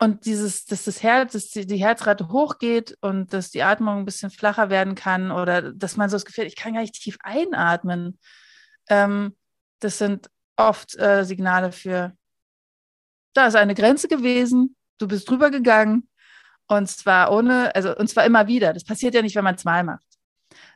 und 0.00 0.26
dieses, 0.26 0.64
dass 0.66 0.84
das 0.84 1.02
Herz, 1.02 1.32
dass 1.32 1.50
die, 1.50 1.66
die, 1.66 1.76
Herzrate 1.76 2.28
hochgeht 2.28 2.96
und 3.00 3.32
dass 3.32 3.50
die 3.50 3.62
Atmung 3.62 3.98
ein 3.98 4.04
bisschen 4.04 4.30
flacher 4.30 4.68
werden 4.68 4.94
kann 4.94 5.30
oder 5.30 5.72
dass 5.72 5.96
man 5.96 6.10
so 6.10 6.16
das 6.16 6.24
Gefühl, 6.24 6.44
ich 6.44 6.56
kann 6.56 6.74
gar 6.74 6.82
nicht 6.82 6.94
tief 6.94 7.16
einatmen. 7.22 8.18
Ähm, 8.88 9.36
das 9.80 9.98
sind 9.98 10.30
oft 10.56 10.96
äh, 10.98 11.24
Signale 11.24 11.72
für, 11.72 12.16
da 13.34 13.46
ist 13.46 13.56
eine 13.56 13.74
Grenze 13.74 14.08
gewesen, 14.08 14.76
du 14.98 15.08
bist 15.08 15.28
drüber 15.28 15.50
gegangen 15.50 16.08
und 16.66 16.88
zwar 16.88 17.32
ohne, 17.32 17.74
also 17.74 17.96
und 17.96 18.08
zwar 18.08 18.24
immer 18.24 18.46
wieder. 18.46 18.72
Das 18.72 18.84
passiert 18.84 19.14
ja 19.14 19.22
nicht, 19.22 19.36
wenn 19.36 19.44
man 19.44 19.54
es 19.54 19.64
mal 19.64 19.84
macht, 19.84 20.06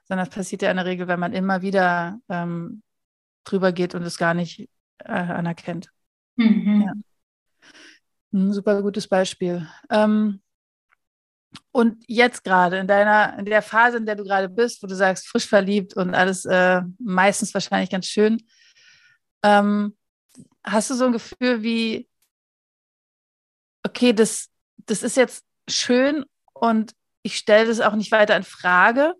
sondern 0.04 0.26
das 0.26 0.34
passiert 0.34 0.62
ja 0.62 0.70
in 0.70 0.76
der 0.76 0.86
Regel, 0.86 1.08
wenn 1.08 1.20
man 1.20 1.32
immer 1.32 1.62
wieder 1.62 2.18
ähm, 2.28 2.82
drüber 3.44 3.72
geht 3.72 3.94
und 3.94 4.02
es 4.02 4.18
gar 4.18 4.34
nicht 4.34 4.68
äh, 4.98 5.12
anerkennt. 5.12 5.90
Mhm. 6.36 6.82
Ja. 6.86 6.92
Ein 8.32 8.52
super 8.52 8.82
gutes 8.82 9.08
Beispiel. 9.08 9.66
Ähm, 9.90 10.40
und 11.72 12.04
jetzt 12.06 12.44
gerade 12.44 12.78
in 12.78 12.86
deiner, 12.86 13.38
in 13.38 13.46
der 13.46 13.62
Phase, 13.62 13.96
in 13.96 14.06
der 14.06 14.16
du 14.16 14.24
gerade 14.24 14.48
bist, 14.48 14.82
wo 14.82 14.86
du 14.86 14.94
sagst, 14.94 15.28
frisch 15.28 15.46
verliebt 15.46 15.94
und 15.94 16.14
alles 16.14 16.44
äh, 16.44 16.82
meistens 16.98 17.54
wahrscheinlich 17.54 17.90
ganz 17.90 18.06
schön, 18.06 18.42
ähm, 19.42 19.96
hast 20.64 20.90
du 20.90 20.94
so 20.94 21.06
ein 21.06 21.12
Gefühl 21.12 21.62
wie, 21.62 22.08
okay, 23.82 24.12
das, 24.12 24.50
das 24.86 25.02
ist 25.02 25.16
jetzt 25.16 25.44
schön 25.68 26.24
und 26.52 26.94
ich 27.22 27.36
stelle 27.36 27.66
das 27.66 27.80
auch 27.80 27.94
nicht 27.94 28.12
weiter 28.12 28.36
in 28.36 28.42
Frage. 28.42 29.14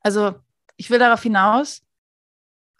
Also 0.00 0.34
ich 0.76 0.90
will 0.90 0.98
darauf 0.98 1.22
hinaus. 1.22 1.82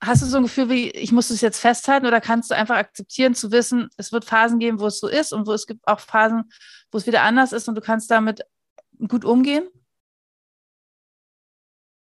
Hast 0.00 0.22
du 0.22 0.26
so 0.26 0.36
ein 0.36 0.44
Gefühl 0.44 0.70
wie, 0.70 0.90
ich 0.90 1.10
muss 1.10 1.30
es 1.30 1.40
jetzt 1.40 1.58
festhalten 1.58 2.06
oder 2.06 2.20
kannst 2.20 2.50
du 2.50 2.54
einfach 2.54 2.76
akzeptieren 2.76 3.34
zu 3.34 3.50
wissen, 3.50 3.88
es 3.96 4.12
wird 4.12 4.24
Phasen 4.24 4.60
geben, 4.60 4.78
wo 4.78 4.86
es 4.86 5.00
so 5.00 5.08
ist 5.08 5.32
und 5.32 5.46
wo 5.46 5.52
es 5.52 5.66
gibt 5.66 5.86
auch 5.88 5.98
Phasen, 5.98 6.50
wo 6.92 6.98
es 6.98 7.06
wieder 7.06 7.22
anders 7.22 7.52
ist 7.52 7.68
und 7.68 7.74
du 7.74 7.80
kannst 7.80 8.10
damit 8.10 8.42
gut 9.08 9.24
umgehen? 9.24 9.68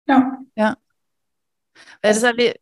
Ja. 0.08 0.40
Ja. 0.56 0.78
Weil 2.02 2.14
das, 2.14 2.24
hm? 2.24 2.54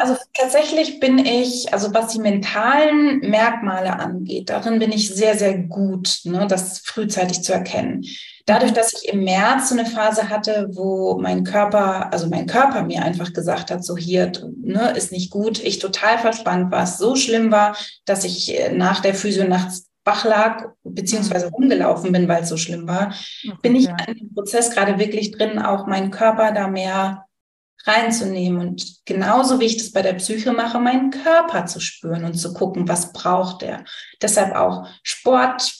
Also 0.00 0.16
tatsächlich 0.34 1.00
bin 1.00 1.18
ich, 1.18 1.72
also 1.72 1.94
was 1.94 2.12
die 2.12 2.18
mentalen 2.18 3.20
Merkmale 3.20 3.98
angeht, 3.98 4.50
darin 4.50 4.78
bin 4.78 4.92
ich 4.92 5.14
sehr, 5.14 5.36
sehr 5.38 5.56
gut, 5.56 6.20
ne, 6.24 6.46
das 6.46 6.80
frühzeitig 6.80 7.42
zu 7.42 7.54
erkennen. 7.54 8.04
Dadurch, 8.44 8.72
dass 8.72 8.92
ich 8.92 9.08
im 9.12 9.24
März 9.24 9.70
so 9.70 9.78
eine 9.78 9.86
Phase 9.86 10.28
hatte, 10.28 10.68
wo 10.72 11.18
mein 11.18 11.44
Körper, 11.44 12.12
also 12.12 12.28
mein 12.28 12.46
Körper 12.46 12.82
mir 12.82 13.02
einfach 13.02 13.32
gesagt 13.32 13.70
hat, 13.70 13.84
so 13.84 13.96
hier, 13.96 14.32
ne, 14.56 14.92
ist 14.96 15.10
nicht 15.12 15.30
gut, 15.30 15.62
ich 15.62 15.78
total 15.78 16.18
verspannt 16.18 16.70
war, 16.70 16.82
es 16.82 16.98
so 16.98 17.16
schlimm 17.16 17.50
war, 17.50 17.76
dass 18.04 18.24
ich 18.24 18.58
äh, 18.58 18.72
nach 18.72 19.00
der 19.00 19.14
Physio 19.14 19.44
nachts 19.44 19.86
wach 20.04 20.24
lag, 20.24 20.64
beziehungsweise 20.84 21.46
hm. 21.46 21.54
rumgelaufen 21.54 22.12
bin, 22.12 22.28
weil 22.28 22.42
es 22.42 22.48
so 22.48 22.56
schlimm 22.56 22.88
war, 22.88 23.14
okay, 23.46 23.56
bin 23.62 23.76
ich 23.76 23.88
in 24.06 24.18
dem 24.18 24.34
Prozess 24.34 24.70
gerade 24.70 24.98
wirklich 24.98 25.30
drin, 25.32 25.58
auch 25.58 25.86
meinen 25.86 26.10
Körper 26.10 26.52
da 26.52 26.68
mehr 26.68 27.27
reinzunehmen 27.88 28.60
und 28.60 29.04
genauso 29.06 29.58
wie 29.58 29.64
ich 29.64 29.78
das 29.78 29.92
bei 29.92 30.02
der 30.02 30.12
Psyche 30.14 30.52
mache, 30.52 30.78
meinen 30.78 31.10
Körper 31.10 31.66
zu 31.66 31.80
spüren 31.80 32.24
und 32.24 32.34
zu 32.34 32.52
gucken, 32.52 32.86
was 32.86 33.12
braucht 33.12 33.62
er. 33.62 33.84
Deshalb 34.20 34.54
auch 34.54 34.86
Sport 35.02 35.72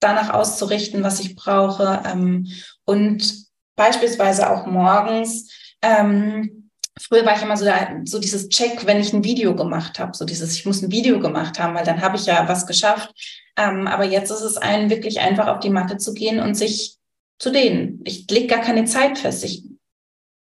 danach 0.00 0.34
auszurichten, 0.34 1.04
was 1.04 1.20
ich 1.20 1.36
brauche 1.36 2.02
ähm, 2.04 2.48
und 2.84 3.46
beispielsweise 3.76 4.50
auch 4.50 4.66
morgens. 4.66 5.50
Ähm, 5.80 6.70
früher 7.00 7.24
war 7.24 7.36
ich 7.36 7.42
immer 7.42 7.56
so, 7.56 7.66
so 8.04 8.18
dieses 8.18 8.48
Check, 8.48 8.84
wenn 8.86 9.00
ich 9.00 9.12
ein 9.12 9.24
Video 9.24 9.54
gemacht 9.54 9.98
habe, 9.98 10.16
so 10.16 10.24
dieses, 10.24 10.54
ich 10.54 10.66
muss 10.66 10.82
ein 10.82 10.90
Video 10.90 11.20
gemacht 11.20 11.58
haben, 11.58 11.74
weil 11.74 11.84
dann 11.84 12.02
habe 12.02 12.16
ich 12.16 12.26
ja 12.26 12.48
was 12.48 12.66
geschafft. 12.66 13.12
Ähm, 13.56 13.86
aber 13.86 14.04
jetzt 14.04 14.30
ist 14.30 14.42
es 14.42 14.56
einen 14.56 14.90
wirklich 14.90 15.20
einfach 15.20 15.46
auf 15.46 15.60
die 15.60 15.70
Matte 15.70 15.98
zu 15.98 16.14
gehen 16.14 16.40
und 16.40 16.54
sich 16.54 16.96
zu 17.38 17.50
dehnen. 17.50 18.00
Ich 18.04 18.28
lege 18.30 18.46
gar 18.46 18.60
keine 18.60 18.84
Zeit 18.84 19.18
fest. 19.18 19.44
Ich 19.44 19.64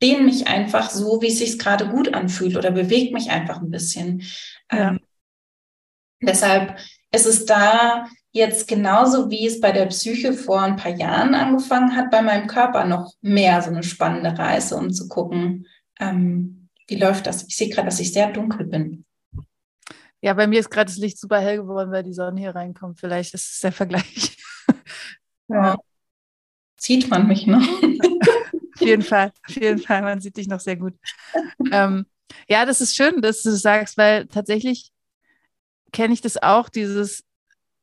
dehne 0.02 0.22
mich 0.22 0.46
einfach 0.46 0.90
so, 0.90 1.20
wie 1.20 1.28
es 1.28 1.38
sich 1.38 1.58
gerade 1.58 1.88
gut 1.88 2.14
anfühlt 2.14 2.56
oder 2.56 2.70
bewege 2.70 3.12
mich 3.12 3.30
einfach 3.30 3.60
ein 3.60 3.70
bisschen. 3.70 4.22
Ja. 4.72 4.90
Ähm, 4.90 5.00
deshalb 6.22 6.78
ist 7.12 7.26
es 7.26 7.44
da 7.44 8.06
jetzt 8.32 8.68
genauso, 8.68 9.30
wie 9.30 9.46
es 9.46 9.60
bei 9.60 9.72
der 9.72 9.86
Psyche 9.86 10.32
vor 10.32 10.62
ein 10.62 10.76
paar 10.76 10.96
Jahren 10.96 11.34
angefangen 11.34 11.96
hat, 11.96 12.10
bei 12.10 12.22
meinem 12.22 12.46
Körper 12.46 12.84
noch 12.84 13.12
mehr 13.20 13.60
so 13.62 13.70
eine 13.70 13.82
spannende 13.82 14.38
Reise, 14.38 14.76
um 14.76 14.92
zu 14.92 15.08
gucken, 15.08 15.66
ähm, 15.98 16.68
wie 16.86 16.96
läuft 16.96 17.26
das. 17.26 17.46
Ich 17.48 17.56
sehe 17.56 17.68
gerade, 17.68 17.86
dass 17.86 18.00
ich 18.00 18.12
sehr 18.12 18.30
dunkel 18.32 18.66
bin. 18.66 19.04
Ja, 20.22 20.34
bei 20.34 20.46
mir 20.46 20.60
ist 20.60 20.70
gerade 20.70 20.90
das 20.90 20.98
Licht 20.98 21.18
super 21.18 21.40
hell 21.40 21.58
geworden, 21.58 21.90
weil 21.90 22.02
die 22.02 22.12
Sonne 22.12 22.40
hier 22.40 22.54
reinkommt. 22.54 23.00
Vielleicht 23.00 23.34
ist 23.34 23.52
es 23.52 23.60
der 23.60 23.72
Vergleich. 23.72 24.36
ja. 25.48 25.76
Sieht 26.76 27.10
man 27.10 27.26
mich, 27.26 27.46
ne? 27.46 27.60
auf 28.80 28.86
jeden 28.86 29.02
Fall, 29.02 29.32
auf 29.48 29.54
jeden 29.56 29.78
Fall, 29.78 30.02
man 30.02 30.20
sieht 30.20 30.36
dich 30.36 30.48
noch 30.48 30.60
sehr 30.60 30.76
gut. 30.76 30.94
Ähm, 31.70 32.06
ja, 32.48 32.64
das 32.64 32.80
ist 32.80 32.96
schön, 32.96 33.20
dass 33.20 33.42
du 33.42 33.50
das 33.50 33.62
sagst, 33.62 33.96
weil 33.96 34.26
tatsächlich 34.26 34.90
kenne 35.92 36.14
ich 36.14 36.20
das 36.20 36.42
auch, 36.42 36.68
dieses 36.68 37.24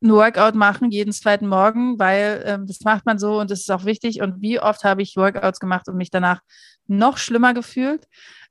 ein 0.02 0.12
Workout 0.12 0.56
machen 0.56 0.92
jeden 0.92 1.12
zweiten 1.12 1.48
Morgen, 1.48 1.98
weil 1.98 2.44
ähm, 2.46 2.68
das 2.68 2.82
macht 2.82 3.06
man 3.06 3.18
so 3.18 3.40
und 3.40 3.50
das 3.50 3.62
ist 3.62 3.72
auch 3.72 3.86
wichtig. 3.86 4.22
Und 4.22 4.42
wie 4.42 4.60
oft 4.60 4.84
habe 4.84 5.02
ich 5.02 5.18
Workouts 5.18 5.60
gemacht 5.60 5.88
und 5.88 5.98
mich 5.98 6.12
danach 6.12 6.42
noch 6.86 7.18
schlimmer 7.18 7.54
gefühlt, 7.54 8.08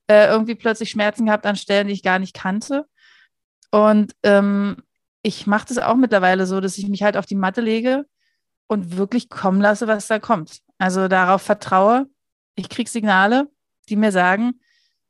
äh, 0.09 0.27
irgendwie 0.27 0.57
plötzlich 0.57 0.91
Schmerzen 0.91 1.27
gehabt 1.27 1.47
an 1.47 1.57
Stellen, 1.57 1.87
die 1.87 1.95
ich 1.95 2.03
gar 2.03 2.19
nicht 2.19 2.35
kannte. 2.35 2.87
Und 3.71 4.13
ähm, 4.23 4.83
ich 5.23 5.47
mache 5.47 5.67
das 5.69 5.79
auch 5.79 5.97
mittlerweile 5.97 6.47
so, 6.47 6.61
dass 6.61 6.79
ich 6.79 6.89
mich 6.89 7.03
halt 7.03 7.17
auf 7.17 7.27
die 7.27 7.35
Matte 7.37 7.61
lege 7.61 8.07
und 8.69 8.97
wirklich 8.97 9.29
kommen 9.29 9.61
lasse, 9.61 9.87
was 9.87 10.09
da 10.09 10.19
kommt. 10.19 10.61
Also 10.79 11.09
darauf 11.09 11.43
vertraue, 11.43 12.07
ich 12.57 12.69
kriege 12.69 12.91
Signale, 12.91 13.49
die 13.89 13.97
mir 13.97 14.11
sagen, 14.11 14.61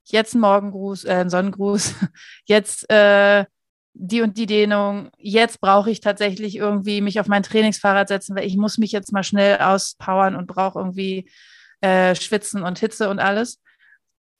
jetzt 0.04 0.34
ein 0.34 0.40
Morgengruß, 0.40 1.04
äh, 1.04 1.14
ein 1.14 1.30
Sonnengruß, 1.30 1.94
jetzt 2.44 2.90
äh, 2.90 3.46
die 3.94 4.20
und 4.20 4.36
die 4.36 4.46
Dehnung, 4.46 5.10
jetzt 5.16 5.60
brauche 5.60 5.90
ich 5.90 6.00
tatsächlich 6.00 6.56
irgendwie 6.56 7.00
mich 7.00 7.18
auf 7.18 7.28
mein 7.28 7.42
Trainingsfahrrad 7.42 8.08
setzen, 8.08 8.36
weil 8.36 8.46
ich 8.46 8.56
muss 8.56 8.76
mich 8.76 8.92
jetzt 8.92 9.12
mal 9.12 9.22
schnell 9.22 9.58
auspowern 9.58 10.36
und 10.36 10.46
brauche 10.46 10.78
irgendwie 10.78 11.30
äh, 11.80 12.14
Schwitzen 12.14 12.62
und 12.62 12.78
Hitze 12.78 13.08
und 13.08 13.18
alles. 13.18 13.62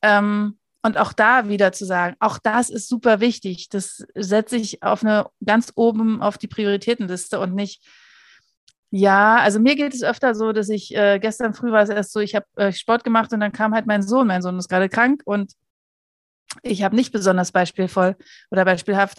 Ähm, 0.03 0.59
und 0.83 0.99
auch 0.99 1.13
da 1.13 1.49
wieder 1.49 1.73
zu 1.73 1.85
sagen, 1.85 2.17
auch 2.21 2.39
das 2.39 2.71
ist 2.71 2.89
super 2.89 3.21
wichtig. 3.21 3.69
Das 3.71 4.07
setze 4.15 4.57
ich 4.57 4.83
auf 4.83 5.03
eine 5.03 5.27
ganz 5.45 5.73
oben 5.75 6.23
auf 6.23 6.39
die 6.39 6.49
Prioritätenliste 6.49 7.41
und 7.41 7.55
nicht 7.55 7.83
ja, 8.97 9.36
also 9.36 9.61
mir 9.61 9.76
geht 9.76 9.94
es 9.94 10.03
öfter 10.03 10.34
so, 10.34 10.53
dass 10.53 10.70
ich 10.70 10.97
äh, 10.97 11.18
gestern 11.18 11.53
früh 11.53 11.70
war 11.70 11.82
es 11.82 11.90
erst 11.90 12.12
so, 12.12 12.20
ich 12.20 12.34
habe 12.34 12.47
äh, 12.57 12.72
Sport 12.72 13.05
gemacht 13.05 13.30
und 13.32 13.40
dann 13.40 13.53
kam 13.53 13.74
halt 13.74 13.86
mein 13.86 14.03
Sohn. 14.03 14.26
Mein 14.26 14.40
Sohn 14.40 14.59
ist 14.59 14.68
gerade 14.68 14.88
krank 14.88 15.20
und 15.26 15.53
ich 16.62 16.82
habe 16.82 16.97
nicht 16.97 17.12
besonders 17.12 17.53
beispielvoll 17.53 18.16
oder 18.51 18.64
beispielhaft 18.64 19.18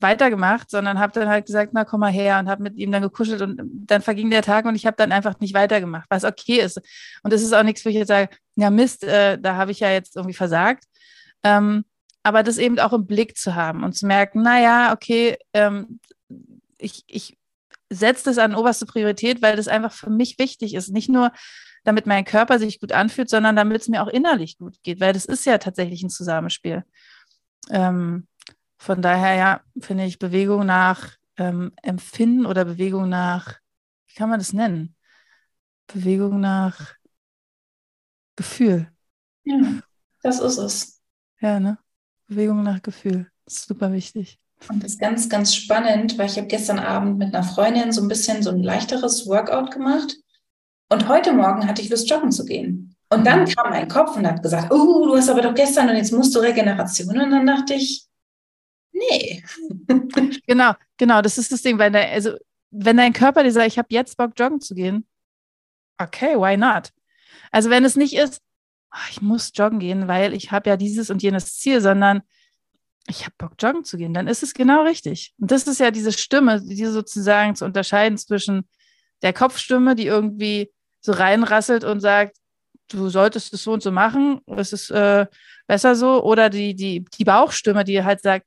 weitergemacht, 0.00 0.70
sondern 0.70 0.98
habe 0.98 1.12
dann 1.12 1.28
halt 1.28 1.44
gesagt, 1.44 1.72
na 1.74 1.84
komm 1.84 2.00
mal 2.00 2.10
her 2.12 2.38
und 2.38 2.48
habe 2.48 2.62
mit 2.62 2.76
ihm 2.76 2.90
dann 2.90 3.02
gekuschelt 3.02 3.42
und 3.42 3.60
dann 3.86 4.00
verging 4.00 4.30
der 4.30 4.42
Tag 4.42 4.64
und 4.64 4.76
ich 4.76 4.86
habe 4.86 4.96
dann 4.96 5.12
einfach 5.12 5.38
nicht 5.40 5.52
weitergemacht, 5.52 6.06
was 6.08 6.24
okay 6.24 6.60
ist. 6.60 6.80
Und 7.22 7.32
das 7.32 7.42
ist 7.42 7.52
auch 7.52 7.64
nichts, 7.64 7.84
wo 7.84 7.90
ich 7.90 7.96
jetzt 7.96 8.08
sage, 8.08 8.30
ja 8.56 8.70
Mist, 8.70 9.04
äh, 9.04 9.38
da 9.38 9.56
habe 9.56 9.72
ich 9.72 9.80
ja 9.80 9.90
jetzt 9.90 10.16
irgendwie 10.16 10.36
versagt. 10.36 10.84
Ähm, 11.42 11.84
aber 12.22 12.42
das 12.42 12.56
eben 12.56 12.78
auch 12.78 12.94
im 12.94 13.06
Blick 13.06 13.36
zu 13.36 13.54
haben 13.56 13.84
und 13.84 13.94
zu 13.94 14.06
merken, 14.06 14.40
naja, 14.40 14.92
okay, 14.94 15.36
ähm, 15.52 16.00
ich, 16.78 17.04
ich 17.08 17.37
setzt 17.90 18.26
es 18.26 18.38
an 18.38 18.54
oberste 18.54 18.86
Priorität, 18.86 19.42
weil 19.42 19.56
das 19.56 19.68
einfach 19.68 19.92
für 19.92 20.10
mich 20.10 20.38
wichtig 20.38 20.74
ist. 20.74 20.90
Nicht 20.90 21.08
nur, 21.08 21.32
damit 21.84 22.06
mein 22.06 22.24
Körper 22.24 22.58
sich 22.58 22.80
gut 22.80 22.92
anfühlt, 22.92 23.30
sondern 23.30 23.56
damit 23.56 23.80
es 23.82 23.88
mir 23.88 24.02
auch 24.02 24.08
innerlich 24.08 24.58
gut 24.58 24.76
geht, 24.82 25.00
weil 25.00 25.12
das 25.12 25.24
ist 25.24 25.46
ja 25.46 25.58
tatsächlich 25.58 26.02
ein 26.02 26.10
Zusammenspiel. 26.10 26.84
Ähm, 27.70 28.26
von 28.78 29.02
daher, 29.02 29.34
ja, 29.34 29.60
finde 29.80 30.04
ich 30.04 30.18
Bewegung 30.18 30.66
nach 30.66 31.16
ähm, 31.36 31.72
Empfinden 31.82 32.46
oder 32.46 32.64
Bewegung 32.64 33.08
nach, 33.08 33.58
wie 34.06 34.14
kann 34.14 34.28
man 34.28 34.38
das 34.38 34.52
nennen? 34.52 34.94
Bewegung 35.86 36.40
nach 36.40 36.94
Gefühl. 38.36 38.90
Ja, 39.44 39.80
das 40.22 40.40
ist 40.40 40.58
es. 40.58 41.02
Ja, 41.40 41.58
ne? 41.58 41.78
Bewegung 42.26 42.62
nach 42.62 42.82
Gefühl. 42.82 43.30
Das 43.44 43.54
ist 43.54 43.68
super 43.68 43.92
wichtig. 43.92 44.38
Und 44.68 44.82
das 44.82 44.92
ist 44.92 45.00
ganz, 45.00 45.28
ganz 45.28 45.54
spannend, 45.54 46.18
weil 46.18 46.26
ich 46.26 46.36
habe 46.36 46.48
gestern 46.48 46.78
Abend 46.78 47.18
mit 47.18 47.34
einer 47.34 47.44
Freundin 47.44 47.92
so 47.92 48.02
ein 48.02 48.08
bisschen 48.08 48.42
so 48.42 48.50
ein 48.50 48.62
leichteres 48.62 49.26
Workout 49.26 49.70
gemacht. 49.70 50.16
Und 50.90 51.08
heute 51.08 51.32
Morgen 51.32 51.66
hatte 51.66 51.82
ich 51.82 51.90
Lust, 51.90 52.10
joggen 52.10 52.32
zu 52.32 52.44
gehen. 52.44 52.96
Und 53.10 53.26
dann 53.26 53.40
mhm. 53.40 53.46
kam 53.46 53.70
mein 53.70 53.88
Kopf 53.88 54.16
und 54.16 54.26
hat 54.26 54.42
gesagt, 54.42 54.72
oh, 54.72 55.06
du 55.06 55.16
hast 55.16 55.30
aber 55.30 55.42
doch 55.42 55.54
gestern 55.54 55.88
und 55.88 55.96
jetzt 55.96 56.12
musst 56.12 56.34
du 56.34 56.40
Regeneration. 56.40 57.18
Und 57.18 57.30
dann 57.30 57.46
dachte 57.46 57.74
ich, 57.74 58.06
nee. 58.92 59.42
Genau, 60.46 60.72
genau, 60.96 61.22
das 61.22 61.38
ist 61.38 61.52
das 61.52 61.62
Ding, 61.62 61.78
weil 61.78 61.90
der, 61.90 62.10
also 62.10 62.32
wenn 62.70 62.96
dein 62.96 63.12
Körper 63.12 63.42
dir 63.42 63.52
sagt, 63.52 63.68
ich 63.68 63.78
habe 63.78 63.88
jetzt 63.90 64.16
Bock, 64.16 64.32
joggen 64.36 64.60
zu 64.60 64.74
gehen, 64.74 65.06
okay, 65.98 66.36
why 66.36 66.56
not? 66.56 66.90
Also 67.50 67.70
wenn 67.70 67.84
es 67.84 67.96
nicht 67.96 68.14
ist, 68.14 68.42
oh, 68.92 69.08
ich 69.10 69.22
muss 69.22 69.52
joggen 69.54 69.78
gehen, 69.78 70.08
weil 70.08 70.34
ich 70.34 70.52
habe 70.52 70.68
ja 70.68 70.76
dieses 70.76 71.10
und 71.10 71.22
jenes 71.22 71.58
Ziel, 71.58 71.80
sondern 71.80 72.22
ich 73.08 73.24
habe 73.24 73.34
Bock, 73.38 73.52
joggen 73.58 73.84
zu 73.84 73.96
gehen, 73.96 74.14
dann 74.14 74.28
ist 74.28 74.42
es 74.42 74.54
genau 74.54 74.82
richtig. 74.82 75.34
Und 75.38 75.50
das 75.50 75.66
ist 75.66 75.80
ja 75.80 75.90
diese 75.90 76.12
Stimme, 76.12 76.60
die 76.62 76.84
sozusagen 76.86 77.54
zu 77.54 77.64
unterscheiden 77.64 78.18
zwischen 78.18 78.68
der 79.22 79.32
Kopfstimme, 79.32 79.94
die 79.94 80.06
irgendwie 80.06 80.70
so 81.00 81.12
reinrasselt 81.12 81.84
und 81.84 82.00
sagt, 82.00 82.36
du 82.88 83.08
solltest 83.08 83.52
es 83.52 83.62
so 83.62 83.72
und 83.72 83.82
so 83.82 83.90
machen, 83.90 84.40
es 84.46 84.72
ist 84.72 84.90
äh, 84.90 85.26
besser 85.66 85.94
so, 85.94 86.22
oder 86.22 86.50
die, 86.50 86.74
die, 86.74 87.04
die 87.04 87.24
Bauchstimme, 87.24 87.84
die 87.84 88.02
halt 88.02 88.22
sagt, 88.22 88.46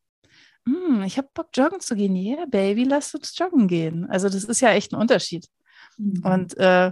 hm, 0.66 1.04
ich 1.04 1.18
habe 1.18 1.30
Bock, 1.34 1.50
joggen 1.56 1.80
zu 1.80 1.96
gehen. 1.96 2.16
Yeah, 2.16 2.46
Baby, 2.46 2.84
lass 2.84 3.16
uns 3.16 3.38
joggen 3.38 3.68
gehen. 3.68 4.08
Also 4.10 4.30
das 4.30 4.44
ist 4.44 4.62
ja 4.62 4.70
echt 4.70 4.94
ein 4.94 5.00
Unterschied. 5.00 5.48
Mhm. 5.98 6.22
Und 6.24 6.58
äh, 6.58 6.92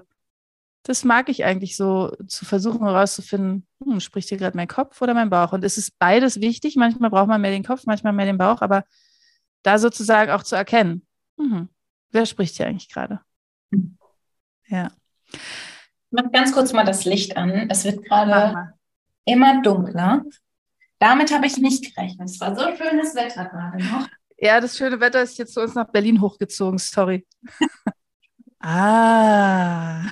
das 0.84 1.04
mag 1.04 1.30
ich 1.30 1.44
eigentlich 1.44 1.76
so, 1.76 2.16
zu 2.28 2.46
versuchen 2.46 2.86
herauszufinden, 2.86 3.68
hm, 3.84 4.00
spricht 4.00 4.30
hier 4.30 4.38
gerade 4.38 4.58
mein 4.58 4.68
Kopf 4.68 5.02
oder 5.02 5.14
mein 5.14 5.30
Bauch? 5.30 5.52
Und 5.52 5.64
es 5.64 5.78
ist 5.78 6.00
beides 6.00 6.40
wichtig. 6.42 6.76
Manchmal 6.76 7.10
braucht 7.10 7.28
man 7.28 7.42
mehr 7.42 7.52
den 7.52 7.66
Kopf, 7.66 7.86
manchmal 7.86 8.14
mehr 8.14 8.26
den 8.26 8.38
Bauch, 8.38 8.62
aber 8.62 8.84
da 9.64 9.78
sozusagen 9.78 10.32
auch 10.32 10.44
zu 10.44 10.56
erkennen, 10.56 11.06
mhm, 11.38 11.70
wer 12.12 12.26
spricht 12.26 12.56
hier 12.56 12.68
eigentlich 12.68 12.90
gerade? 12.90 13.20
Mhm. 13.72 13.98
Ja. 14.68 14.92
Ich 15.32 15.40
mach 16.12 16.32
ganz 16.32 16.54
kurz 16.54 16.74
mal 16.74 16.86
das 16.86 17.06
Licht 17.06 17.38
an. 17.38 17.70
Es 17.70 17.84
wird 17.84 18.04
gerade 18.04 18.74
immer 19.26 19.62
dunkler. 19.62 20.24
Damit 20.98 21.34
habe 21.34 21.46
ich 21.46 21.58
nicht 21.58 21.94
gerechnet. 21.96 22.30
Es 22.30 22.40
war 22.40 22.56
so 22.56 22.76
schönes 22.76 23.16
Wetter 23.16 23.46
gerade 23.46 23.84
noch. 23.84 24.08
Ja, 24.38 24.60
das 24.62 24.78
schöne 24.78 25.00
Wetter 25.00 25.22
ist 25.22 25.38
jetzt 25.38 25.54
zu 25.54 25.62
uns 25.62 25.76
nach 25.76 25.92
Berlin 25.92 26.22
hochgezogen, 26.22 26.78
sorry. 26.80 27.28
ah. 28.60 30.04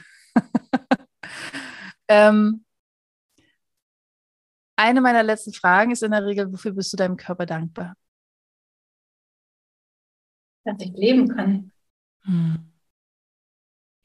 ähm, 2.07 2.63
eine 4.75 5.01
meiner 5.01 5.23
letzten 5.23 5.53
Fragen 5.53 5.91
ist 5.91 6.03
in 6.03 6.11
der 6.11 6.25
Regel, 6.25 6.51
wofür 6.51 6.71
bist 6.71 6.93
du 6.93 6.97
deinem 6.97 7.17
Körper 7.17 7.45
dankbar? 7.45 7.95
Dass 10.63 10.79
ich 10.79 10.91
leben 10.91 11.35
kann. 11.35 11.71
Hm. 12.23 12.71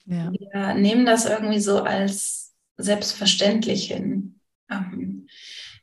Ja. 0.05 0.33
Wir 0.33 0.75
nehmen 0.75 1.07
das 1.07 1.27
irgendwie 1.27 1.61
so 1.61 1.83
als 1.83 2.55
selbstverständlich 2.77 3.89
hin. 3.89 4.41
Ähm, 4.71 5.29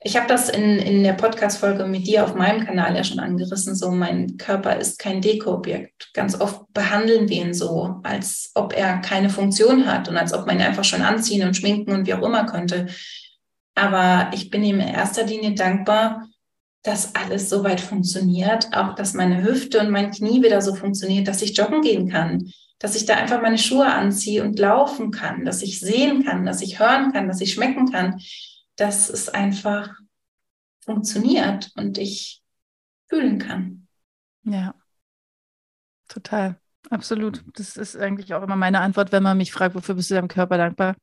ich 0.01 0.15
habe 0.15 0.27
das 0.27 0.47
in, 0.47 0.79
in 0.79 1.03
der 1.03 1.13
Podcast-Folge 1.13 1.85
mit 1.85 2.07
dir 2.07 2.23
auf 2.23 2.33
meinem 2.33 2.65
Kanal 2.65 2.95
ja 2.95 3.03
schon 3.03 3.19
angerissen. 3.19 3.75
So, 3.75 3.91
mein 3.91 4.37
Körper 4.37 4.77
ist 4.77 4.97
kein 4.97 5.19
Deko-Objekt. 5.19 6.13
Ganz 6.13 6.39
oft 6.39 6.71
behandeln 6.73 7.27
wir 7.27 7.41
ihn 7.41 7.53
so, 7.53 7.99
als 8.03 8.51
ob 8.55 8.73
er 8.73 8.99
keine 8.99 9.29
Funktion 9.29 9.85
hat 9.85 10.07
und 10.07 10.15
als 10.15 10.33
ob 10.33 10.47
man 10.47 10.57
ihn 10.57 10.65
einfach 10.65 10.85
schon 10.85 11.01
anziehen 11.01 11.45
und 11.45 11.55
schminken 11.55 11.91
und 11.91 12.07
wie 12.07 12.13
auch 12.13 12.25
immer 12.25 12.45
könnte. 12.45 12.87
Aber 13.75 14.31
ich 14.33 14.49
bin 14.49 14.63
ihm 14.63 14.79
in 14.79 14.87
erster 14.87 15.25
Linie 15.25 15.53
dankbar, 15.53 16.27
dass 16.81 17.13
alles 17.13 17.49
so 17.49 17.65
weit 17.65 17.81
funktioniert. 17.81 18.69
Auch, 18.71 18.95
dass 18.95 19.13
meine 19.13 19.43
Hüfte 19.43 19.81
und 19.81 19.89
mein 19.89 20.11
Knie 20.11 20.41
wieder 20.41 20.61
so 20.61 20.75
funktioniert, 20.75 21.27
dass 21.27 21.41
ich 21.41 21.57
joggen 21.57 21.81
gehen 21.81 22.09
kann. 22.09 22.49
Dass 22.79 22.95
ich 22.95 23.05
da 23.05 23.15
einfach 23.15 23.41
meine 23.41 23.57
Schuhe 23.57 23.87
anziehe 23.87 24.43
und 24.43 24.59
laufen 24.59 25.11
kann. 25.11 25.43
Dass 25.43 25.61
ich 25.61 25.81
sehen 25.81 26.23
kann, 26.23 26.45
dass 26.45 26.61
ich 26.61 26.79
hören 26.79 27.11
kann, 27.11 27.27
dass 27.27 27.41
ich 27.41 27.51
schmecken 27.51 27.91
kann 27.91 28.21
dass 28.79 29.09
es 29.09 29.29
einfach 29.29 29.93
funktioniert 30.85 31.71
und 31.75 31.97
ich 31.97 32.41
fühlen 33.07 33.39
kann. 33.39 33.87
Ja, 34.43 34.73
total, 36.07 36.59
absolut. 36.89 37.43
Das 37.55 37.75
ist 37.75 37.97
eigentlich 37.97 38.33
auch 38.33 38.41
immer 38.41 38.55
meine 38.55 38.79
Antwort, 38.79 39.11
wenn 39.11 39.23
man 39.23 39.37
mich 39.37 39.51
fragt, 39.51 39.75
wofür 39.75 39.95
bist 39.95 40.09
du 40.09 40.15
deinem 40.15 40.27
Körper 40.27 40.57
dankbar? 40.57 40.95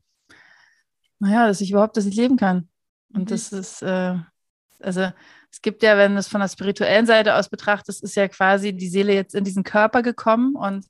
Naja, 1.19 1.47
dass 1.47 1.61
ich 1.61 1.71
überhaupt, 1.71 1.97
dass 1.97 2.07
ich 2.07 2.17
leben 2.17 2.37
kann. 2.37 2.69
Und 3.13 3.23
mhm. 3.23 3.27
das 3.27 3.53
ist, 3.53 3.83
äh, 3.83 4.17
also 4.81 5.13
es 5.51 5.63
gibt 5.63 5.83
ja, 5.83 5.97
wenn 5.97 6.13
du 6.13 6.19
es 6.19 6.29
von 6.29 6.41
der 6.41 6.49
spirituellen 6.49 7.07
Seite 7.07 7.35
aus 7.35 7.49
betrachtest, 7.49 8.03
ist 8.03 8.17
ja 8.17 8.29
quasi 8.29 8.73
die 8.73 8.89
Seele 8.89 9.15
jetzt 9.15 9.35
in 9.35 9.45
diesen 9.45 9.65
Körper 9.65 10.03
gekommen 10.03 10.55
und 10.55 10.87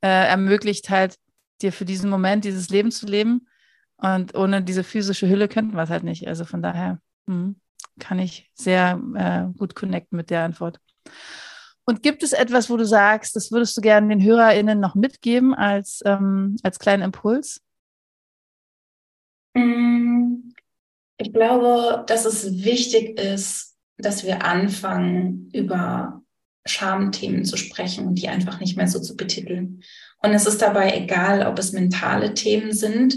äh, 0.00 0.28
ermöglicht 0.28 0.90
halt 0.90 1.16
dir 1.62 1.72
für 1.72 1.84
diesen 1.84 2.10
Moment 2.10 2.44
dieses 2.44 2.70
Leben 2.70 2.90
zu 2.90 3.06
leben. 3.06 3.46
Und 4.02 4.34
ohne 4.34 4.62
diese 4.62 4.84
physische 4.84 5.28
Hülle 5.28 5.48
könnten 5.48 5.76
wir 5.76 5.82
es 5.82 5.90
halt 5.90 6.04
nicht. 6.04 6.26
Also 6.26 6.44
von 6.44 6.62
daher 6.62 7.00
hm, 7.26 7.56
kann 7.98 8.18
ich 8.18 8.50
sehr 8.54 9.00
äh, 9.14 9.58
gut 9.58 9.74
connecten 9.74 10.16
mit 10.16 10.30
der 10.30 10.44
Antwort. 10.44 10.80
Und 11.84 12.02
gibt 12.02 12.22
es 12.22 12.32
etwas, 12.32 12.70
wo 12.70 12.76
du 12.76 12.86
sagst, 12.86 13.34
das 13.36 13.50
würdest 13.50 13.76
du 13.76 13.80
gerne 13.80 14.08
den 14.08 14.22
HörerInnen 14.22 14.78
noch 14.78 14.94
mitgeben 14.94 15.54
als, 15.54 16.00
ähm, 16.04 16.56
als 16.62 16.78
kleinen 16.78 17.02
Impuls? 17.02 17.60
Mm, 19.54 20.52
ich 21.16 21.32
glaube, 21.32 22.04
dass 22.06 22.24
es 22.24 22.64
wichtig 22.64 23.18
ist, 23.18 23.76
dass 23.98 24.24
wir 24.24 24.44
anfangen, 24.44 25.50
über 25.52 26.22
Schamthemen 26.64 27.44
zu 27.44 27.56
sprechen 27.56 28.06
und 28.06 28.14
die 28.16 28.28
einfach 28.28 28.60
nicht 28.60 28.76
mehr 28.76 28.88
so 28.88 29.00
zu 29.00 29.16
betiteln. 29.16 29.82
Und 30.22 30.30
es 30.32 30.46
ist 30.46 30.62
dabei 30.62 30.96
egal, 30.96 31.46
ob 31.46 31.58
es 31.58 31.72
mentale 31.72 32.34
Themen 32.34 32.72
sind, 32.72 33.16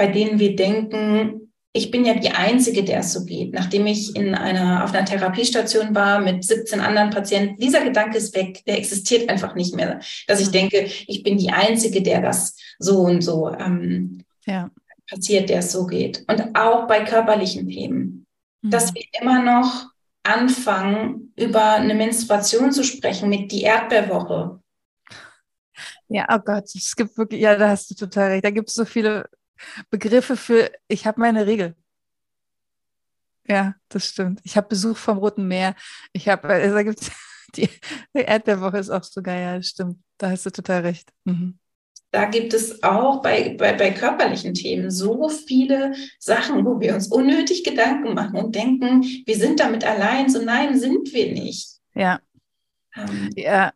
bei 0.00 0.06
denen 0.06 0.38
wir 0.38 0.56
denken, 0.56 1.52
ich 1.74 1.90
bin 1.90 2.06
ja 2.06 2.14
die 2.14 2.30
Einzige, 2.30 2.84
der 2.84 3.00
es 3.00 3.12
so 3.12 3.26
geht. 3.26 3.52
Nachdem 3.52 3.86
ich 3.86 4.16
in 4.16 4.34
einer, 4.34 4.82
auf 4.82 4.94
einer 4.94 5.04
Therapiestation 5.04 5.94
war 5.94 6.22
mit 6.22 6.42
17 6.42 6.80
anderen 6.80 7.10
Patienten, 7.10 7.60
dieser 7.60 7.84
Gedanke 7.84 8.16
ist 8.16 8.34
weg, 8.34 8.64
der 8.64 8.78
existiert 8.78 9.28
einfach 9.28 9.54
nicht 9.54 9.76
mehr. 9.76 10.00
Dass 10.26 10.40
ich 10.40 10.46
mhm. 10.46 10.52
denke, 10.52 10.88
ich 11.06 11.22
bin 11.22 11.36
die 11.36 11.50
Einzige, 11.50 12.00
der 12.00 12.22
das 12.22 12.56
so 12.78 13.00
und 13.00 13.20
so 13.20 13.50
ähm, 13.50 14.24
ja. 14.46 14.70
passiert, 15.06 15.50
der 15.50 15.58
es 15.58 15.70
so 15.70 15.86
geht. 15.86 16.24
Und 16.28 16.56
auch 16.58 16.86
bei 16.86 17.04
körperlichen 17.04 17.68
Themen, 17.68 18.26
mhm. 18.62 18.70
dass 18.70 18.94
wir 18.94 19.02
immer 19.20 19.42
noch 19.42 19.90
anfangen, 20.22 21.34
über 21.36 21.74
eine 21.74 21.94
Menstruation 21.94 22.72
zu 22.72 22.84
sprechen 22.84 23.28
mit 23.28 23.52
die 23.52 23.64
Erdbeerwoche. 23.64 24.60
Ja, 26.08 26.26
oh 26.30 26.38
Gott, 26.42 26.74
es 26.74 26.96
gibt 26.96 27.18
wirklich, 27.18 27.42
ja, 27.42 27.54
da 27.56 27.68
hast 27.68 27.90
du 27.90 27.94
total 27.94 28.30
recht. 28.30 28.44
Da 28.46 28.50
gibt 28.50 28.70
es 28.70 28.74
so 28.74 28.86
viele 28.86 29.28
Begriffe 29.90 30.36
für, 30.36 30.70
ich 30.88 31.06
habe 31.06 31.20
meine 31.20 31.46
Regel. 31.46 31.74
Ja, 33.46 33.74
das 33.88 34.06
stimmt. 34.06 34.40
Ich 34.44 34.56
habe 34.56 34.68
Besuch 34.68 34.96
vom 34.96 35.18
Roten 35.18 35.48
Meer. 35.48 35.74
Ich 36.12 36.28
habe, 36.28 36.48
also 36.48 36.74
da 36.74 36.82
gibt 36.82 37.10
die, 37.56 37.68
die 38.14 38.20
Erdbeerwoche 38.20 38.78
ist 38.78 38.90
auch 38.90 39.02
so 39.02 39.22
geil, 39.22 39.42
ja, 39.42 39.56
das 39.56 39.68
stimmt. 39.68 39.98
Da 40.18 40.30
hast 40.30 40.46
du 40.46 40.50
total 40.50 40.82
recht. 40.82 41.10
Mhm. 41.24 41.58
Da 42.12 42.24
gibt 42.24 42.54
es 42.54 42.82
auch 42.82 43.22
bei, 43.22 43.54
bei, 43.56 43.72
bei 43.72 43.92
körperlichen 43.92 44.54
Themen 44.54 44.90
so 44.90 45.28
viele 45.28 45.94
Sachen, 46.18 46.64
wo 46.64 46.80
wir 46.80 46.94
uns 46.94 47.06
unnötig 47.06 47.62
Gedanken 47.62 48.14
machen 48.14 48.36
und 48.36 48.54
denken, 48.54 49.02
wir 49.02 49.36
sind 49.36 49.60
damit 49.60 49.84
allein. 49.84 50.28
So 50.28 50.42
nein, 50.42 50.78
sind 50.78 51.12
wir 51.12 51.32
nicht. 51.32 51.78
Ja. 51.94 52.20
Ähm, 52.96 53.30
ja, 53.36 53.72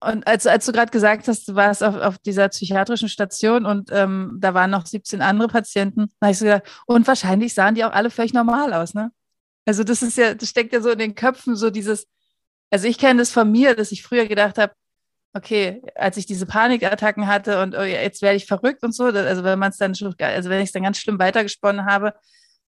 und 0.00 0.26
als, 0.26 0.46
als 0.46 0.66
du 0.66 0.72
gerade 0.72 0.90
gesagt 0.90 1.28
hast, 1.28 1.46
du 1.48 1.54
warst 1.54 1.82
auf, 1.82 1.94
auf 1.96 2.18
dieser 2.18 2.48
psychiatrischen 2.48 3.08
Station 3.08 3.66
und 3.66 3.90
ähm, 3.92 4.38
da 4.40 4.54
waren 4.54 4.70
noch 4.70 4.86
17 4.86 5.20
andere 5.20 5.48
Patienten, 5.48 6.10
da 6.20 6.26
habe 6.26 6.32
ich 6.32 6.38
so 6.38 6.46
gedacht, 6.46 6.62
und 6.86 7.06
wahrscheinlich 7.06 7.54
sahen 7.54 7.74
die 7.74 7.84
auch 7.84 7.92
alle 7.92 8.10
völlig 8.10 8.32
normal 8.32 8.72
aus, 8.72 8.94
ne? 8.94 9.12
Also 9.66 9.84
das 9.84 10.02
ist 10.02 10.16
ja, 10.16 10.34
das 10.34 10.48
steckt 10.48 10.72
ja 10.72 10.80
so 10.80 10.90
in 10.90 10.98
den 10.98 11.14
Köpfen, 11.14 11.54
so 11.54 11.70
dieses, 11.70 12.08
also 12.70 12.88
ich 12.88 12.98
kenne 12.98 13.20
das 13.20 13.30
von 13.30 13.50
mir, 13.50 13.74
dass 13.76 13.92
ich 13.92 14.02
früher 14.02 14.26
gedacht 14.26 14.58
habe, 14.58 14.72
okay, 15.34 15.82
als 15.94 16.16
ich 16.16 16.26
diese 16.26 16.46
Panikattacken 16.46 17.26
hatte 17.26 17.62
und 17.62 17.76
oh, 17.76 17.82
jetzt 17.82 18.22
werde 18.22 18.36
ich 18.36 18.46
verrückt 18.46 18.82
und 18.82 18.92
so, 18.94 19.04
also 19.04 19.44
wenn 19.44 19.58
man 19.58 19.70
es 19.70 19.76
dann 19.76 19.94
schon, 19.94 20.14
also 20.18 20.50
wenn 20.50 20.60
ich 20.60 20.68
es 20.68 20.72
dann 20.72 20.82
ganz 20.82 20.98
schlimm 20.98 21.18
weitergesponnen 21.18 21.84
habe, 21.84 22.14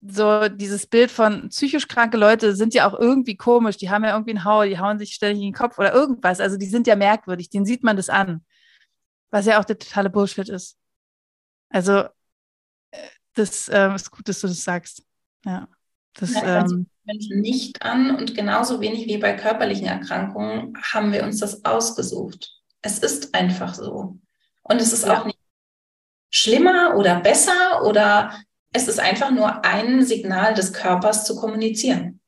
so 0.03 0.49
dieses 0.49 0.87
Bild 0.87 1.11
von 1.11 1.51
psychisch 1.51 1.87
kranke 1.87 2.17
Leute 2.17 2.57
sind 2.57 2.73
ja 2.73 2.89
auch 2.89 2.99
irgendwie 2.99 3.37
komisch. 3.37 3.77
Die 3.77 3.91
haben 3.91 4.05
ja 4.05 4.13
irgendwie 4.13 4.31
einen 4.31 4.45
Hau, 4.45 4.65
die 4.65 4.79
hauen 4.79 4.99
sich 4.99 5.15
ständig 5.15 5.43
in 5.43 5.53
den 5.53 5.55
Kopf 5.55 5.79
oder 5.79 5.93
irgendwas. 5.93 6.41
Also 6.41 6.57
die 6.57 6.67
sind 6.67 6.87
ja 6.87 6.97
merkwürdig, 6.97 7.51
denen 7.51 7.67
sieht 7.67 7.83
man 7.83 7.97
das 7.97 8.09
an. 8.09 8.45
Was 9.31 9.47
ja 9.47 9.61
auch 9.61 9.65
der 9.65 9.79
totale 9.79 10.11
Bullshit 10.11 10.49
ist. 10.49 10.79
Also 11.69 12.05
äh, 12.91 13.09
das 13.35 13.69
äh, 13.69 13.95
ist 13.95 14.11
gut, 14.11 14.27
dass 14.29 14.41
du 14.41 14.49
das 14.49 14.65
sagst. 14.65 15.05
Ja. 15.45 15.69
Das, 16.15 16.35
ja, 16.35 16.61
ähm, 16.61 16.89
Menschen 17.05 17.41
nicht 17.41 17.83
an 17.83 18.17
und 18.17 18.35
genauso 18.35 18.81
wenig 18.81 19.07
wie 19.07 19.19
bei 19.19 19.35
körperlichen 19.35 19.87
Erkrankungen 19.87 20.77
haben 20.93 21.13
wir 21.13 21.23
uns 21.25 21.39
das 21.39 21.65
ausgesucht. 21.65 22.51
Es 22.83 22.99
ist 22.99 23.35
einfach 23.35 23.75
so. 23.75 24.19
Und 24.63 24.81
es 24.81 24.93
ist 24.93 25.07
ja. 25.07 25.21
auch 25.21 25.25
nicht 25.27 25.39
schlimmer 26.31 26.97
oder 26.97 27.21
besser 27.21 27.85
oder 27.85 28.33
es 28.73 28.89
ist 28.89 29.01
einfach 29.01 29.31
nur 29.31 29.65
ein 29.65 30.05
Signal 30.05 30.55
des 30.55 30.73
Körpers 30.73 31.25
zu 31.25 31.37
kommunizieren. 31.37 32.21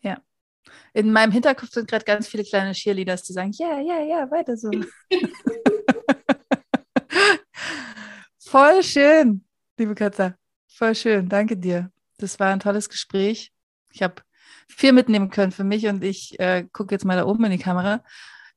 Ja. 0.00 0.18
In 0.92 1.12
meinem 1.12 1.32
Hinterkopf 1.32 1.70
sind 1.70 1.88
gerade 1.88 2.04
ganz 2.04 2.28
viele 2.28 2.44
kleine 2.44 2.72
Cheerleaders, 2.72 3.22
die 3.22 3.32
sagen, 3.32 3.52
ja, 3.52 3.80
ja, 3.80 4.00
ja, 4.02 4.30
weiter 4.30 4.56
so. 4.56 4.70
Voll 8.38 8.82
schön, 8.82 9.44
liebe 9.78 9.94
Katja. 9.94 10.34
Voll 10.68 10.94
schön. 10.94 11.28
Danke 11.28 11.56
dir. 11.56 11.90
Das 12.18 12.38
war 12.40 12.52
ein 12.52 12.60
tolles 12.60 12.88
Gespräch. 12.88 13.52
Ich 13.92 14.02
habe 14.02 14.22
viel 14.68 14.92
mitnehmen 14.92 15.30
können 15.30 15.52
für 15.52 15.64
mich 15.64 15.86
und 15.86 16.04
ich 16.04 16.38
äh, 16.38 16.64
gucke 16.72 16.94
jetzt 16.94 17.04
mal 17.04 17.16
da 17.16 17.26
oben 17.26 17.44
in 17.44 17.52
die 17.52 17.58
Kamera. 17.58 18.02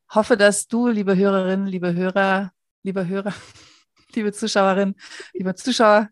Hoffe, 0.10 0.38
dass 0.38 0.68
du, 0.68 0.88
liebe 0.88 1.16
Hörerinnen, 1.16 1.68
liebe 1.68 1.94
Hörer, 1.94 2.52
lieber 2.84 3.08
Hörer, 3.08 3.34
liebe 4.14 4.32
Zuschauerinnen, 4.32 4.96
lieber 5.34 5.56
Zuschauer, 5.56 6.10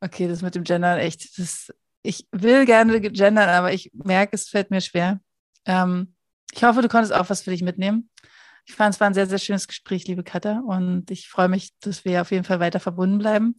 Okay, 0.00 0.28
das 0.28 0.42
mit 0.42 0.54
dem 0.54 0.64
Gendern, 0.64 0.98
echt, 0.98 1.38
das, 1.38 1.72
ich 2.02 2.26
will 2.30 2.66
gerne 2.66 3.00
gendern, 3.00 3.48
aber 3.48 3.72
ich 3.72 3.90
merke, 3.92 4.36
es 4.36 4.48
fällt 4.48 4.70
mir 4.70 4.80
schwer. 4.80 5.20
Ähm, 5.66 6.14
ich 6.52 6.62
hoffe, 6.62 6.82
du 6.82 6.88
konntest 6.88 7.12
auch 7.12 7.28
was 7.30 7.42
für 7.42 7.50
dich 7.50 7.62
mitnehmen. 7.62 8.10
Ich 8.66 8.74
fand 8.74 8.94
es 8.94 9.00
war 9.00 9.08
ein 9.08 9.14
sehr, 9.14 9.26
sehr 9.26 9.38
schönes 9.38 9.66
Gespräch, 9.66 10.06
liebe 10.06 10.22
Katha. 10.22 10.60
Und 10.60 11.10
ich 11.10 11.28
freue 11.28 11.48
mich, 11.48 11.72
dass 11.80 12.04
wir 12.04 12.20
auf 12.20 12.30
jeden 12.30 12.44
Fall 12.44 12.60
weiter 12.60 12.80
verbunden 12.80 13.18
bleiben. 13.18 13.56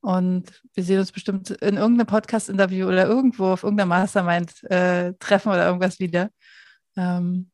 Und 0.00 0.62
wir 0.74 0.82
sehen 0.82 0.98
uns 0.98 1.12
bestimmt 1.12 1.50
in 1.50 1.76
irgendeinem 1.76 2.06
Podcast-Interview 2.06 2.86
oder 2.86 3.06
irgendwo 3.06 3.46
auf 3.46 3.62
irgendeiner 3.62 3.88
Mastermind 3.88 4.64
äh, 4.64 5.12
treffen 5.18 5.50
oder 5.50 5.66
irgendwas 5.66 5.98
wieder. 6.00 6.30
Ähm, 6.96 7.50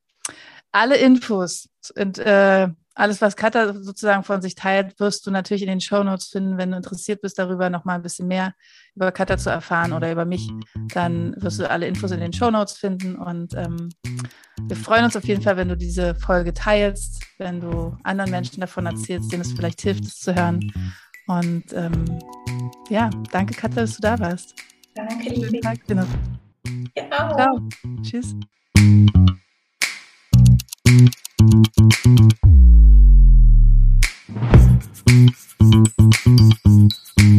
alle 0.77 0.97
Infos 0.97 1.71
und 1.97 2.19
äh, 2.19 2.69
alles, 2.95 3.21
was 3.21 3.37
Katha 3.37 3.75
sozusagen 3.75 4.25
von 4.25 4.41
sich 4.41 4.55
teilt, 4.55 4.99
wirst 5.01 5.27
du 5.27 5.31
natürlich 5.31 5.63
in 5.63 5.69
den 5.69 5.81
Show 5.81 6.03
Notes 6.03 6.29
finden. 6.29 6.57
Wenn 6.57 6.71
du 6.71 6.77
interessiert 6.77 7.21
bist, 7.21 7.39
darüber 7.39 7.69
noch 7.69 7.85
mal 7.85 7.95
ein 7.95 8.03
bisschen 8.03 8.27
mehr 8.27 8.55
über 8.95 9.13
Katha 9.13 9.37
zu 9.37 9.51
erfahren 9.51 9.93
oder 9.93 10.11
über 10.13 10.25
mich, 10.25 10.51
dann 10.95 11.35
wirst 11.39 11.61
du 11.61 11.69
alle 11.69 11.87
Infos 11.87 12.11
in 12.11 12.21
den 12.21 12.33
Show 12.33 12.51
Notes 12.51 12.73
finden. 12.75 13.17
Und 13.17 13.55
ähm, 13.55 13.91
wir 14.67 14.77
freuen 14.77 15.05
uns 15.05 15.17
auf 15.17 15.25
jeden 15.25 15.43
Fall, 15.43 15.57
wenn 15.59 15.69
du 15.69 15.77
diese 15.77 16.15
Folge 16.15 16.55
teilst, 16.55 17.23
wenn 17.39 17.61
du 17.61 17.97
anderen 18.03 18.31
Menschen 18.31 18.61
davon 18.61 18.87
erzählst, 18.87 19.33
denen 19.33 19.43
es 19.43 19.53
vielleicht 19.53 19.81
hilft, 19.83 20.05
es 20.05 20.19
zu 20.19 20.35
hören. 20.35 20.73
Und 21.27 21.73
ähm, 21.75 22.19
ja, 22.89 23.11
danke 23.31 23.55
Katja, 23.55 23.83
dass 23.83 23.97
du 23.97 24.03
da 24.03 24.19
warst. 24.19 24.55
Danke, 24.95 25.31
liebe. 25.31 25.61
Tag 25.61 25.87
dir 25.87 25.97
noch. 25.97 26.09
Ja, 26.97 27.31
Ciao. 27.35 27.69
Tschüss. 28.03 28.35
Thank 30.97 31.13
you. 37.19 37.36